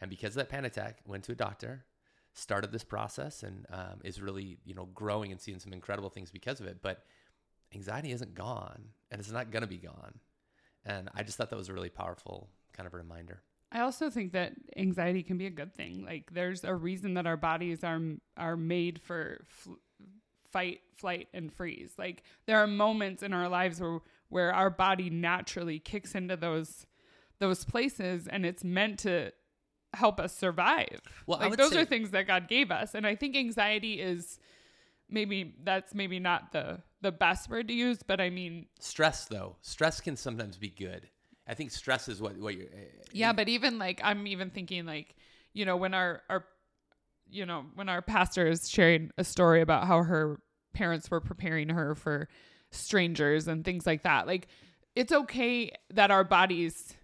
and 0.00 0.10
because 0.10 0.30
of 0.30 0.36
that 0.36 0.50
panic 0.50 0.72
attack, 0.72 0.98
went 1.06 1.24
to 1.24 1.32
a 1.32 1.34
doctor, 1.34 1.86
started 2.34 2.70
this 2.70 2.84
process 2.84 3.42
and 3.42 3.66
um, 3.72 4.00
is 4.04 4.20
really 4.20 4.58
you 4.64 4.74
know 4.74 4.86
growing 4.94 5.32
and 5.32 5.40
seeing 5.40 5.58
some 5.58 5.72
incredible 5.72 6.10
things 6.10 6.30
because 6.30 6.60
of 6.60 6.66
it. 6.66 6.78
But 6.82 7.04
anxiety 7.74 8.12
isn't 8.12 8.34
gone 8.34 8.90
and 9.10 9.20
it's 9.20 9.30
not 9.30 9.50
going 9.50 9.62
to 9.62 9.68
be 9.68 9.78
gone. 9.78 10.20
And 10.84 11.10
i 11.14 11.22
just 11.22 11.36
thought 11.36 11.50
that 11.50 11.56
was 11.56 11.68
a 11.68 11.74
really 11.74 11.90
powerful 11.90 12.48
kind 12.72 12.86
of 12.86 12.94
a 12.94 12.96
reminder. 12.96 13.42
I 13.70 13.80
also 13.80 14.08
think 14.08 14.32
that 14.32 14.54
anxiety 14.76 15.22
can 15.22 15.36
be 15.36 15.46
a 15.46 15.50
good 15.50 15.74
thing. 15.74 16.04
Like 16.04 16.30
there's 16.32 16.64
a 16.64 16.74
reason 16.74 17.14
that 17.14 17.26
our 17.26 17.36
bodies 17.36 17.84
are 17.84 18.00
are 18.36 18.56
made 18.56 19.00
for 19.00 19.44
fl- 19.46 19.74
fight, 20.52 20.80
flight, 20.96 21.28
and 21.32 21.52
freeze. 21.52 21.92
Like 21.98 22.22
there 22.46 22.58
are 22.58 22.66
moments 22.66 23.22
in 23.22 23.32
our 23.32 23.48
lives 23.48 23.80
where 23.80 24.00
where 24.28 24.52
our 24.52 24.70
body 24.70 25.10
naturally 25.10 25.78
kicks 25.78 26.14
into 26.14 26.36
those 26.36 26.86
those 27.38 27.64
places, 27.64 28.26
and 28.26 28.44
it's 28.44 28.64
meant 28.64 28.98
to 29.00 29.32
help 29.94 30.20
us 30.20 30.36
survive. 30.36 31.00
Well, 31.26 31.38
like 31.38 31.56
those 31.56 31.70
say- 31.70 31.82
are 31.82 31.84
things 31.84 32.10
that 32.10 32.26
God 32.26 32.48
gave 32.48 32.70
us, 32.70 32.94
and 32.94 33.06
I 33.06 33.14
think 33.14 33.36
anxiety 33.36 34.00
is 34.00 34.38
maybe 35.08 35.54
that's 35.62 35.94
maybe 35.94 36.18
not 36.18 36.52
the 36.52 36.82
the 37.00 37.12
best 37.12 37.48
word 37.48 37.68
to 37.68 37.74
use, 37.74 38.02
but 38.06 38.20
I 38.20 38.30
mean 38.30 38.66
stress 38.80 39.26
though 39.26 39.56
stress 39.62 40.00
can 40.00 40.16
sometimes 40.16 40.56
be 40.56 40.68
good 40.68 41.08
i 41.46 41.54
think 41.54 41.70
stress 41.70 42.08
is 42.08 42.20
what 42.20 42.36
what 42.36 42.54
you're 42.54 42.66
eh, 42.66 43.02
Yeah, 43.12 43.32
but 43.32 43.48
even 43.48 43.78
like 43.78 44.00
I'm 44.04 44.26
even 44.26 44.50
thinking 44.50 44.84
like, 44.84 45.14
you 45.52 45.64
know, 45.64 45.76
when 45.76 45.94
our 45.94 46.22
our 46.28 46.44
you 47.30 47.46
know, 47.46 47.66
when 47.74 47.88
our 47.88 48.02
pastor 48.02 48.46
is 48.46 48.68
sharing 48.68 49.10
a 49.18 49.24
story 49.24 49.60
about 49.60 49.86
how 49.86 50.02
her 50.02 50.40
parents 50.74 51.10
were 51.10 51.20
preparing 51.20 51.68
her 51.68 51.94
for 51.94 52.28
strangers 52.70 53.48
and 53.48 53.64
things 53.64 53.86
like 53.86 54.02
that. 54.02 54.26
Like 54.26 54.48
it's 54.94 55.12
okay 55.12 55.72
that 55.94 56.10
our 56.10 56.24
bodies 56.24 56.94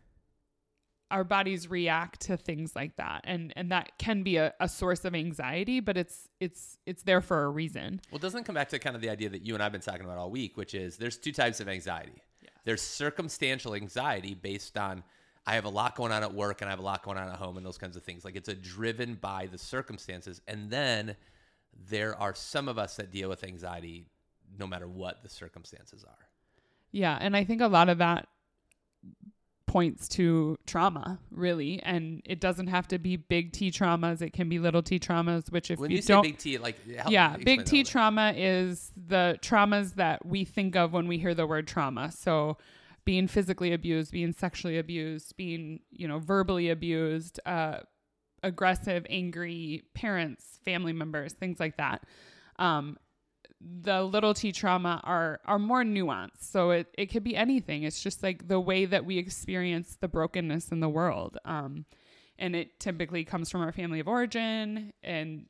our 1.11 1.23
bodies 1.23 1.71
react 1.71 2.23
to 2.23 2.37
things 2.37 2.75
like 2.75 2.97
that 2.97 3.21
and 3.25 3.53
and 3.57 3.71
that 3.71 3.93
can 3.99 4.23
be 4.23 4.37
a, 4.37 4.53
a 4.59 4.69
source 4.69 5.05
of 5.05 5.15
anxiety 5.15 5.79
but 5.79 5.97
it's 5.97 6.29
it's 6.41 6.79
it's 6.87 7.03
there 7.03 7.21
for 7.21 7.45
a 7.45 7.49
reason 7.49 8.01
Well, 8.11 8.19
doesn't 8.19 8.45
come 8.45 8.55
back 8.55 8.71
to 8.71 8.79
kind 8.79 8.97
of 8.97 9.03
the 9.03 9.11
idea 9.11 9.29
that 9.29 9.43
you 9.43 9.55
and 9.55 9.63
I've 9.63 9.71
been 9.71 9.81
talking 9.83 10.05
about 10.05 10.19
all 10.19 10.31
week, 10.31 10.57
which 10.57 10.75
is 10.75 10.97
there's 10.97 11.19
two 11.19 11.33
types 11.33 11.61
of 11.61 11.69
anxiety. 11.69 12.23
There's 12.65 12.81
circumstantial 12.83 13.75
anxiety 13.75 14.35
based 14.35 14.79
on 14.79 15.05
I 15.47 15.55
have 15.55 15.65
a 15.65 15.71
lot 15.71 15.95
going 15.95 16.13
on 16.13 16.23
at 16.23 16.33
work 16.33 16.63
and 16.63 16.69
I 16.69 16.73
have 16.73 16.79
a 16.79 16.83
lot 16.83 17.03
going 17.03 17.19
on 17.19 17.29
at 17.29 17.37
home 17.37 17.57
and 17.57 17.67
those 17.67 17.79
kinds 17.79 17.97
of 17.97 18.03
things. 18.03 18.25
Like 18.25 18.37
it's 18.37 18.49
a 18.49 18.55
driven 18.55 19.15
by 19.15 19.47
the 19.51 19.59
circumstances. 19.59 20.41
And 20.49 20.71
then 20.71 21.17
there 21.89 22.19
are 22.19 22.35
some 22.35 22.69
of 22.69 22.79
us 22.79 22.97
that 22.97 23.11
deal 23.11 23.29
with 23.29 23.45
anxiety 23.45 24.07
no 24.59 24.67
matter 24.67 24.89
what 24.89 25.23
the 25.23 25.29
circumstances 25.29 26.05
are. 26.05 26.29
Yeah, 26.93 27.19
and 27.21 27.37
I 27.37 27.45
think 27.45 27.61
a 27.61 27.67
lot 27.67 27.89
of 27.89 27.99
that 27.99 28.29
points 29.67 30.07
to 30.07 30.57
trauma, 30.67 31.19
really, 31.33 31.83
and 31.83 32.23
it 32.25 32.39
doesn't 32.41 32.69
have 32.69 32.87
to 32.87 32.99
be 32.99 33.17
big 33.17 33.51
T 33.53 33.73
traumas. 33.73 34.23
It 34.23 34.33
can 34.33 34.49
be 34.49 34.61
little 34.61 34.83
T 34.83 35.01
traumas, 35.01 35.51
which 35.51 35.73
if 35.73 35.81
When 35.81 35.91
you, 35.91 35.97
you, 35.97 36.03
say 36.03 36.15
don't, 36.15 36.23
big 36.23 36.39
T, 36.39 36.59
like 36.59 36.77
yeah, 36.87 37.37
big 37.37 37.45
T 37.45 37.51
a 37.51 37.57
little 37.57 37.79
bit. 37.79 37.87
trauma 37.89 38.35
is 38.37 38.93
the 39.09 39.37
traumas 39.43 39.97
that 39.97 40.25
we 40.25 40.45
think 40.45 40.77
of 40.77 40.93
when 40.93 41.09
we 41.09 41.19
hear 41.19 41.35
the 41.35 41.47
word 41.47 41.67
trauma. 41.67 42.13
So, 42.13 42.57
being 43.05 43.29
physically 43.29 43.73
abused, 43.73 44.13
being 44.13 44.33
sexually 44.33 44.79
abused, 44.79 45.37
being 45.37 45.81
you 45.91 46.09
know 46.09 46.19
verbally 46.19 46.71
abused, 46.71 47.41
uh, 47.47 47.79
aggressive, 48.43 49.07
angry 49.09 49.83
parents, 49.95 50.61
family 50.65 50.93
members, 50.93 51.33
things 51.33 51.61
like 51.61 51.77
that. 51.77 52.05
Um, 52.59 52.99
the 53.61 54.03
little 54.03 54.35
t 54.35 54.53
trauma 54.53 55.01
are 55.05 55.41
are 55.45 55.59
more 55.59 55.83
nuanced. 55.83 56.43
So 56.43 56.71
it, 56.71 56.89
it 56.99 57.07
could 57.07 57.25
be 57.25 57.37
anything. 57.37 57.83
It's 57.83 58.03
just 58.03 58.23
like 58.23 58.49
the 58.49 58.61
way 58.61 58.85
that 58.85 59.05
we 59.05 59.19
experience 59.19 59.97
the 60.01 60.09
brokenness 60.09 60.71
in 60.71 60.81
the 60.81 60.89
world. 60.89 61.39
Um, 61.45 61.87
and 62.39 62.55
it 62.57 62.81
typically 62.81 63.25
comes 63.25 63.51
from 63.51 63.63
our 63.63 63.73
family 63.73 64.01
of 64.01 64.09
origin 64.09 64.93
and 65.03 65.47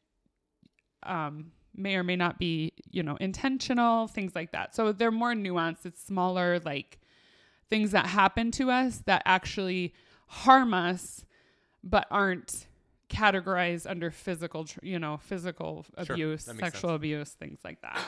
um, 1.02 1.52
may 1.74 1.96
or 1.96 2.04
may 2.04 2.16
not 2.16 2.38
be, 2.38 2.72
you 2.90 3.02
know, 3.02 3.16
intentional, 3.16 4.06
things 4.06 4.34
like 4.34 4.52
that. 4.52 4.74
So 4.74 4.92
they're 4.92 5.10
more 5.10 5.32
nuanced. 5.32 5.86
It's 5.86 6.04
smaller, 6.04 6.60
like 6.60 6.98
things 7.74 7.90
that 7.90 8.06
happen 8.06 8.52
to 8.52 8.70
us 8.70 8.98
that 9.06 9.20
actually 9.24 9.92
harm 10.28 10.72
us, 10.72 11.24
but 11.82 12.06
aren't 12.08 12.68
categorized 13.08 13.90
under 13.90 14.12
physical, 14.12 14.64
you 14.80 14.96
know, 14.96 15.16
physical 15.16 15.84
Sure, 16.04 16.14
abuse, 16.14 16.44
sexual 16.44 16.90
sense. 16.90 16.96
abuse, 16.96 17.30
things 17.30 17.58
like 17.64 17.80
that. 17.82 18.00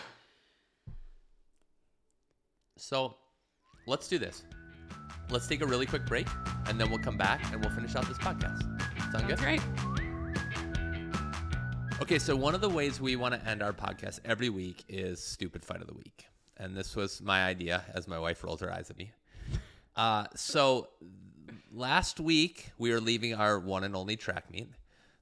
So 2.76 3.16
let's 3.88 4.06
do 4.06 4.18
this. 4.18 4.44
Let's 5.30 5.48
take 5.48 5.62
a 5.62 5.66
really 5.66 5.86
quick 5.86 6.06
break 6.06 6.28
and 6.68 6.80
then 6.80 6.88
we'll 6.88 7.00
come 7.00 7.16
back 7.16 7.52
and 7.52 7.60
we'll 7.60 7.74
finish 7.74 7.96
out 7.96 8.06
this 8.06 8.18
podcast. 8.18 8.62
Sound 9.10 9.26
good? 9.26 9.38
Great. 9.38 9.60
Okay, 12.00 12.20
so 12.20 12.36
one 12.36 12.54
of 12.54 12.60
the 12.60 12.68
ways 12.68 13.00
we 13.00 13.16
want 13.16 13.34
to 13.34 13.44
end 13.44 13.64
our 13.64 13.72
podcast 13.72 14.20
every 14.24 14.48
week 14.48 14.84
is 14.88 15.20
stupid 15.20 15.64
fight 15.64 15.80
of 15.80 15.88
the 15.88 15.94
week. 15.94 16.26
And 16.56 16.76
this 16.76 16.94
was 16.94 17.20
my 17.20 17.44
idea 17.44 17.82
as 17.94 18.06
my 18.06 18.18
wife 18.20 18.44
rolls 18.44 18.60
her 18.60 18.72
eyes 18.72 18.90
at 18.90 18.96
me. 18.96 19.10
Uh, 19.96 20.26
so 20.34 20.88
last 21.72 22.20
week 22.20 22.70
we 22.78 22.90
were 22.90 23.00
leaving 23.00 23.34
our 23.34 23.58
one 23.58 23.84
and 23.84 23.96
only 23.96 24.16
track 24.16 24.50
meet 24.50 24.68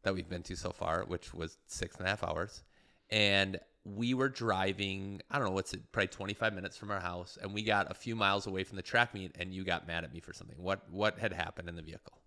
that 0.03 0.15
we've 0.15 0.29
been 0.29 0.43
to 0.43 0.57
so 0.57 0.71
far, 0.71 1.05
which 1.05 1.33
was 1.33 1.59
six 1.67 1.97
and 1.97 2.07
a 2.07 2.09
half 2.11 2.23
hours. 2.25 2.63
And 3.11 3.59
we 3.85 4.15
were 4.15 4.29
driving, 4.29 5.21
I 5.31 5.39
don't 5.39 5.49
know, 5.49 5.53
what's 5.55 5.75
it, 5.75 5.81
probably 5.93 6.09
25 6.09 6.55
minutes 6.55 6.77
from 6.77 6.91
our 6.91 7.01
house. 7.01 7.39
And 7.41 7.53
we 7.55 7.63
got 7.63 7.91
a 7.91 7.95
few 7.95 8.17
miles 8.17 8.47
away 8.47 8.65
from 8.65 8.77
the 8.77 8.83
track 8.83 9.15
meet 9.15 9.33
and 9.39 9.53
you 9.53 9.63
got 9.65 9.87
mad 9.87 10.05
at 10.05 10.13
me 10.13 10.21
for 10.21 10.33
something. 10.33 10.57
What, 10.59 10.81
what 10.91 11.19
had 11.19 11.33
happened 11.33 11.69
in 11.69 11.77
the 11.77 11.83
vehicle? 11.83 12.19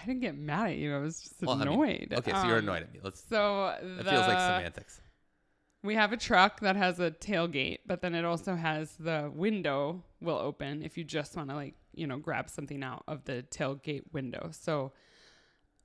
I 0.00 0.04
didn't 0.04 0.20
get 0.20 0.36
mad 0.36 0.70
at 0.70 0.76
you. 0.76 0.94
I 0.94 0.98
was 0.98 1.20
just 1.22 1.40
Well, 1.40 1.56
I 1.56 1.64
mean, 1.64 1.68
annoyed. 1.68 2.14
okay, 2.18 2.30
so 2.32 2.44
you're 2.46 2.58
Um, 2.58 2.64
annoyed 2.64 2.82
at 2.82 2.92
me. 2.92 3.00
Let's, 3.02 3.24
So 3.28 3.74
the, 3.80 4.04
feels 4.04 4.26
like 4.28 4.38
semantics. 4.38 5.00
we 5.82 5.94
have 5.94 6.12
a 6.12 6.18
truck 6.18 6.60
that 6.60 6.76
has 6.76 7.00
a 7.00 7.10
tailgate, 7.10 7.78
but 7.86 8.02
then 8.02 8.14
it 8.14 8.24
also 8.26 8.56
has 8.56 8.94
the 8.96 9.30
window 9.34 10.02
will 10.20 10.38
open 10.38 10.82
if 10.82 10.96
you 10.96 11.04
just 11.04 11.36
want 11.36 11.50
to 11.50 11.56
like, 11.56 11.74
you 11.94 12.06
know, 12.06 12.18
grab 12.18 12.48
something 12.50 12.82
out 12.82 13.04
of 13.06 13.24
the 13.24 13.44
tailgate 13.50 14.02
window. 14.12 14.50
So 14.52 14.92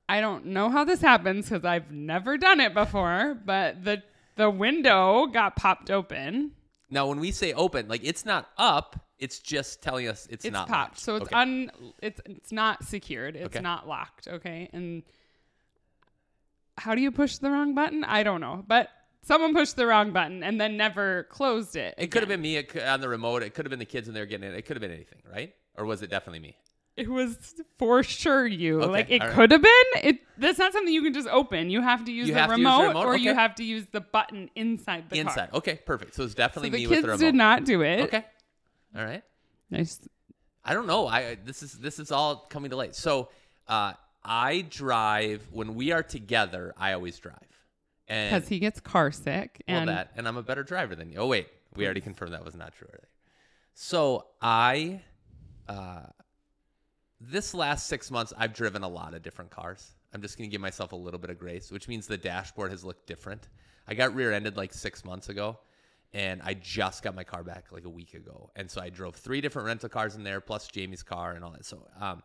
I 0.08 0.22
don't 0.22 0.48
know 0.48 0.70
how 0.70 0.84
this 0.84 1.02
happens 1.02 1.50
because 1.50 1.66
I've 1.66 1.92
never 1.92 2.38
done 2.38 2.60
it 2.60 2.74
before, 2.74 3.38
but 3.46 3.84
the 3.84 4.04
the 4.38 4.50
window 4.50 5.28
got 5.28 5.56
popped 5.56 5.92
open. 5.92 6.52
Now, 6.90 7.08
when 7.08 7.20
we 7.20 7.32
say 7.32 7.54
open, 7.54 7.88
like 7.88 8.02
it's 8.04 8.26
not 8.26 8.50
up, 8.58 9.00
it's 9.20 9.40
just 9.40 9.82
telling 9.82 10.08
us 10.08 10.28
it's, 10.30 10.44
It's 10.46 10.54
not 10.54 10.68
popped. 10.68 10.92
locked. 10.96 11.00
So 11.00 11.16
it's 11.18 11.26
Okay. 11.28 11.36
un 11.36 11.72
it's 12.02 12.20
it's 12.26 12.52
not 12.52 12.84
secured. 12.84 13.36
It's 13.36 13.56
Okay. 13.56 13.62
not 13.62 13.88
locked, 13.88 14.28
okay? 14.28 14.70
And 14.74 15.04
how 16.78 16.96
do 16.96 17.02
you 17.02 17.12
push 17.12 17.38
the 17.38 17.50
wrong 17.52 17.76
button? 17.76 18.04
I 18.04 18.24
don't 18.24 18.42
know. 18.42 18.64
But 18.68 18.90
someone 19.24 19.54
pushed 19.54 19.76
the 19.76 19.86
wrong 19.86 20.12
button 20.12 20.44
and 20.44 20.60
then 20.60 20.78
never 20.78 21.24
closed 21.24 21.76
it. 21.76 21.96
It 21.98 22.08
could 22.12 22.22
have 22.22 22.30
been 22.30 22.42
me 22.42 22.64
on 22.86 23.02
the 23.02 23.10
remote. 23.10 23.44
It 23.44 23.54
could 23.54 23.66
have 23.66 23.70
been 23.70 23.80
the 23.80 23.86
kids 23.86 24.08
when 24.08 24.14
they 24.14 24.20
were 24.20 24.26
getting 24.26 24.50
it. 24.50 24.56
It 24.56 24.64
could 24.64 24.76
have 24.76 24.82
been 24.82 24.92
anything, 24.92 25.22
right? 25.32 25.54
Or 25.78 25.86
was 25.86 26.02
it 26.02 26.10
definitely 26.10 26.40
me? 26.40 26.56
It 26.98 27.10
was 27.10 27.56
for 27.80 28.04
sure 28.04 28.46
you. 28.46 28.82
Okay, 28.82 28.92
like 28.92 29.10
it 29.10 29.22
right. 29.22 29.32
could 29.32 29.52
have 29.52 29.62
been. 29.62 29.84
It 30.04 30.20
that's 30.38 30.60
not 30.60 30.74
something 30.74 30.94
you 30.94 31.02
can 31.02 31.14
just 31.14 31.30
open. 31.30 31.70
You 31.70 31.82
have 31.82 32.04
to 32.06 32.12
use, 32.12 32.28
the, 32.28 32.34
have 32.34 32.50
to 32.50 32.58
use 32.58 32.66
the 32.66 32.70
remote, 32.70 32.88
remote? 32.90 33.06
or 33.06 33.16
you 33.16 33.34
have 33.34 33.56
to 33.56 33.64
use 33.64 33.86
the 33.92 34.02
button 34.02 34.50
inside 34.56 35.10
the 35.10 35.20
Inside. 35.20 35.52
car. 35.52 35.60
Okay, 35.60 35.80
perfect. 35.86 36.16
So 36.16 36.24
it's 36.24 36.34
definitely 36.34 36.70
the 36.70 36.78
me 36.78 36.88
with 36.88 37.02
the 37.02 37.08
remote. 37.08 37.20
did 37.20 37.36
not 37.36 37.64
do 37.64 37.82
it. 37.82 38.02
Okay. 38.02 38.26
All 38.96 39.06
right. 39.06 39.24
Nice. 39.70 40.02
I 40.66 40.74
don't 40.74 40.86
know. 40.86 41.08
I 41.08 41.38
this 41.46 41.64
is 41.64 41.74
this 41.74 41.98
is 41.98 42.12
all 42.12 42.36
coming 42.50 42.70
to 42.72 42.76
light. 42.76 42.94
So 42.94 43.30
uh, 43.68 43.94
I 44.24 44.66
drive 44.70 45.48
when 45.52 45.76
we 45.76 45.92
are 45.94 46.04
together. 46.04 46.74
I 46.78 46.92
always 46.94 47.18
drive, 47.18 47.38
Because 48.12 48.48
he 48.50 48.60
gets 48.60 48.80
car 48.80 49.12
sick 49.12 49.64
well, 49.68 49.78
and 49.78 49.90
that 49.90 50.12
and 50.16 50.28
I'm 50.28 50.38
a 50.38 50.44
better 50.44 50.64
driver 50.64 50.96
than 50.96 51.10
you. 51.10 51.20
Oh 51.20 51.28
wait, 51.28 51.48
we 51.76 51.86
already 51.86 52.02
confirmed 52.02 52.34
that 52.34 52.44
was 52.44 52.56
not 52.56 52.74
true 52.74 52.88
earlier. 52.90 53.08
So 53.74 54.28
I, 54.42 55.02
uh, 55.70 56.08
this 57.22 57.54
last 57.54 57.88
six 57.88 58.12
months, 58.12 58.34
I've 58.38 58.54
driven 58.54 58.84
a 58.84 58.88
lot 58.90 59.14
of 59.14 59.24
different 59.24 59.50
cars. 59.50 59.92
I'm 60.14 60.22
just 60.22 60.38
gonna 60.38 60.50
give 60.50 60.60
myself 60.60 60.92
a 60.92 60.96
little 60.96 61.20
bit 61.20 61.30
of 61.30 61.40
grace, 61.40 61.72
which 61.72 61.88
means 61.88 62.06
the 62.06 62.18
dashboard 62.18 62.72
has 62.72 62.84
looked 62.84 63.08
different. 63.08 63.48
I 63.88 63.94
got 63.94 64.14
rear-ended 64.14 64.58
like 64.58 64.74
six 64.74 65.06
months 65.06 65.30
ago, 65.30 65.58
and 66.14 66.42
I 66.44 66.54
just 66.54 67.04
got 67.04 67.16
my 67.16 67.24
car 67.24 67.44
back 67.44 67.72
like 67.72 67.86
a 67.86 67.90
week 67.90 68.14
ago, 68.14 68.52
and 68.58 68.70
so 68.70 68.82
I 68.82 68.90
drove 68.90 69.16
three 69.16 69.40
different 69.40 69.68
rental 69.68 69.88
cars 69.90 70.16
in 70.16 70.24
there, 70.24 70.42
plus 70.42 70.68
Jamie's 70.68 71.04
car 71.04 71.32
and 71.32 71.46
all 71.46 71.52
that. 71.52 71.66
So, 71.66 71.88
um, 72.00 72.22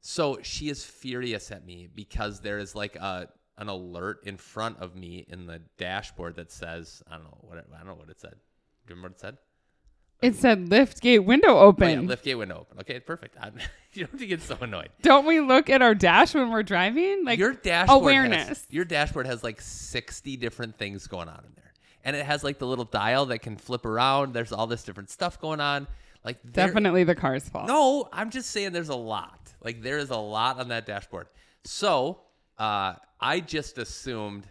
so 0.00 0.38
she 0.42 0.68
is 0.68 0.84
furious 0.84 1.50
at 1.50 1.66
me 1.66 1.88
because 1.92 2.40
there 2.40 2.58
is 2.58 2.76
like 2.76 2.94
a 2.94 3.28
an 3.58 3.68
alert 3.68 4.20
in 4.24 4.36
front 4.36 4.78
of 4.80 4.94
me 4.94 5.24
in 5.28 5.46
the 5.46 5.60
dashboard 5.78 6.36
that 6.36 6.52
says 6.52 7.02
I 7.10 7.14
don't 7.14 7.24
know 7.24 7.38
what 7.40 7.58
it, 7.58 7.66
I 7.74 7.78
don't 7.78 7.86
know 7.88 7.94
what 7.94 8.08
it 8.10 8.20
said. 8.20 8.32
Do 8.32 8.94
you 8.94 8.96
remember 8.96 9.08
what 9.08 9.12
it 9.16 9.20
said? 9.20 9.38
It 10.22 10.34
said 10.34 10.68
lift 10.70 11.02
gate 11.02 11.18
window 11.20 11.48
Oh, 11.58 11.66
open. 11.66 12.02
yeah, 12.02 12.08
lift 12.08 12.24
gate 12.24 12.36
window 12.36 12.60
open. 12.60 12.78
Okay, 12.80 13.00
perfect. 13.00 13.36
I'm, 13.40 13.54
you 13.92 14.04
don't 14.04 14.12
have 14.12 14.20
to 14.20 14.26
get 14.26 14.40
so 14.42 14.56
annoyed. 14.60 14.88
Don't 15.02 15.26
we 15.26 15.40
look 15.40 15.68
at 15.68 15.82
our 15.82 15.94
dash 15.94 16.34
when 16.34 16.50
we're 16.50 16.62
driving? 16.62 17.24
Like 17.24 17.38
your 17.38 17.52
dashboard 17.52 18.02
awareness. 18.02 18.48
Has, 18.48 18.66
your 18.70 18.84
dashboard 18.86 19.26
has 19.26 19.44
like 19.44 19.60
60 19.60 20.36
different 20.38 20.76
things 20.78 21.06
going 21.06 21.28
on 21.28 21.44
in 21.46 21.52
there. 21.56 21.72
And 22.04 22.16
it 22.16 22.24
has 22.24 22.42
like 22.44 22.58
the 22.58 22.66
little 22.66 22.84
dial 22.86 23.26
that 23.26 23.40
can 23.40 23.56
flip 23.56 23.84
around. 23.84 24.32
There's 24.32 24.52
all 24.52 24.66
this 24.66 24.84
different 24.84 25.10
stuff 25.10 25.38
going 25.40 25.60
on. 25.60 25.86
Like 26.24 26.38
there- 26.44 26.66
definitely 26.68 27.04
the 27.04 27.14
car's 27.14 27.46
fault. 27.48 27.66
No, 27.68 28.08
I'm 28.12 28.30
just 28.30 28.50
saying 28.50 28.72
there's 28.72 28.88
a 28.88 28.94
lot. 28.96 29.52
Like 29.62 29.82
there 29.82 29.98
is 29.98 30.08
a 30.10 30.16
lot 30.16 30.58
on 30.60 30.68
that 30.68 30.86
dashboard. 30.86 31.26
So, 31.64 32.20
uh, 32.58 32.94
I 33.20 33.40
just 33.40 33.78
assumed 33.78 34.46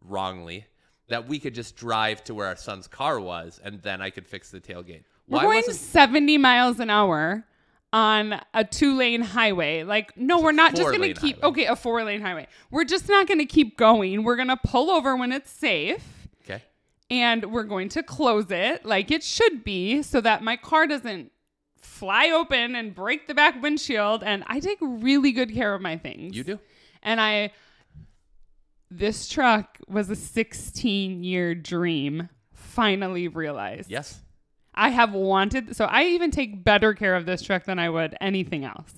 wrongly 0.00 0.66
that 1.08 1.28
we 1.28 1.38
could 1.38 1.54
just 1.54 1.76
drive 1.76 2.24
to 2.24 2.34
where 2.34 2.46
our 2.46 2.56
son's 2.56 2.86
car 2.86 3.20
was 3.20 3.60
and 3.62 3.80
then 3.82 4.00
I 4.00 4.10
could 4.10 4.26
fix 4.26 4.50
the 4.50 4.60
tailgate. 4.60 5.04
We're 5.28 5.38
Why 5.38 5.42
going 5.42 5.56
wasn't 5.56 5.76
70 5.76 6.38
miles 6.38 6.80
an 6.80 6.90
hour 6.90 7.44
on 7.92 8.40
a 8.52 8.64
two 8.64 8.96
lane 8.96 9.22
highway. 9.22 9.82
Like, 9.84 10.16
no, 10.16 10.40
we're 10.40 10.52
not 10.52 10.74
just 10.74 10.82
going 10.82 10.94
to 10.94 11.14
four-lane 11.14 11.16
keep, 11.16 11.36
highway. 11.40 11.48
okay, 11.50 11.66
a 11.66 11.76
four 11.76 12.02
lane 12.04 12.20
highway. 12.20 12.46
We're 12.70 12.84
just 12.84 13.08
not 13.08 13.26
going 13.26 13.38
to 13.38 13.46
keep 13.46 13.76
going. 13.76 14.24
We're 14.24 14.36
going 14.36 14.48
to 14.48 14.56
pull 14.56 14.90
over 14.90 15.16
when 15.16 15.32
it's 15.32 15.50
safe 15.50 16.28
Okay. 16.44 16.62
and 17.10 17.52
we're 17.52 17.64
going 17.64 17.88
to 17.90 18.02
close 18.02 18.50
it 18.50 18.84
like 18.84 19.10
it 19.10 19.22
should 19.22 19.64
be 19.64 20.02
so 20.02 20.20
that 20.20 20.42
my 20.42 20.56
car 20.56 20.86
doesn't 20.86 21.30
fly 21.76 22.30
open 22.30 22.74
and 22.74 22.94
break 22.94 23.28
the 23.28 23.34
back 23.34 23.62
windshield. 23.62 24.24
And 24.24 24.42
I 24.48 24.58
take 24.60 24.78
really 24.80 25.32
good 25.32 25.54
care 25.54 25.74
of 25.74 25.80
my 25.80 25.96
things. 25.96 26.36
You 26.36 26.44
do? 26.44 26.58
And 27.04 27.20
I, 27.20 27.52
this 28.90 29.28
truck 29.28 29.78
was 29.88 30.10
a 30.10 30.16
16 30.16 31.22
year 31.22 31.54
dream 31.54 32.28
finally 32.52 33.28
realized. 33.28 33.90
Yes. 33.90 34.20
I 34.74 34.88
have 34.88 35.12
wanted, 35.12 35.76
so 35.76 35.84
I 35.84 36.06
even 36.06 36.30
take 36.30 36.64
better 36.64 36.94
care 36.94 37.14
of 37.14 37.26
this 37.26 37.42
truck 37.42 37.64
than 37.64 37.78
I 37.78 37.88
would 37.88 38.16
anything 38.20 38.64
else 38.64 38.92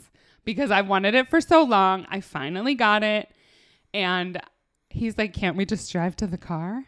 because 0.45 0.71
I've 0.71 0.89
wanted 0.89 1.15
it 1.15 1.29
for 1.29 1.41
so 1.41 1.63
long. 1.63 2.07
I 2.09 2.21
finally 2.21 2.75
got 2.75 3.03
it. 3.03 3.29
And 3.93 4.41
he's 4.89 5.19
like, 5.19 5.35
Can't 5.35 5.57
we 5.57 5.67
just 5.67 5.91
drive 5.93 6.17
to 6.17 6.27
the 6.27 6.39
car? 6.39 6.85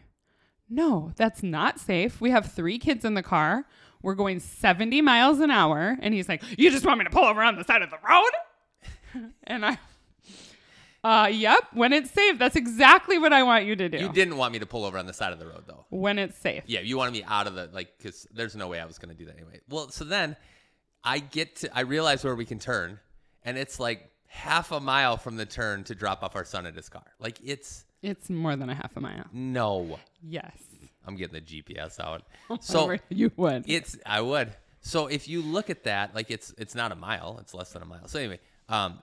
No, 0.69 1.11
that's 1.15 1.43
not 1.43 1.79
safe. 1.79 2.19
We 2.21 2.31
have 2.31 2.51
three 2.51 2.79
kids 2.79 3.05
in 3.05 3.13
the 3.13 3.23
car. 3.23 3.65
We're 4.01 4.15
going 4.15 4.39
70 4.39 5.01
miles 5.01 5.39
an 5.39 5.51
hour. 5.51 5.97
And 6.01 6.13
he's 6.13 6.29
like, 6.29 6.43
You 6.57 6.71
just 6.71 6.85
want 6.85 6.99
me 6.99 7.05
to 7.05 7.11
pull 7.11 7.25
over 7.25 7.41
on 7.43 7.55
the 7.55 7.63
side 7.63 7.83
of 7.83 7.91
the 7.91 7.97
road? 8.07 9.31
and 9.43 9.65
I, 9.65 9.77
uh, 11.03 11.29
yep, 11.31 11.59
when 11.73 11.93
it's 11.93 12.11
safe. 12.11 12.37
That's 12.37 12.55
exactly 12.55 13.17
what 13.17 13.31
I 13.33 13.43
want 13.43 13.65
you 13.65 13.75
to 13.75 13.89
do. 13.89 13.97
You 13.97 14.09
didn't 14.09 14.37
want 14.37 14.53
me 14.53 14.59
to 14.59 14.65
pull 14.65 14.85
over 14.85 14.97
on 14.97 15.05
the 15.05 15.13
side 15.13 15.31
of 15.33 15.39
the 15.39 15.47
road 15.47 15.63
though. 15.67 15.85
When 15.89 16.19
it's 16.19 16.37
safe. 16.37 16.63
Yeah, 16.67 16.81
you 16.81 16.97
wanted 16.97 17.13
me 17.13 17.23
out 17.27 17.47
of 17.47 17.55
the 17.55 17.69
like 17.73 17.97
because 17.97 18.27
there's 18.33 18.55
no 18.55 18.67
way 18.67 18.79
I 18.79 18.85
was 18.85 18.97
going 18.97 19.09
to 19.09 19.17
do 19.17 19.25
that 19.25 19.35
anyway. 19.35 19.59
Well, 19.69 19.89
so 19.89 20.03
then 20.05 20.35
I 21.03 21.19
get 21.19 21.57
to 21.57 21.77
I 21.77 21.81
realize 21.81 22.23
where 22.23 22.35
we 22.35 22.45
can 22.45 22.59
turn, 22.59 22.99
and 23.43 23.57
it's 23.57 23.79
like 23.79 24.09
half 24.27 24.71
a 24.71 24.79
mile 24.79 25.17
from 25.17 25.37
the 25.37 25.45
turn 25.45 25.83
to 25.85 25.95
drop 25.95 26.21
off 26.23 26.35
our 26.35 26.45
son 26.45 26.65
at 26.65 26.75
his 26.75 26.89
car. 26.89 27.05
Like 27.19 27.39
it's 27.43 27.85
It's 28.01 28.29
more 28.29 28.55
than 28.55 28.69
a 28.69 28.75
half 28.75 28.95
a 28.95 28.99
mile. 29.01 29.25
no. 29.33 29.99
Yes. 30.21 30.57
I'm 31.07 31.15
getting 31.15 31.33
the 31.33 31.41
GPS 31.63 31.99
out. 31.99 32.23
So 32.61 32.97
you 33.09 33.31
would. 33.37 33.63
it's 33.67 33.97
I 34.05 34.21
would. 34.21 34.51
So 34.81 35.07
if 35.07 35.27
you 35.27 35.41
look 35.41 35.69
at 35.69 35.83
that, 35.85 36.13
like 36.13 36.29
it's 36.29 36.53
it's 36.57 36.75
not 36.75 36.91
a 36.91 36.95
mile, 36.95 37.37
it's 37.41 37.53
less 37.53 37.71
than 37.71 37.81
a 37.81 37.85
mile. 37.85 38.07
So 38.07 38.19
anyway, 38.19 38.39
um, 38.67 39.01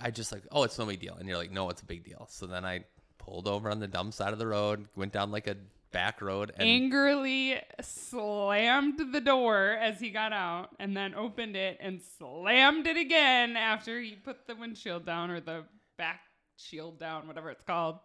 I 0.00 0.10
just 0.10 0.32
like, 0.32 0.42
oh, 0.52 0.62
it's 0.62 0.78
no 0.78 0.86
big 0.86 1.00
deal, 1.00 1.16
and 1.18 1.28
you're 1.28 1.38
like, 1.38 1.50
no, 1.50 1.70
it's 1.70 1.82
a 1.82 1.86
big 1.86 2.04
deal. 2.04 2.26
So 2.30 2.46
then 2.46 2.64
I 2.64 2.84
pulled 3.18 3.48
over 3.48 3.70
on 3.70 3.80
the 3.80 3.88
dumb 3.88 4.12
side 4.12 4.32
of 4.32 4.38
the 4.38 4.46
road, 4.46 4.86
went 4.94 5.12
down 5.12 5.30
like 5.30 5.46
a 5.46 5.56
back 5.92 6.20
road, 6.20 6.52
and 6.56 6.68
angrily 6.68 7.60
slammed 7.80 9.12
the 9.12 9.20
door 9.20 9.76
as 9.80 9.98
he 9.98 10.10
got 10.10 10.32
out 10.32 10.70
and 10.78 10.96
then 10.96 11.14
opened 11.14 11.56
it 11.56 11.78
and 11.80 12.00
slammed 12.18 12.86
it 12.86 12.96
again 12.96 13.56
after 13.56 14.00
he 14.00 14.12
put 14.12 14.46
the 14.46 14.54
windshield 14.54 15.04
down 15.06 15.30
or 15.30 15.40
the 15.40 15.64
back 15.96 16.20
shield 16.56 16.98
down, 16.98 17.26
whatever 17.26 17.50
it's 17.50 17.64
called. 17.64 17.98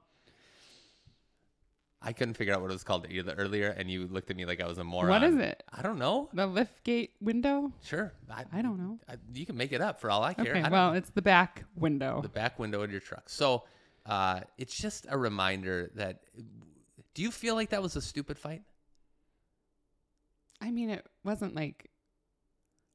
I 2.04 2.14
couldn't 2.14 2.34
figure 2.34 2.54
out 2.54 2.62
what 2.62 2.72
it 2.72 2.74
was 2.74 2.84
called 2.84 3.06
either 3.10 3.34
earlier, 3.38 3.70
and 3.70 3.90
you 3.90 4.08
looked 4.08 4.32
at 4.32 4.36
me 4.38 4.46
like 4.46 4.60
I 4.60 4.68
was 4.68 4.80
a 4.80 4.84
moron. 4.84 5.10
What 5.10 5.24
is 5.24 5.36
it? 5.36 5.62
I 5.72 5.84
don't 5.84 6.00
know. 6.00 6.30
The 6.34 6.48
lift 6.48 6.84
gate 6.84 7.12
window? 7.22 7.72
Sure, 7.84 8.12
I, 8.30 8.46
I 8.52 8.62
don't 8.64 8.80
know. 8.80 8.98
I, 9.08 9.18
you 9.34 9.46
can 9.46 9.56
make 9.56 9.72
it 9.72 9.82
up 9.82 10.02
for 10.02 10.10
all 10.10 10.24
I 10.24 10.34
care. 10.34 10.56
Okay, 10.56 10.62
I 10.64 10.70
well, 10.70 10.94
it's 10.94 11.12
the 11.12 11.22
back 11.22 11.64
window. 11.76 12.22
the 12.22 12.30
back 12.30 12.58
window 12.58 12.82
of 12.82 12.92
your 12.92 13.02
truck. 13.02 13.30
So 13.30 13.66
uh, 14.08 14.40
it's 14.58 14.76
just 14.76 15.06
a 15.10 15.18
reminder 15.18 15.92
that. 15.96 16.22
Do 17.14 17.22
you 17.22 17.30
feel 17.30 17.56
like 17.56 17.70
that 17.70 17.82
was 17.84 17.96
a 17.96 18.02
stupid 18.02 18.40
fight? 18.40 18.64
I 20.62 20.72
mean, 20.72 20.90
it 20.90 21.06
wasn't 21.24 21.56
like 21.56 21.90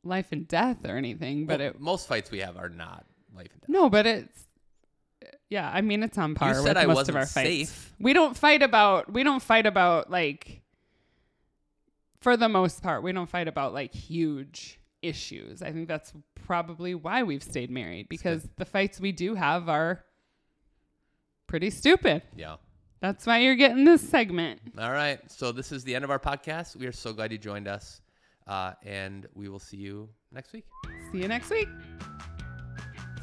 life 0.04 0.28
and 0.32 0.46
death 0.48 0.78
or 0.84 0.96
anything, 0.96 1.46
but 1.46 1.58
Well, 1.60 1.68
it 1.68 1.80
most 1.80 2.08
fights 2.08 2.30
we 2.30 2.38
have 2.38 2.56
are 2.56 2.68
not 2.68 3.04
life 3.34 3.50
and 3.52 3.60
death. 3.60 3.68
no, 3.68 3.90
but 3.90 4.06
it's 4.06 4.45
yeah. 5.50 5.70
I 5.72 5.80
mean, 5.80 6.02
it's 6.02 6.18
on 6.18 6.34
par 6.34 6.54
said 6.54 6.64
with 6.64 6.76
I 6.76 6.86
most 6.86 6.96
wasn't 6.96 7.16
of 7.16 7.20
our 7.20 7.26
fights. 7.26 7.70
safe. 7.70 7.94
We 7.98 8.12
don't 8.12 8.36
fight 8.36 8.62
about. 8.62 9.12
We 9.12 9.22
don't 9.22 9.42
fight 9.42 9.66
about 9.66 10.10
like. 10.10 10.62
For 12.20 12.36
the 12.36 12.48
most 12.48 12.82
part, 12.82 13.02
we 13.02 13.12
don't 13.12 13.28
fight 13.28 13.46
about 13.46 13.72
like 13.72 13.94
huge 13.94 14.80
issues. 15.02 15.62
I 15.62 15.72
think 15.72 15.86
that's 15.88 16.12
probably 16.44 16.94
why 16.94 17.22
we've 17.22 17.42
stayed 17.42 17.70
married 17.70 18.08
because 18.08 18.48
the 18.56 18.64
fights 18.64 18.98
we 19.00 19.12
do 19.12 19.34
have 19.34 19.68
are 19.68 20.04
pretty 21.46 21.70
stupid. 21.70 22.22
Yeah. 22.36 22.56
That's 23.00 23.26
why 23.26 23.38
you're 23.38 23.54
getting 23.54 23.84
this 23.84 24.00
segment. 24.08 24.60
All 24.78 24.90
right. 24.90 25.20
So 25.30 25.52
this 25.52 25.70
is 25.70 25.84
the 25.84 25.94
end 25.94 26.04
of 26.04 26.10
our 26.10 26.18
podcast. 26.18 26.76
We 26.76 26.86
are 26.86 26.92
so 26.92 27.12
glad 27.12 27.30
you 27.30 27.38
joined 27.38 27.68
us, 27.68 28.00
uh, 28.46 28.72
and 28.84 29.26
we 29.34 29.48
will 29.48 29.58
see 29.58 29.76
you 29.76 30.08
next 30.32 30.52
week. 30.52 30.64
See 31.12 31.18
you 31.18 31.28
next 31.28 31.50
week. 31.50 31.68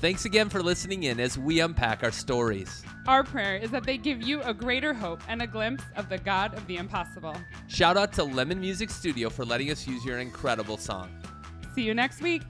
Thanks 0.03 0.25
again 0.25 0.49
for 0.49 0.61
listening 0.61 1.03
in 1.03 1.17
as 1.21 1.37
we 1.37 1.61
unpack 1.61 2.03
our 2.03 2.11
stories. 2.11 2.83
Our 3.07 3.23
prayer 3.23 3.55
is 3.55 3.71
that 3.71 3.85
they 3.85 3.97
give 3.97 4.21
you 4.21 4.41
a 4.41 4.53
greater 4.53 4.93
hope 4.93 5.21
and 5.29 5.41
a 5.41 5.47
glimpse 5.47 5.85
of 5.95 6.09
the 6.09 6.17
God 6.17 6.53
of 6.55 6.67
the 6.67 6.75
impossible. 6.75 7.37
Shout 7.69 7.95
out 7.95 8.11
to 8.15 8.25
Lemon 8.25 8.59
Music 8.59 8.89
Studio 8.89 9.29
for 9.29 9.45
letting 9.45 9.71
us 9.71 9.87
use 9.87 10.03
your 10.03 10.19
incredible 10.19 10.75
song. 10.75 11.09
See 11.73 11.83
you 11.83 11.93
next 11.93 12.21
week. 12.21 12.41